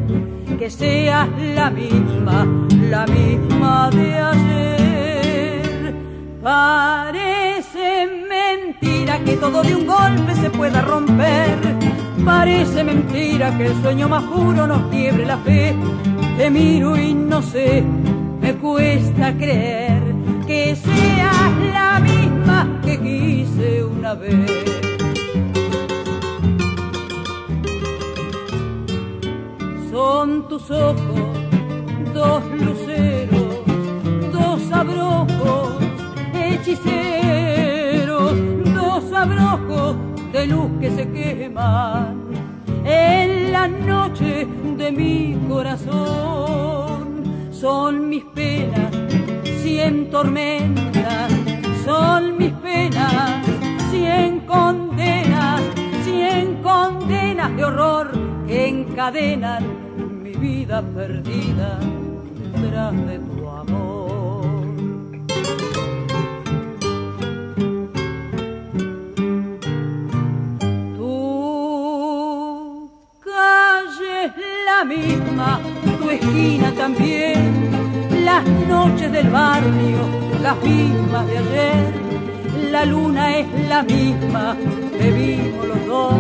que 0.57 0.70
seas 0.70 1.28
la 1.57 1.70
misma, 1.70 2.46
la 2.88 3.07
misma 3.07 3.90
de 3.90 4.09
ayer. 4.32 5.94
Parece 6.44 7.88
mentira 8.36 9.18
que 9.24 9.36
todo 9.36 9.62
de 9.62 9.74
un 9.74 9.86
golpe 9.86 10.32
se 10.36 10.49
pueda 10.51 10.80
romper. 10.80 11.59
Parece 12.24 12.84
mentira 12.84 13.57
que 13.59 13.66
el 13.66 13.82
sueño 13.82 14.09
más 14.09 14.22
puro 14.22 14.64
nos 14.64 14.82
quiebre 14.92 15.26
la 15.26 15.38
fe. 15.38 15.74
Te 16.36 16.51
miro 16.51 16.96
y 16.96 17.14
no 17.14 17.42
sé, 17.42 17.82
me 18.41 18.55
cuesta 18.55 19.36
creer 19.36 20.03
que 20.47 20.76
seas 20.76 21.53
la 21.72 22.01
misma 22.01 22.80
que 22.84 22.99
quise 22.99 23.84
una 23.84 24.14
vez. 24.14 24.64
Son 29.91 30.49
tus 30.49 30.70
ojos, 30.70 31.20
dos 32.14 32.43
luceros, 32.61 33.59
dos 34.32 34.72
abrojos, 34.72 35.74
hechiceros, 36.34 38.34
dos 38.74 39.12
abrojos 39.12 39.97
de 40.32 40.47
luz 40.47 40.70
que 40.80 40.91
se 40.91 41.11
queman 41.11 42.16
en 42.84 43.53
la 43.53 43.68
noche 43.68 44.47
de 44.76 44.93
mi 44.93 45.39
corazón. 45.49 46.88
Son 47.61 48.09
mis 48.09 48.22
penas, 48.36 48.92
cien 49.64 50.11
tormentas, 50.11 51.32
son 51.84 52.38
mis 52.38 52.52
penas, 52.52 53.44
cien 53.90 54.38
condenas, 54.46 55.61
cien 56.04 56.62
condenas 56.62 57.56
de 57.56 57.64
horror 57.64 58.12
que 58.46 58.68
encadenan 58.68 60.22
mi 60.22 60.34
vida 60.34 60.82
perdida 60.94 61.80
tras 62.70 62.94
de 63.09 63.18
tu 63.18 63.48
amor. 63.48 64.64
Tu 70.96 72.90
calle 73.24 74.32
la 74.64 74.84
misma, 74.84 75.61
tu 76.00 76.09
esquina 76.09 76.57
también, 76.79 78.24
las 78.24 78.47
noches 78.68 79.11
del 79.11 79.29
barrio, 79.31 79.99
las 80.41 80.57
mismas 80.62 81.26
de 81.26 81.39
ayer, 81.39 81.93
la 82.70 82.85
luna 82.85 83.37
es 83.37 83.47
la 83.68 83.83
misma, 83.83 84.57
que 84.97 85.11
vimos 85.11 85.66
los 85.66 85.87
dos, 85.87 86.14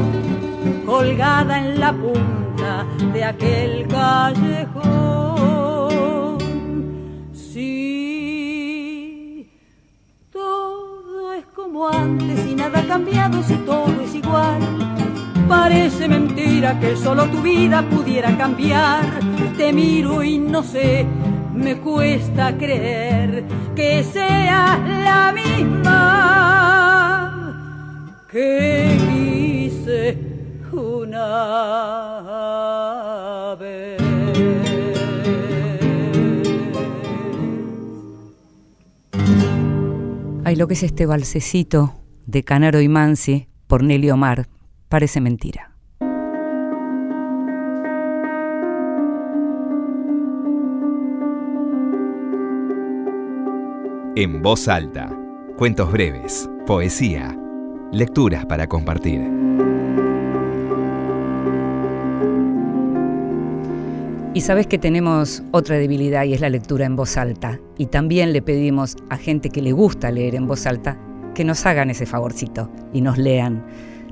colgada 0.84 1.58
en 1.58 1.78
la 1.78 1.92
punta 1.92 2.84
de 3.12 3.24
aquel 3.24 3.86
callejón. 3.86 4.78
Sí, 7.32 8.68
todo 10.32 11.32
es 11.34 11.44
como 11.54 11.88
antes 11.88 12.46
y 12.46 12.56
nada 12.56 12.80
ha 12.80 12.86
cambiado 12.86 13.42
si 13.44 13.54
todo 13.58 14.02
es 14.02 14.12
igual. 14.12 15.07
Parece 15.48 16.08
mentira 16.08 16.78
que 16.78 16.96
solo 16.96 17.24
tu 17.26 17.40
vida 17.40 17.82
pudiera 17.88 18.36
cambiar. 18.36 19.20
Te 19.56 19.72
miro 19.72 20.22
y 20.22 20.38
no 20.38 20.62
sé 20.62 21.06
me 21.58 21.78
cuesta 21.78 22.56
creer 22.56 23.44
que 23.74 24.04
sea 24.04 24.78
la 25.04 25.32
misma 25.32 26.04
que 28.30 28.96
hice 29.16 30.16
una 30.70 31.16
vez. 33.58 33.98
Ay, 40.44 40.54
lo 40.56 40.68
que 40.68 40.74
es 40.74 40.82
este 40.82 41.06
balsecito 41.06 41.94
de 42.26 42.44
Canaro 42.44 42.80
y 42.80 42.88
Mansi 42.88 43.48
por 43.66 43.82
Nelly 43.82 44.10
Omar 44.10 44.46
parece 44.88 45.20
mentira. 45.20 45.72
En 54.16 54.42
voz 54.42 54.66
alta. 54.66 55.14
Cuentos 55.56 55.92
breves, 55.92 56.48
poesía, 56.66 57.36
lecturas 57.92 58.46
para 58.46 58.66
compartir. 58.66 59.20
Y 64.34 64.40
sabes 64.40 64.66
que 64.68 64.78
tenemos 64.78 65.42
otra 65.50 65.76
debilidad 65.78 66.24
y 66.24 66.34
es 66.34 66.40
la 66.40 66.48
lectura 66.48 66.86
en 66.86 66.94
voz 66.94 67.16
alta. 67.16 67.58
Y 67.76 67.86
también 67.86 68.32
le 68.32 68.42
pedimos 68.42 68.96
a 69.08 69.16
gente 69.16 69.50
que 69.50 69.62
le 69.62 69.72
gusta 69.72 70.12
leer 70.12 70.34
en 70.36 70.46
voz 70.46 70.66
alta 70.66 70.96
que 71.34 71.44
nos 71.44 71.66
hagan 71.66 71.90
ese 71.90 72.06
favorcito 72.06 72.70
y 72.92 73.00
nos 73.00 73.18
lean 73.18 73.64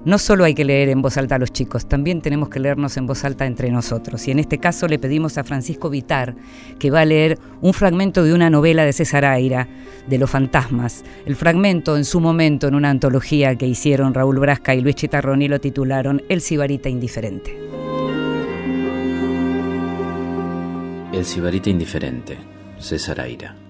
no 0.06 0.18
solo 0.18 0.44
hay 0.44 0.54
que 0.54 0.64
leer 0.64 0.88
en 0.88 1.02
voz 1.02 1.16
alta 1.16 1.34
a 1.34 1.38
los 1.38 1.52
chicos, 1.52 1.86
también 1.86 2.22
tenemos 2.22 2.48
que 2.48 2.60
leernos 2.60 2.96
en 2.96 3.08
voz 3.08 3.24
alta 3.24 3.44
entre 3.44 3.72
nosotros. 3.72 4.28
Y 4.28 4.30
en 4.30 4.38
este 4.38 4.58
caso 4.58 4.86
le 4.86 5.00
pedimos 5.00 5.36
a 5.36 5.42
Francisco 5.42 5.90
Vitar 5.90 6.36
que 6.78 6.92
va 6.92 7.00
a 7.00 7.04
leer 7.04 7.40
un 7.60 7.74
fragmento 7.74 8.22
de 8.22 8.32
una 8.32 8.48
novela 8.48 8.84
de 8.84 8.92
César 8.92 9.24
Aira, 9.24 9.66
de 10.06 10.18
los 10.18 10.30
fantasmas. 10.30 11.04
El 11.26 11.34
fragmento 11.34 11.96
en 11.96 12.04
su 12.04 12.20
momento 12.20 12.68
en 12.68 12.76
una 12.76 12.90
antología 12.90 13.56
que 13.56 13.66
hicieron 13.66 14.14
Raúl 14.14 14.38
Brasca 14.38 14.76
y 14.76 14.80
Luis 14.80 14.94
Chitarroni 14.94 15.48
lo 15.48 15.60
titularon 15.60 16.22
El 16.28 16.40
Sibarita 16.40 16.88
Indiferente. 16.88 17.58
El 21.12 21.24
Sibarita 21.24 21.68
Indiferente, 21.68 22.38
César 22.78 23.20
Aira. 23.20 23.65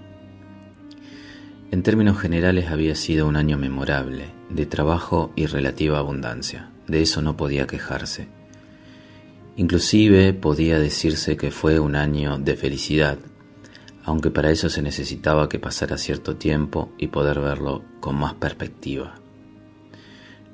En 1.72 1.82
términos 1.82 2.18
generales 2.18 2.70
había 2.70 2.94
sido 2.94 3.26
un 3.26 3.36
año 3.36 3.58
memorable, 3.58 4.26
de 4.50 4.66
trabajo 4.66 5.32
y 5.34 5.46
relativa 5.46 5.98
abundancia. 5.98 6.70
De 6.86 7.02
eso 7.02 7.22
no 7.22 7.36
podía 7.36 7.66
quejarse. 7.66 8.28
Inclusive 9.56 10.32
podía 10.32 10.78
decirse 10.78 11.36
que 11.36 11.50
fue 11.50 11.80
un 11.80 11.96
año 11.96 12.38
de 12.38 12.56
felicidad, 12.56 13.18
aunque 14.04 14.30
para 14.30 14.50
eso 14.50 14.70
se 14.70 14.82
necesitaba 14.82 15.48
que 15.48 15.58
pasara 15.58 15.98
cierto 15.98 16.36
tiempo 16.36 16.92
y 16.98 17.08
poder 17.08 17.40
verlo 17.40 17.82
con 17.98 18.16
más 18.16 18.34
perspectiva. 18.34 19.14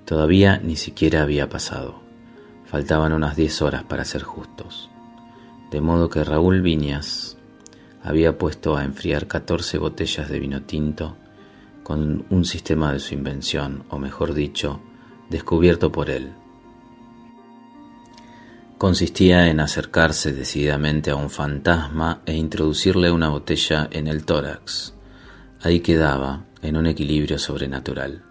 Todavía 0.07 0.59
ni 0.59 0.77
siquiera 0.77 1.23
había 1.23 1.51
pasado. 1.51 2.01
Faltaban 2.65 3.13
unas 3.13 3.37
diez 3.37 3.61
horas 3.61 3.85
para 3.85 4.07
ser 4.07 4.23
justos. 4.23 4.89
De 5.71 5.83
modo 5.83 6.09
que 6.09 6.25
Raúl 6.25 6.63
Viñas 6.63 7.32
había 8.03 8.37
puesto 8.39 8.77
a 8.77 8.85
enfriar 8.85 9.27
14 9.27 9.79
botellas 9.79 10.29
de 10.29 10.39
vino 10.39 10.63
tinto 10.63 11.17
con 11.83 12.25
un 12.31 12.45
sistema 12.45 12.93
de 12.93 13.01
su 13.01 13.15
invención, 13.15 13.85
o 13.89 13.99
mejor 13.99 14.35
dicho, 14.35 14.81
descubierto 15.31 15.91
por 15.91 16.11
él. 16.11 16.33
Consistía 18.79 19.49
en 19.49 19.61
acercarse 19.61 20.33
decididamente 20.33 21.11
a 21.11 21.17
un 21.17 21.31
fantasma 21.31 22.23
e 22.27 22.35
introducirle 22.35 23.11
una 23.11 23.29
botella 23.29 23.89
en 23.91 24.09
el 24.09 24.25
tórax. 24.25 24.95
Ahí 25.63 25.81
quedaba, 25.81 26.45
en 26.63 26.77
un 26.77 26.87
equilibrio 26.87 27.39
sobrenatural. 27.39 28.25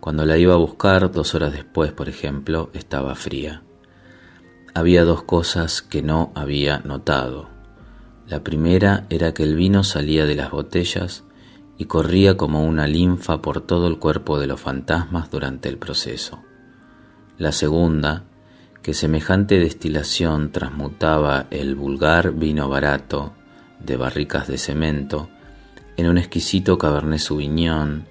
Cuando 0.00 0.24
la 0.24 0.38
iba 0.38 0.54
a 0.54 0.58
buscar 0.58 1.10
dos 1.10 1.34
horas 1.34 1.52
después, 1.52 1.92
por 1.92 2.08
ejemplo, 2.08 2.70
estaba 2.72 3.14
fría. 3.14 3.62
Había 4.74 5.04
dos 5.04 5.22
cosas 5.22 5.82
que 5.82 6.02
no 6.02 6.32
había 6.34 6.78
notado. 6.80 7.59
La 8.30 8.44
primera 8.44 9.06
era 9.10 9.34
que 9.34 9.42
el 9.42 9.56
vino 9.56 9.82
salía 9.82 10.24
de 10.24 10.36
las 10.36 10.52
botellas 10.52 11.24
y 11.76 11.86
corría 11.86 12.36
como 12.36 12.64
una 12.64 12.86
linfa 12.86 13.42
por 13.42 13.60
todo 13.60 13.88
el 13.88 13.98
cuerpo 13.98 14.38
de 14.38 14.46
los 14.46 14.60
fantasmas 14.60 15.32
durante 15.32 15.68
el 15.68 15.78
proceso. 15.78 16.40
La 17.38 17.50
segunda, 17.50 18.22
que 18.82 18.94
semejante 18.94 19.58
destilación 19.58 20.52
transmutaba 20.52 21.48
el 21.50 21.74
vulgar 21.74 22.32
vino 22.32 22.68
barato 22.68 23.32
de 23.80 23.96
barricas 23.96 24.46
de 24.46 24.58
cemento 24.58 25.28
en 25.96 26.06
un 26.06 26.16
exquisito 26.16 26.78
cabernet 26.78 27.18
sauvignon 27.18 28.06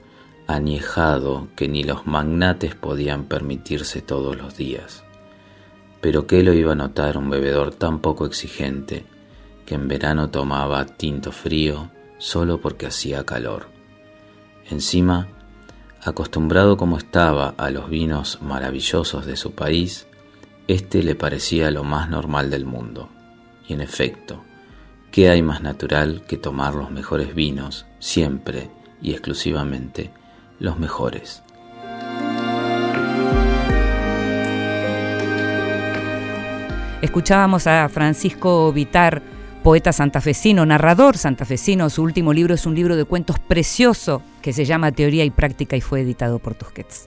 añejado 0.48 1.48
que 1.56 1.70
ni 1.70 1.86
los 1.86 2.08
magnates 2.08 2.76
podían 2.76 3.24
permitirse 3.24 4.02
todos 4.02 4.36
los 4.36 4.58
días. 4.58 5.02
Pero 6.02 6.28
qué 6.28 6.44
lo 6.44 6.54
iba 6.54 6.74
a 6.74 6.76
notar 6.76 7.18
un 7.18 7.30
bebedor 7.30 7.74
tan 7.74 8.00
poco 8.00 8.26
exigente 8.26 9.06
que 9.70 9.76
en 9.76 9.88
verano 9.88 10.32
tomaba 10.32 10.84
tinto 10.84 11.32
frío 11.32 11.92
solo 12.18 12.60
porque 12.60 12.88
hacía 12.88 13.24
calor. 13.24 13.68
Encima, 14.68 15.28
acostumbrado 16.02 16.76
como 16.76 16.98
estaba 16.98 17.54
a 17.56 17.70
los 17.70 17.88
vinos 17.88 18.40
maravillosos 18.42 19.28
de 19.28 19.38
su 19.38 19.52
país, 19.52 20.08
este 20.68 21.04
le 21.04 21.14
parecía 21.14 21.70
lo 21.70 21.84
más 21.84 22.10
normal 22.10 22.50
del 22.50 22.66
mundo. 22.66 23.10
Y 23.68 23.74
en 23.74 23.82
efecto, 23.82 24.44
¿qué 25.12 25.30
hay 25.30 25.44
más 25.44 25.62
natural 25.62 26.24
que 26.28 26.38
tomar 26.38 26.74
los 26.74 26.90
mejores 26.90 27.36
vinos, 27.36 27.86
siempre 28.00 28.72
y 29.04 29.12
exclusivamente 29.12 30.10
los 30.58 30.80
mejores? 30.80 31.44
Escuchábamos 37.04 37.68
a 37.68 37.88
Francisco 37.88 38.74
Vitar 38.74 39.38
poeta 39.64 39.91
santafesino, 39.93 40.66
narrador 40.66 41.18
santafesino. 41.18 41.89
Su 41.89 42.03
último 42.03 42.34
libro 42.34 42.53
es 42.53 42.66
un 42.66 42.76
libro 42.76 42.95
de 42.95 43.05
cuentos 43.05 43.39
precioso 43.39 44.22
que 44.41 44.53
se 44.53 44.66
llama 44.66 44.91
Teoría 44.91 45.26
y 45.26 45.32
Práctica 45.32 45.76
y 45.76 45.82
fue 45.82 46.01
editado 46.01 46.39
por 46.39 46.55
Tusquets. 46.55 47.05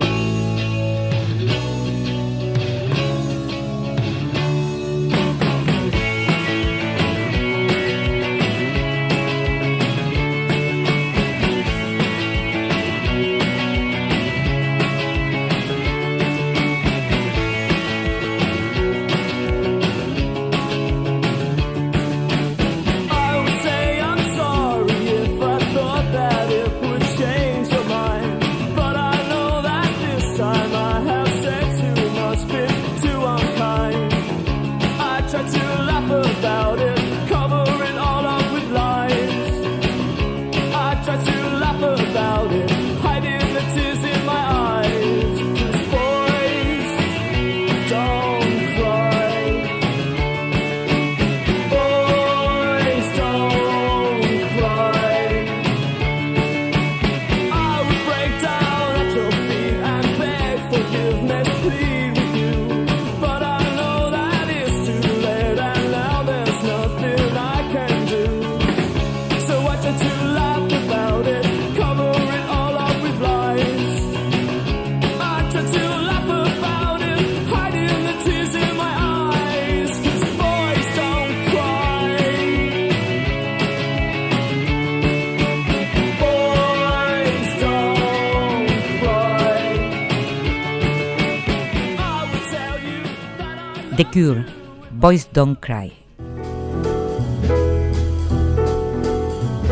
Cure, 94.12 94.44
Boys 94.90 95.26
Don't 95.32 95.58
Cry. 95.58 95.90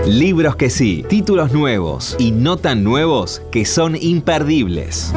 Libros 0.07 0.57
que 0.57 0.71
sí, 0.71 1.05
títulos 1.07 1.53
nuevos 1.53 2.17
y 2.19 2.33
no 2.33 2.57
tan 2.57 2.83
nuevos 2.83 3.43
que 3.53 3.67
son 3.67 3.97
imperdibles. 4.01 5.13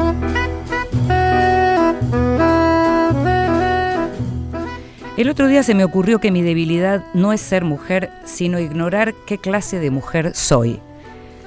El 5.16 5.30
otro 5.30 5.48
día 5.48 5.62
se 5.62 5.74
me 5.74 5.84
ocurrió 5.84 6.18
que 6.18 6.30
mi 6.30 6.42
debilidad 6.42 7.02
no 7.14 7.32
es 7.32 7.40
ser 7.40 7.64
mujer, 7.64 8.10
sino 8.26 8.58
ignorar 8.58 9.14
qué 9.26 9.38
clase 9.38 9.78
de 9.78 9.90
mujer 9.90 10.34
soy. 10.34 10.80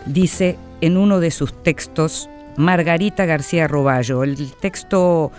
Dice 0.08 0.58
en 0.82 0.98
uno 0.98 1.20
de 1.20 1.30
sus 1.30 1.54
textos 1.62 2.28
Margarita 2.56 3.26
García 3.26 3.68
Roballo. 3.68 4.24
El 4.24 4.52
texto 4.54 5.32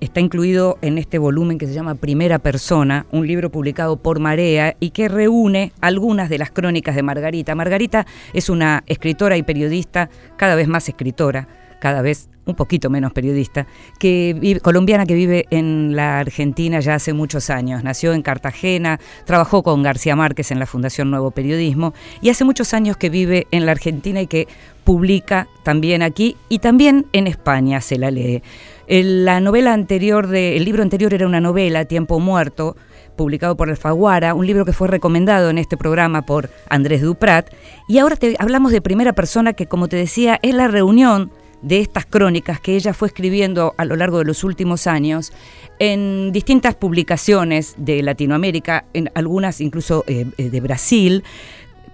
está 0.00 0.20
incluido 0.20 0.78
en 0.82 0.98
este 0.98 1.18
volumen 1.18 1.58
que 1.58 1.66
se 1.66 1.74
llama 1.74 1.94
Primera 1.94 2.38
Persona, 2.38 3.06
un 3.10 3.26
libro 3.26 3.50
publicado 3.50 3.96
por 3.96 4.18
Marea 4.18 4.76
y 4.80 4.90
que 4.90 5.08
reúne 5.08 5.72
algunas 5.80 6.28
de 6.28 6.38
las 6.38 6.50
crónicas 6.50 6.94
de 6.94 7.02
Margarita. 7.02 7.54
Margarita 7.54 8.06
es 8.32 8.48
una 8.48 8.82
escritora 8.86 9.36
y 9.36 9.42
periodista, 9.42 10.10
cada 10.36 10.54
vez 10.54 10.68
más 10.68 10.88
escritora, 10.88 11.48
cada 11.80 12.02
vez 12.02 12.28
un 12.46 12.54
poquito 12.54 12.90
menos 12.90 13.12
periodista, 13.12 13.66
que 13.98 14.58
colombiana 14.62 15.06
que 15.06 15.14
vive 15.14 15.46
en 15.50 15.96
la 15.96 16.18
Argentina 16.18 16.80
ya 16.80 16.94
hace 16.94 17.12
muchos 17.12 17.48
años. 17.48 17.82
Nació 17.84 18.12
en 18.12 18.22
Cartagena, 18.22 19.00
trabajó 19.24 19.62
con 19.62 19.82
García 19.82 20.16
Márquez 20.16 20.50
en 20.50 20.58
la 20.58 20.66
Fundación 20.66 21.10
Nuevo 21.10 21.30
Periodismo 21.30 21.94
y 22.20 22.30
hace 22.30 22.44
muchos 22.44 22.74
años 22.74 22.96
que 22.96 23.08
vive 23.08 23.46
en 23.50 23.66
la 23.66 23.72
Argentina 23.72 24.20
y 24.20 24.26
que 24.26 24.48
publica 24.84 25.46
también 25.62 26.02
aquí 26.02 26.36
y 26.48 26.58
también 26.58 27.06
en 27.12 27.26
España 27.26 27.80
se 27.80 27.98
la 27.98 28.10
lee. 28.10 28.42
La 28.90 29.38
novela 29.38 29.72
anterior, 29.72 30.26
de, 30.26 30.56
el 30.56 30.64
libro 30.64 30.82
anterior 30.82 31.14
era 31.14 31.24
una 31.24 31.40
novela, 31.40 31.84
Tiempo 31.84 32.18
Muerto, 32.18 32.76
publicado 33.14 33.56
por 33.56 33.70
Alfaguara, 33.70 34.34
un 34.34 34.44
libro 34.44 34.64
que 34.64 34.72
fue 34.72 34.88
recomendado 34.88 35.48
en 35.48 35.58
este 35.58 35.76
programa 35.76 36.22
por 36.22 36.50
Andrés 36.68 37.00
Duprat. 37.00 37.54
Y 37.86 37.98
ahora 37.98 38.16
te, 38.16 38.34
hablamos 38.40 38.72
de 38.72 38.80
primera 38.80 39.12
persona, 39.12 39.52
que 39.52 39.66
como 39.66 39.86
te 39.86 39.94
decía, 39.94 40.40
es 40.42 40.54
la 40.56 40.66
reunión 40.66 41.30
de 41.62 41.78
estas 41.78 42.04
crónicas 42.04 42.58
que 42.60 42.74
ella 42.74 42.92
fue 42.92 43.06
escribiendo 43.06 43.74
a 43.76 43.84
lo 43.84 43.94
largo 43.94 44.18
de 44.18 44.24
los 44.24 44.42
últimos 44.42 44.88
años 44.88 45.32
en 45.78 46.32
distintas 46.32 46.74
publicaciones 46.74 47.74
de 47.76 48.02
Latinoamérica, 48.02 48.86
en 48.92 49.10
algunas 49.14 49.60
incluso 49.60 50.02
eh, 50.08 50.26
eh, 50.36 50.50
de 50.50 50.60
Brasil, 50.60 51.22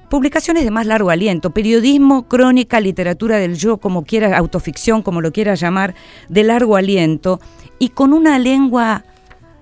publicaciones 0.08 0.64
de 0.64 0.70
más 0.70 0.86
largo 0.86 1.10
aliento, 1.10 1.50
periodismo, 1.50 2.28
crónica, 2.28 2.80
literatura 2.80 3.38
del 3.38 3.56
yo, 3.56 3.78
como 3.78 4.04
quiera, 4.04 4.36
autoficción, 4.36 5.02
como 5.02 5.20
lo 5.20 5.32
quiera 5.32 5.54
llamar, 5.54 5.94
de 6.28 6.44
largo 6.44 6.76
aliento, 6.76 7.40
y 7.78 7.90
con 7.90 8.12
una 8.12 8.38
lengua 8.38 9.04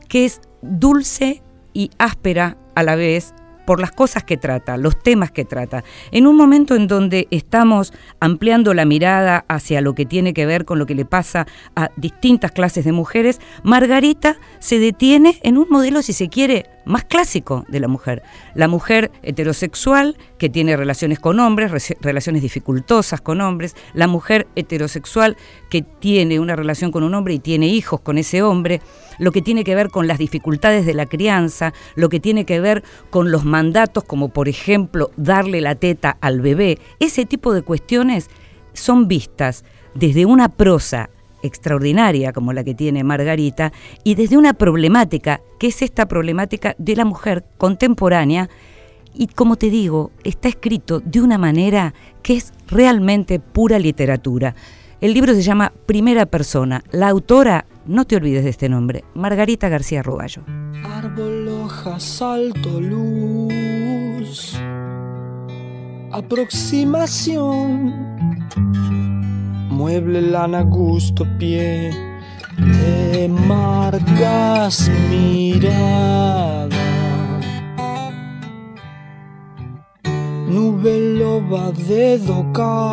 que 0.08 0.24
es 0.24 0.40
dulce 0.62 1.42
y 1.72 1.90
áspera 1.98 2.56
a 2.74 2.82
la 2.82 2.96
vez, 2.96 3.34
por 3.64 3.80
las 3.80 3.92
cosas 3.92 4.24
que 4.24 4.36
trata, 4.36 4.76
los 4.76 5.02
temas 5.02 5.30
que 5.30 5.44
trata. 5.44 5.84
En 6.12 6.26
un 6.26 6.36
momento 6.36 6.74
en 6.74 6.86
donde 6.86 7.28
estamos 7.30 7.92
ampliando 8.20 8.74
la 8.74 8.84
mirada 8.84 9.44
hacia 9.48 9.80
lo 9.80 9.94
que 9.94 10.06
tiene 10.06 10.34
que 10.34 10.46
ver 10.46 10.64
con 10.64 10.78
lo 10.78 10.86
que 10.86 10.94
le 10.94 11.04
pasa 11.04 11.46
a 11.74 11.90
distintas 11.96 12.52
clases 12.52 12.84
de 12.84 12.92
mujeres, 12.92 13.40
Margarita 13.62 14.36
se 14.58 14.78
detiene 14.78 15.40
en 15.42 15.56
un 15.56 15.66
modelo, 15.70 16.02
si 16.02 16.12
se 16.12 16.28
quiere, 16.28 16.66
más 16.84 17.04
clásico 17.04 17.64
de 17.68 17.80
la 17.80 17.88
mujer. 17.88 18.22
La 18.54 18.68
mujer 18.68 19.10
heterosexual 19.22 20.16
que 20.38 20.48
tiene 20.48 20.76
relaciones 20.76 21.18
con 21.18 21.40
hombres, 21.40 21.94
relaciones 22.00 22.42
dificultosas 22.42 23.20
con 23.20 23.40
hombres, 23.40 23.74
la 23.94 24.06
mujer 24.06 24.46
heterosexual 24.56 25.36
que 25.70 25.82
tiene 25.82 26.40
una 26.40 26.56
relación 26.56 26.92
con 26.92 27.02
un 27.02 27.14
hombre 27.14 27.34
y 27.34 27.38
tiene 27.38 27.68
hijos 27.68 28.00
con 28.00 28.18
ese 28.18 28.42
hombre, 28.42 28.80
lo 29.18 29.32
que 29.32 29.42
tiene 29.42 29.64
que 29.64 29.74
ver 29.74 29.90
con 29.90 30.06
las 30.06 30.18
dificultades 30.18 30.86
de 30.86 30.94
la 30.94 31.06
crianza, 31.06 31.72
lo 31.94 32.08
que 32.08 32.20
tiene 32.20 32.44
que 32.44 32.60
ver 32.60 32.82
con 33.10 33.30
los 33.30 33.44
mandatos 33.44 34.04
como 34.04 34.28
por 34.28 34.48
ejemplo 34.48 35.10
darle 35.16 35.60
la 35.60 35.74
teta 35.74 36.16
al 36.20 36.40
bebé, 36.40 36.78
ese 37.00 37.26
tipo 37.26 37.52
de 37.52 37.62
cuestiones 37.62 38.28
son 38.72 39.08
vistas 39.08 39.64
desde 39.94 40.26
una 40.26 40.48
prosa 40.48 41.10
extraordinaria 41.44 42.32
como 42.32 42.52
la 42.52 42.64
que 42.64 42.74
tiene 42.74 43.04
Margarita 43.04 43.72
y 44.02 44.16
desde 44.16 44.36
una 44.36 44.54
problemática, 44.54 45.40
que 45.58 45.68
es 45.68 45.82
esta 45.82 46.06
problemática 46.06 46.74
de 46.78 46.96
la 46.96 47.04
mujer 47.04 47.44
contemporánea, 47.58 48.48
y 49.14 49.28
como 49.28 49.54
te 49.56 49.70
digo, 49.70 50.10
está 50.24 50.48
escrito 50.48 50.98
de 51.00 51.20
una 51.20 51.38
manera 51.38 51.94
que 52.22 52.34
es 52.34 52.52
realmente 52.66 53.38
pura 53.38 53.78
literatura. 53.78 54.56
El 55.00 55.14
libro 55.14 55.32
se 55.34 55.42
llama 55.42 55.72
Primera 55.86 56.26
Persona. 56.26 56.82
La 56.90 57.08
autora, 57.08 57.66
no 57.86 58.04
te 58.06 58.16
olvides 58.16 58.42
de 58.44 58.50
este 58.50 58.68
nombre, 58.68 59.04
Margarita 59.14 59.68
García 59.68 60.02
Roballo. 60.02 60.42
Árbol, 60.82 61.46
hoja, 61.48 61.98
luz. 62.80 64.58
Aproximación. 66.10 69.03
Mueble, 69.74 70.22
lana, 70.22 70.62
gusto, 70.62 71.26
pie. 71.36 71.90
Te 72.56 73.28
marcas 73.28 74.88
mirada. 75.10 76.68
Nube 80.48 81.18
loba 81.18 81.72
de 81.72 82.18
docal 82.18 82.84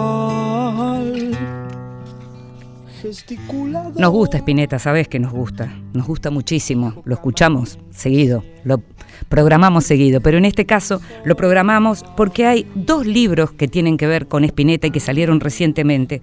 nos 3.97 4.11
gusta 4.11 4.38
Spinetta, 4.38 4.77
sabes 4.77 5.07
que 5.07 5.19
nos 5.19 5.32
gusta, 5.32 5.73
nos 5.93 6.05
gusta 6.05 6.29
muchísimo, 6.29 7.01
lo 7.03 7.15
escuchamos 7.15 7.79
seguido, 7.89 8.43
lo 8.63 8.82
programamos 9.27 9.86
seguido, 9.86 10.21
pero 10.21 10.38
en 10.38 10.45
este 10.45 10.65
caso 10.65 11.01
lo 11.25 11.36
programamos 11.36 12.03
porque 12.15 12.45
hay 12.45 12.67
dos 12.75 13.07
libros 13.07 13.51
que 13.51 13.67
tienen 13.67 13.97
que 13.97 14.05
ver 14.07 14.27
con 14.27 14.43
Spinetta 14.43 14.88
y 14.88 14.91
que 14.91 14.99
salieron 14.99 15.39
recientemente. 15.39 16.21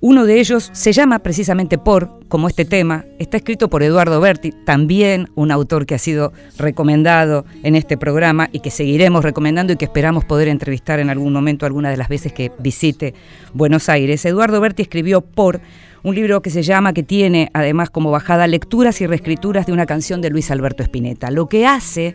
Uno 0.00 0.26
de 0.26 0.38
ellos 0.38 0.70
se 0.74 0.92
llama 0.92 1.18
precisamente 1.18 1.76
Por, 1.76 2.20
como 2.28 2.46
este 2.46 2.64
tema, 2.64 3.04
está 3.18 3.36
escrito 3.36 3.68
por 3.68 3.82
Eduardo 3.82 4.20
Berti, 4.20 4.52
también 4.52 5.28
un 5.34 5.50
autor 5.50 5.86
que 5.86 5.96
ha 5.96 5.98
sido 5.98 6.32
recomendado 6.56 7.44
en 7.64 7.74
este 7.74 7.96
programa 7.96 8.48
y 8.52 8.60
que 8.60 8.70
seguiremos 8.70 9.24
recomendando 9.24 9.72
y 9.72 9.76
que 9.76 9.86
esperamos 9.86 10.24
poder 10.24 10.46
entrevistar 10.46 11.00
en 11.00 11.10
algún 11.10 11.32
momento 11.32 11.66
alguna 11.66 11.90
de 11.90 11.96
las 11.96 12.08
veces 12.08 12.32
que 12.32 12.52
visite 12.60 13.14
Buenos 13.54 13.88
Aires. 13.88 14.24
Eduardo 14.24 14.60
Berti 14.60 14.82
escribió 14.82 15.20
Por, 15.20 15.60
un 16.04 16.14
libro 16.14 16.42
que 16.42 16.50
se 16.50 16.62
llama, 16.62 16.92
que 16.92 17.02
tiene 17.02 17.50
además 17.52 17.90
como 17.90 18.12
bajada 18.12 18.46
lecturas 18.46 19.00
y 19.00 19.06
reescrituras 19.08 19.66
de 19.66 19.72
una 19.72 19.84
canción 19.84 20.20
de 20.20 20.30
Luis 20.30 20.52
Alberto 20.52 20.84
Spinetta. 20.84 21.32
Lo 21.32 21.48
que 21.48 21.66
hace 21.66 22.14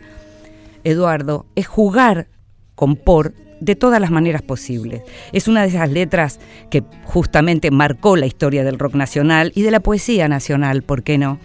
Eduardo 0.84 1.44
es 1.54 1.66
jugar 1.66 2.28
con 2.74 2.96
por 2.96 3.34
de 3.60 3.76
todas 3.76 4.00
las 4.00 4.10
maneras 4.10 4.42
posibles. 4.42 5.02
Es 5.32 5.48
una 5.48 5.62
de 5.62 5.68
esas 5.68 5.90
letras 5.90 6.40
que 6.70 6.82
justamente 7.04 7.70
marcó 7.70 8.16
la 8.16 8.26
historia 8.26 8.64
del 8.64 8.78
rock 8.78 8.94
nacional 8.94 9.52
y 9.54 9.62
de 9.62 9.70
la 9.70 9.80
poesía 9.80 10.28
nacional, 10.28 10.82
¿por 10.82 11.02
qué 11.02 11.18
no? 11.18 11.38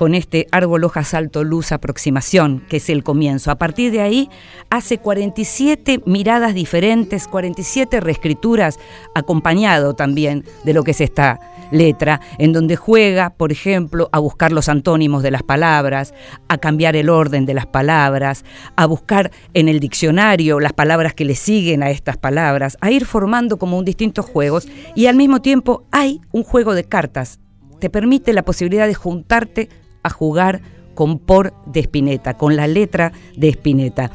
con 0.00 0.14
este 0.14 0.46
árbol 0.50 0.84
hoja 0.84 1.04
salto 1.04 1.44
luz 1.44 1.72
aproximación, 1.72 2.64
que 2.70 2.78
es 2.78 2.88
el 2.88 3.04
comienzo. 3.04 3.50
A 3.50 3.56
partir 3.56 3.92
de 3.92 4.00
ahí 4.00 4.30
hace 4.70 4.96
47 4.96 6.00
miradas 6.06 6.54
diferentes, 6.54 7.28
47 7.28 8.00
reescrituras, 8.00 8.78
acompañado 9.14 9.92
también 9.92 10.46
de 10.64 10.72
lo 10.72 10.84
que 10.84 10.92
es 10.92 11.02
esta 11.02 11.38
letra, 11.70 12.20
en 12.38 12.52
donde 12.52 12.76
juega, 12.76 13.30
por 13.30 13.52
ejemplo, 13.52 14.08
a 14.12 14.18
buscar 14.18 14.52
los 14.52 14.68
antónimos 14.68 15.22
de 15.22 15.30
las 15.30 15.42
palabras, 15.42 16.14
a 16.48 16.58
cambiar 16.58 16.96
el 16.96 17.08
orden 17.08 17.46
de 17.46 17.54
las 17.54 17.66
palabras, 17.66 18.44
a 18.76 18.86
buscar 18.86 19.30
en 19.54 19.68
el 19.68 19.80
diccionario 19.80 20.60
las 20.60 20.72
palabras 20.72 21.14
que 21.14 21.24
le 21.24 21.34
siguen 21.34 21.82
a 21.82 21.90
estas 21.90 22.16
palabras, 22.16 22.76
a 22.80 22.90
ir 22.90 23.04
formando 23.04 23.58
como 23.58 23.78
un 23.78 23.84
distintos 23.84 24.26
juegos 24.26 24.68
y 24.94 25.06
al 25.06 25.16
mismo 25.16 25.42
tiempo 25.42 25.84
hay 25.90 26.20
un 26.32 26.44
juego 26.44 26.74
de 26.74 26.84
cartas. 26.84 27.40
Te 27.78 27.90
permite 27.90 28.32
la 28.32 28.42
posibilidad 28.42 28.86
de 28.86 28.94
juntarte 28.94 29.68
a 30.02 30.10
jugar 30.10 30.60
con 30.94 31.18
Por 31.18 31.54
de 31.66 31.80
Spinetta, 31.80 32.36
con 32.36 32.56
la 32.56 32.66
letra 32.66 33.12
de 33.36 33.48
Spinetta. 33.48 34.10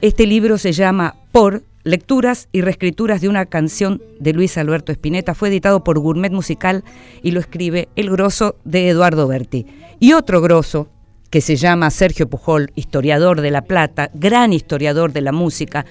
Este 0.00 0.26
libro 0.26 0.58
se 0.58 0.72
llama 0.72 1.16
Por, 1.32 1.64
Lecturas 1.84 2.48
y 2.50 2.62
reescrituras 2.62 3.20
de 3.20 3.28
una 3.28 3.44
canción 3.44 4.02
de 4.18 4.32
Luis 4.32 4.56
Alberto 4.56 4.90
Spinetta. 4.90 5.34
Fue 5.34 5.50
editado 5.50 5.84
por 5.84 5.98
Gourmet 5.98 6.32
Musical 6.32 6.82
y 7.22 7.32
lo 7.32 7.40
escribe 7.40 7.90
El 7.94 8.10
Grosso 8.10 8.56
de 8.64 8.88
Eduardo 8.88 9.28
Berti. 9.28 9.66
Y 10.00 10.14
otro 10.14 10.40
grosso, 10.40 10.88
que 11.28 11.42
se 11.42 11.56
llama 11.56 11.90
Sergio 11.90 12.26
Pujol, 12.26 12.72
historiador 12.74 13.42
de 13.42 13.50
La 13.50 13.64
Plata, 13.64 14.10
gran 14.14 14.54
historiador 14.54 15.12
de 15.12 15.20
la 15.20 15.32
música, 15.32 15.84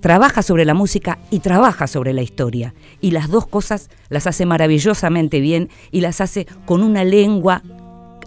trabaja 0.00 0.42
sobre 0.42 0.64
la 0.64 0.74
música 0.74 1.20
y 1.30 1.38
trabaja 1.38 1.86
sobre 1.86 2.12
la 2.12 2.22
historia. 2.22 2.74
Y 3.00 3.12
las 3.12 3.30
dos 3.30 3.46
cosas 3.46 3.90
las 4.08 4.26
hace 4.26 4.44
maravillosamente 4.44 5.38
bien 5.38 5.68
y 5.92 6.00
las 6.00 6.20
hace 6.20 6.48
con 6.64 6.82
una 6.82 7.04
lengua 7.04 7.62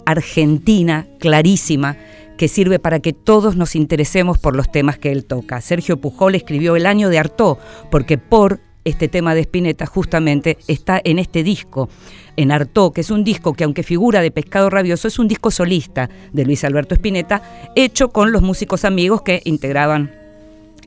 argentina 0.05 1.07
clarísima 1.19 1.97
que 2.39 2.47
sirve 2.47 2.79
para 2.79 3.01
que 3.01 3.11
todos 3.11 3.57
nos 3.57 3.75
interesemos 3.75 4.37
por 4.37 4.55
los 4.55 4.71
temas 4.71 4.97
que 4.97 5.11
él 5.11 5.25
toca. 5.25 5.59
Sergio 5.59 5.97
Pujol 5.97 6.35
escribió 6.35 6.77
El 6.77 6.85
año 6.85 7.09
de 7.09 7.19
Artaud, 7.19 7.57
porque 7.91 8.17
por 8.17 8.61
este 8.85 9.09
tema 9.09 9.35
de 9.35 9.41
Spinetta 9.41 9.85
justamente 9.85 10.57
está 10.69 11.01
en 11.03 11.19
este 11.19 11.43
disco, 11.43 11.89
en 12.37 12.53
Artó, 12.53 12.93
que 12.93 13.01
es 13.01 13.11
un 13.11 13.25
disco 13.25 13.51
que 13.51 13.65
aunque 13.65 13.83
figura 13.83 14.21
de 14.21 14.31
Pescado 14.31 14.69
Rabioso, 14.69 15.09
es 15.09 15.19
un 15.19 15.27
disco 15.27 15.51
solista 15.51 16.09
de 16.31 16.45
Luis 16.45 16.63
Alberto 16.63 16.95
Spinetta, 16.95 17.41
hecho 17.75 18.07
con 18.07 18.31
los 18.31 18.41
músicos 18.41 18.85
amigos 18.85 19.21
que 19.21 19.41
integraban 19.43 20.09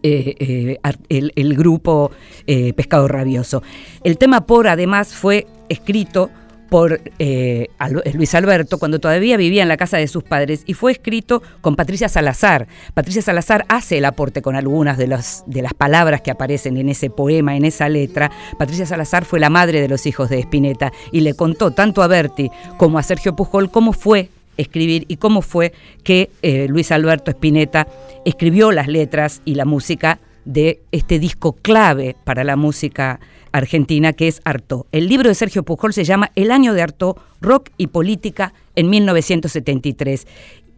eh, 0.02 0.78
eh, 1.10 1.30
el, 1.36 1.54
grupo 1.54 2.12
eh, 2.46 2.72
Pescado 2.72 3.08
Rabioso. 3.08 3.62
El 4.02 4.16
tema 4.16 4.46
por 4.46 4.68
además 4.68 5.14
fue 5.14 5.46
escrito 5.68 6.30
por 6.72 7.02
eh, 7.18 7.68
Luis 8.14 8.34
Alberto 8.34 8.78
cuando 8.78 8.98
todavía 8.98 9.36
vivía 9.36 9.60
en 9.60 9.68
la 9.68 9.76
casa 9.76 9.98
de 9.98 10.08
sus 10.08 10.22
padres 10.22 10.62
y 10.64 10.72
fue 10.72 10.92
escrito 10.92 11.42
con 11.60 11.76
Patricia 11.76 12.08
Salazar. 12.08 12.66
Patricia 12.94 13.20
Salazar 13.20 13.66
hace 13.68 13.98
el 13.98 14.06
aporte 14.06 14.40
con 14.40 14.56
algunas 14.56 14.96
de, 14.96 15.06
las 15.06 15.44
palabras 15.76 16.22
que 16.22 16.30
aparecen 16.30 16.78
en 16.78 16.88
ese 16.88 17.10
poema, 17.10 17.58
en 17.58 17.66
esa 17.66 17.90
letra. 17.90 18.30
Patricia 18.58 18.86
Salazar 18.86 19.26
fue 19.26 19.38
la 19.38 19.50
madre 19.50 19.82
de 19.82 19.88
los 19.88 20.06
hijos 20.06 20.30
de 20.30 20.38
Spinetta 20.38 20.94
y 21.10 21.20
le 21.20 21.34
contó 21.34 21.72
tanto 21.72 22.02
a 22.02 22.06
Berti 22.06 22.50
como 22.78 22.98
a 22.98 23.02
Sergio 23.02 23.36
Pujol 23.36 23.70
cómo 23.70 23.92
fue 23.92 24.30
escribir 24.56 25.04
y 25.08 25.18
cómo 25.18 25.42
fue 25.42 25.74
que 26.02 26.30
eh, 26.40 26.68
Luis 26.70 26.90
Alberto 26.90 27.30
Spinetta 27.30 27.86
escribió 28.24 28.72
las 28.72 28.88
letras 28.88 29.42
y 29.44 29.56
la 29.56 29.66
música 29.66 30.20
de 30.44 30.80
este 30.92 31.18
disco 31.18 31.52
clave 31.52 32.16
para 32.24 32.44
la 32.44 32.56
música 32.56 33.20
argentina, 33.52 34.12
que 34.12 34.28
es 34.28 34.40
Artaud. 34.44 34.86
El 34.92 35.08
libro 35.08 35.28
de 35.28 35.34
Sergio 35.34 35.62
Pujol 35.62 35.92
se 35.92 36.04
llama 36.04 36.30
El 36.34 36.50
año 36.50 36.74
de 36.74 36.82
Artaud, 36.82 37.16
Rock 37.40 37.70
y 37.76 37.88
Política 37.88 38.54
en 38.74 38.88
1973 38.90 40.26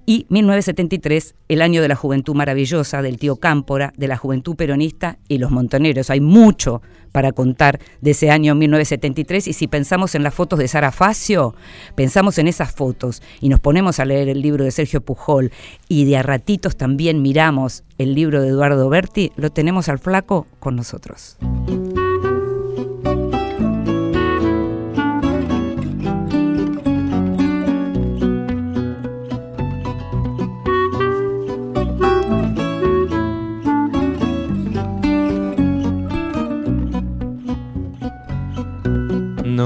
y 0.07 0.27
1973, 0.29 1.35
el 1.49 1.63
año 1.63 1.83
de 1.83 1.89
la 1.89 1.97
juventud 1.97 2.35
maravillosa, 2.35 3.03
del 3.03 3.19
tío 3.19 3.37
Cámpora, 3.37 3.93
de 3.97 4.09
la 4.09 4.17
juventud 4.17 4.57
peronista 4.57 5.19
y 5.29 5.39
los 5.39 5.51
montoneros. 5.51 6.11
Hay 6.11 6.21
mucho 6.21 6.83
para 7.13 7.33
contar 7.33 7.79
de 8.01 8.11
ese 8.11 8.31
año 8.31 8.55
1973 8.55 9.49
y 9.49 9.53
si 9.53 9.69
pensamos 9.69 10.15
en 10.15 10.25
las 10.25 10.35
fotos 10.35 10.59
de 10.59 10.69
Sara 10.69 10.91
Facio, 10.91 11.55
pensamos 11.95 12.39
en 12.39 12.49
esas 12.49 12.73
fotos 12.73 13.23
y 13.41 13.49
nos 13.49 13.61
ponemos 13.61 14.01
a 14.01 14.05
leer 14.05 14.29
el 14.29 14.43
libro 14.43 14.65
de 14.65 14.73
Sergio 14.73 15.01
Pujol 15.01 15.53
y 15.89 16.05
de 16.07 16.17
a 16.17 16.23
ratitos 16.23 16.77
también 16.77 17.23
miramos 17.23 17.85
el 17.99 18.15
libro 18.15 18.43
de 18.43 18.49
Eduardo 18.49 18.89
Berti, 18.89 19.33
lo 19.37 19.51
tenemos 19.51 19.89
al 19.89 20.01
flaco 20.01 20.49
con 20.59 20.75
nosotros. 20.75 21.37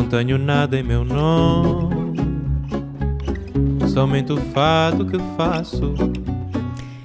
Tenho 0.09 0.39
nada 0.39 0.79
em 0.79 0.83
meu 0.83 1.05
nome, 1.05 2.17
somente 3.93 4.33
o 4.33 4.39
fato 4.53 5.05
que 5.05 5.19
faço. 5.37 5.95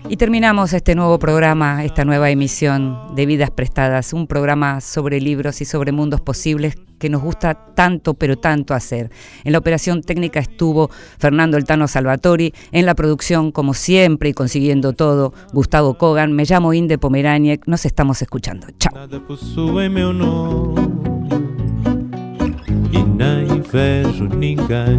Y 0.08 0.18
terminamos 0.18 0.74
este 0.74 0.95
nuevo 0.95 1.18
programa, 1.18 1.84
esta 1.84 2.06
nueva 2.06 2.30
emisión 2.30 3.16
de 3.16 3.26
Vidas 3.26 3.49
Prestadas, 3.49 4.14
un 4.14 4.28
programa 4.28 4.80
sobre 4.80 5.20
libros 5.20 5.60
y 5.62 5.66
sobre 5.66 5.91
mundos 5.91 6.22
posibles 6.22 6.76
que 6.99 7.10
nos 7.10 7.22
gusta 7.22 7.56
tanto, 7.74 8.14
pero 8.14 8.38
tanto 8.38 8.74
hacer. 8.74 9.10
En 9.43 9.54
la 9.54 9.58
operación 9.58 10.01
técnica 10.01 10.39
estuvo 10.39 10.89
Fernando 11.18 11.58
Eltano 11.58 11.88
Salvatori, 11.88 12.54
en 12.72 12.86
la 12.86 12.93
producción, 12.95 13.51
como 13.51 13.74
siempre, 13.74 14.30
y 14.30 14.34
consiguiendo 14.34 14.93
todo, 14.93 15.34
Gustavo 15.51 15.97
Kogan. 15.97 16.32
Me 16.32 16.45
llamo 16.45 16.74
Inde 16.74 16.97
Pomeraniec, 16.97 17.66
nos 17.66 17.86
estamos 17.86 18.22
escuchando. 18.22 18.68
Chao. 18.78 18.93
E 22.94 23.04
nem 23.04 23.60
vejo 23.62 24.26
ninguém. 24.26 24.98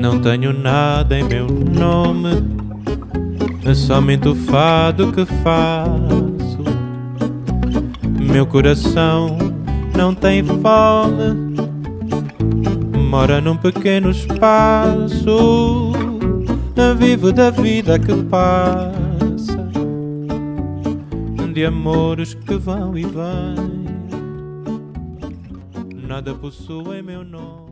Não 0.00 0.18
tenho 0.20 0.52
nada 0.52 1.18
em 1.18 1.24
meu 1.24 1.46
nome, 1.46 2.42
é 3.66 3.74
somente 3.74 4.28
o 4.28 4.34
fado 4.34 5.12
que 5.12 5.26
faço. 5.42 6.64
Meu 8.18 8.46
coração 8.46 9.36
não 9.94 10.14
tem 10.14 10.42
fome, 10.42 11.54
mora 13.10 13.40
num 13.40 13.56
pequeno 13.56 14.10
espaço 14.10 15.92
vivo 16.96 17.32
da 17.32 17.50
vida 17.50 17.98
que 17.98 18.22
passa, 18.24 19.68
de 21.52 21.64
amores 21.64 22.34
que 22.34 22.56
vão 22.56 22.96
e 22.98 23.04
vêm. 23.04 23.84
Nada 26.06 26.34
possui 26.34 27.02
meu 27.02 27.24
nome. 27.24 27.63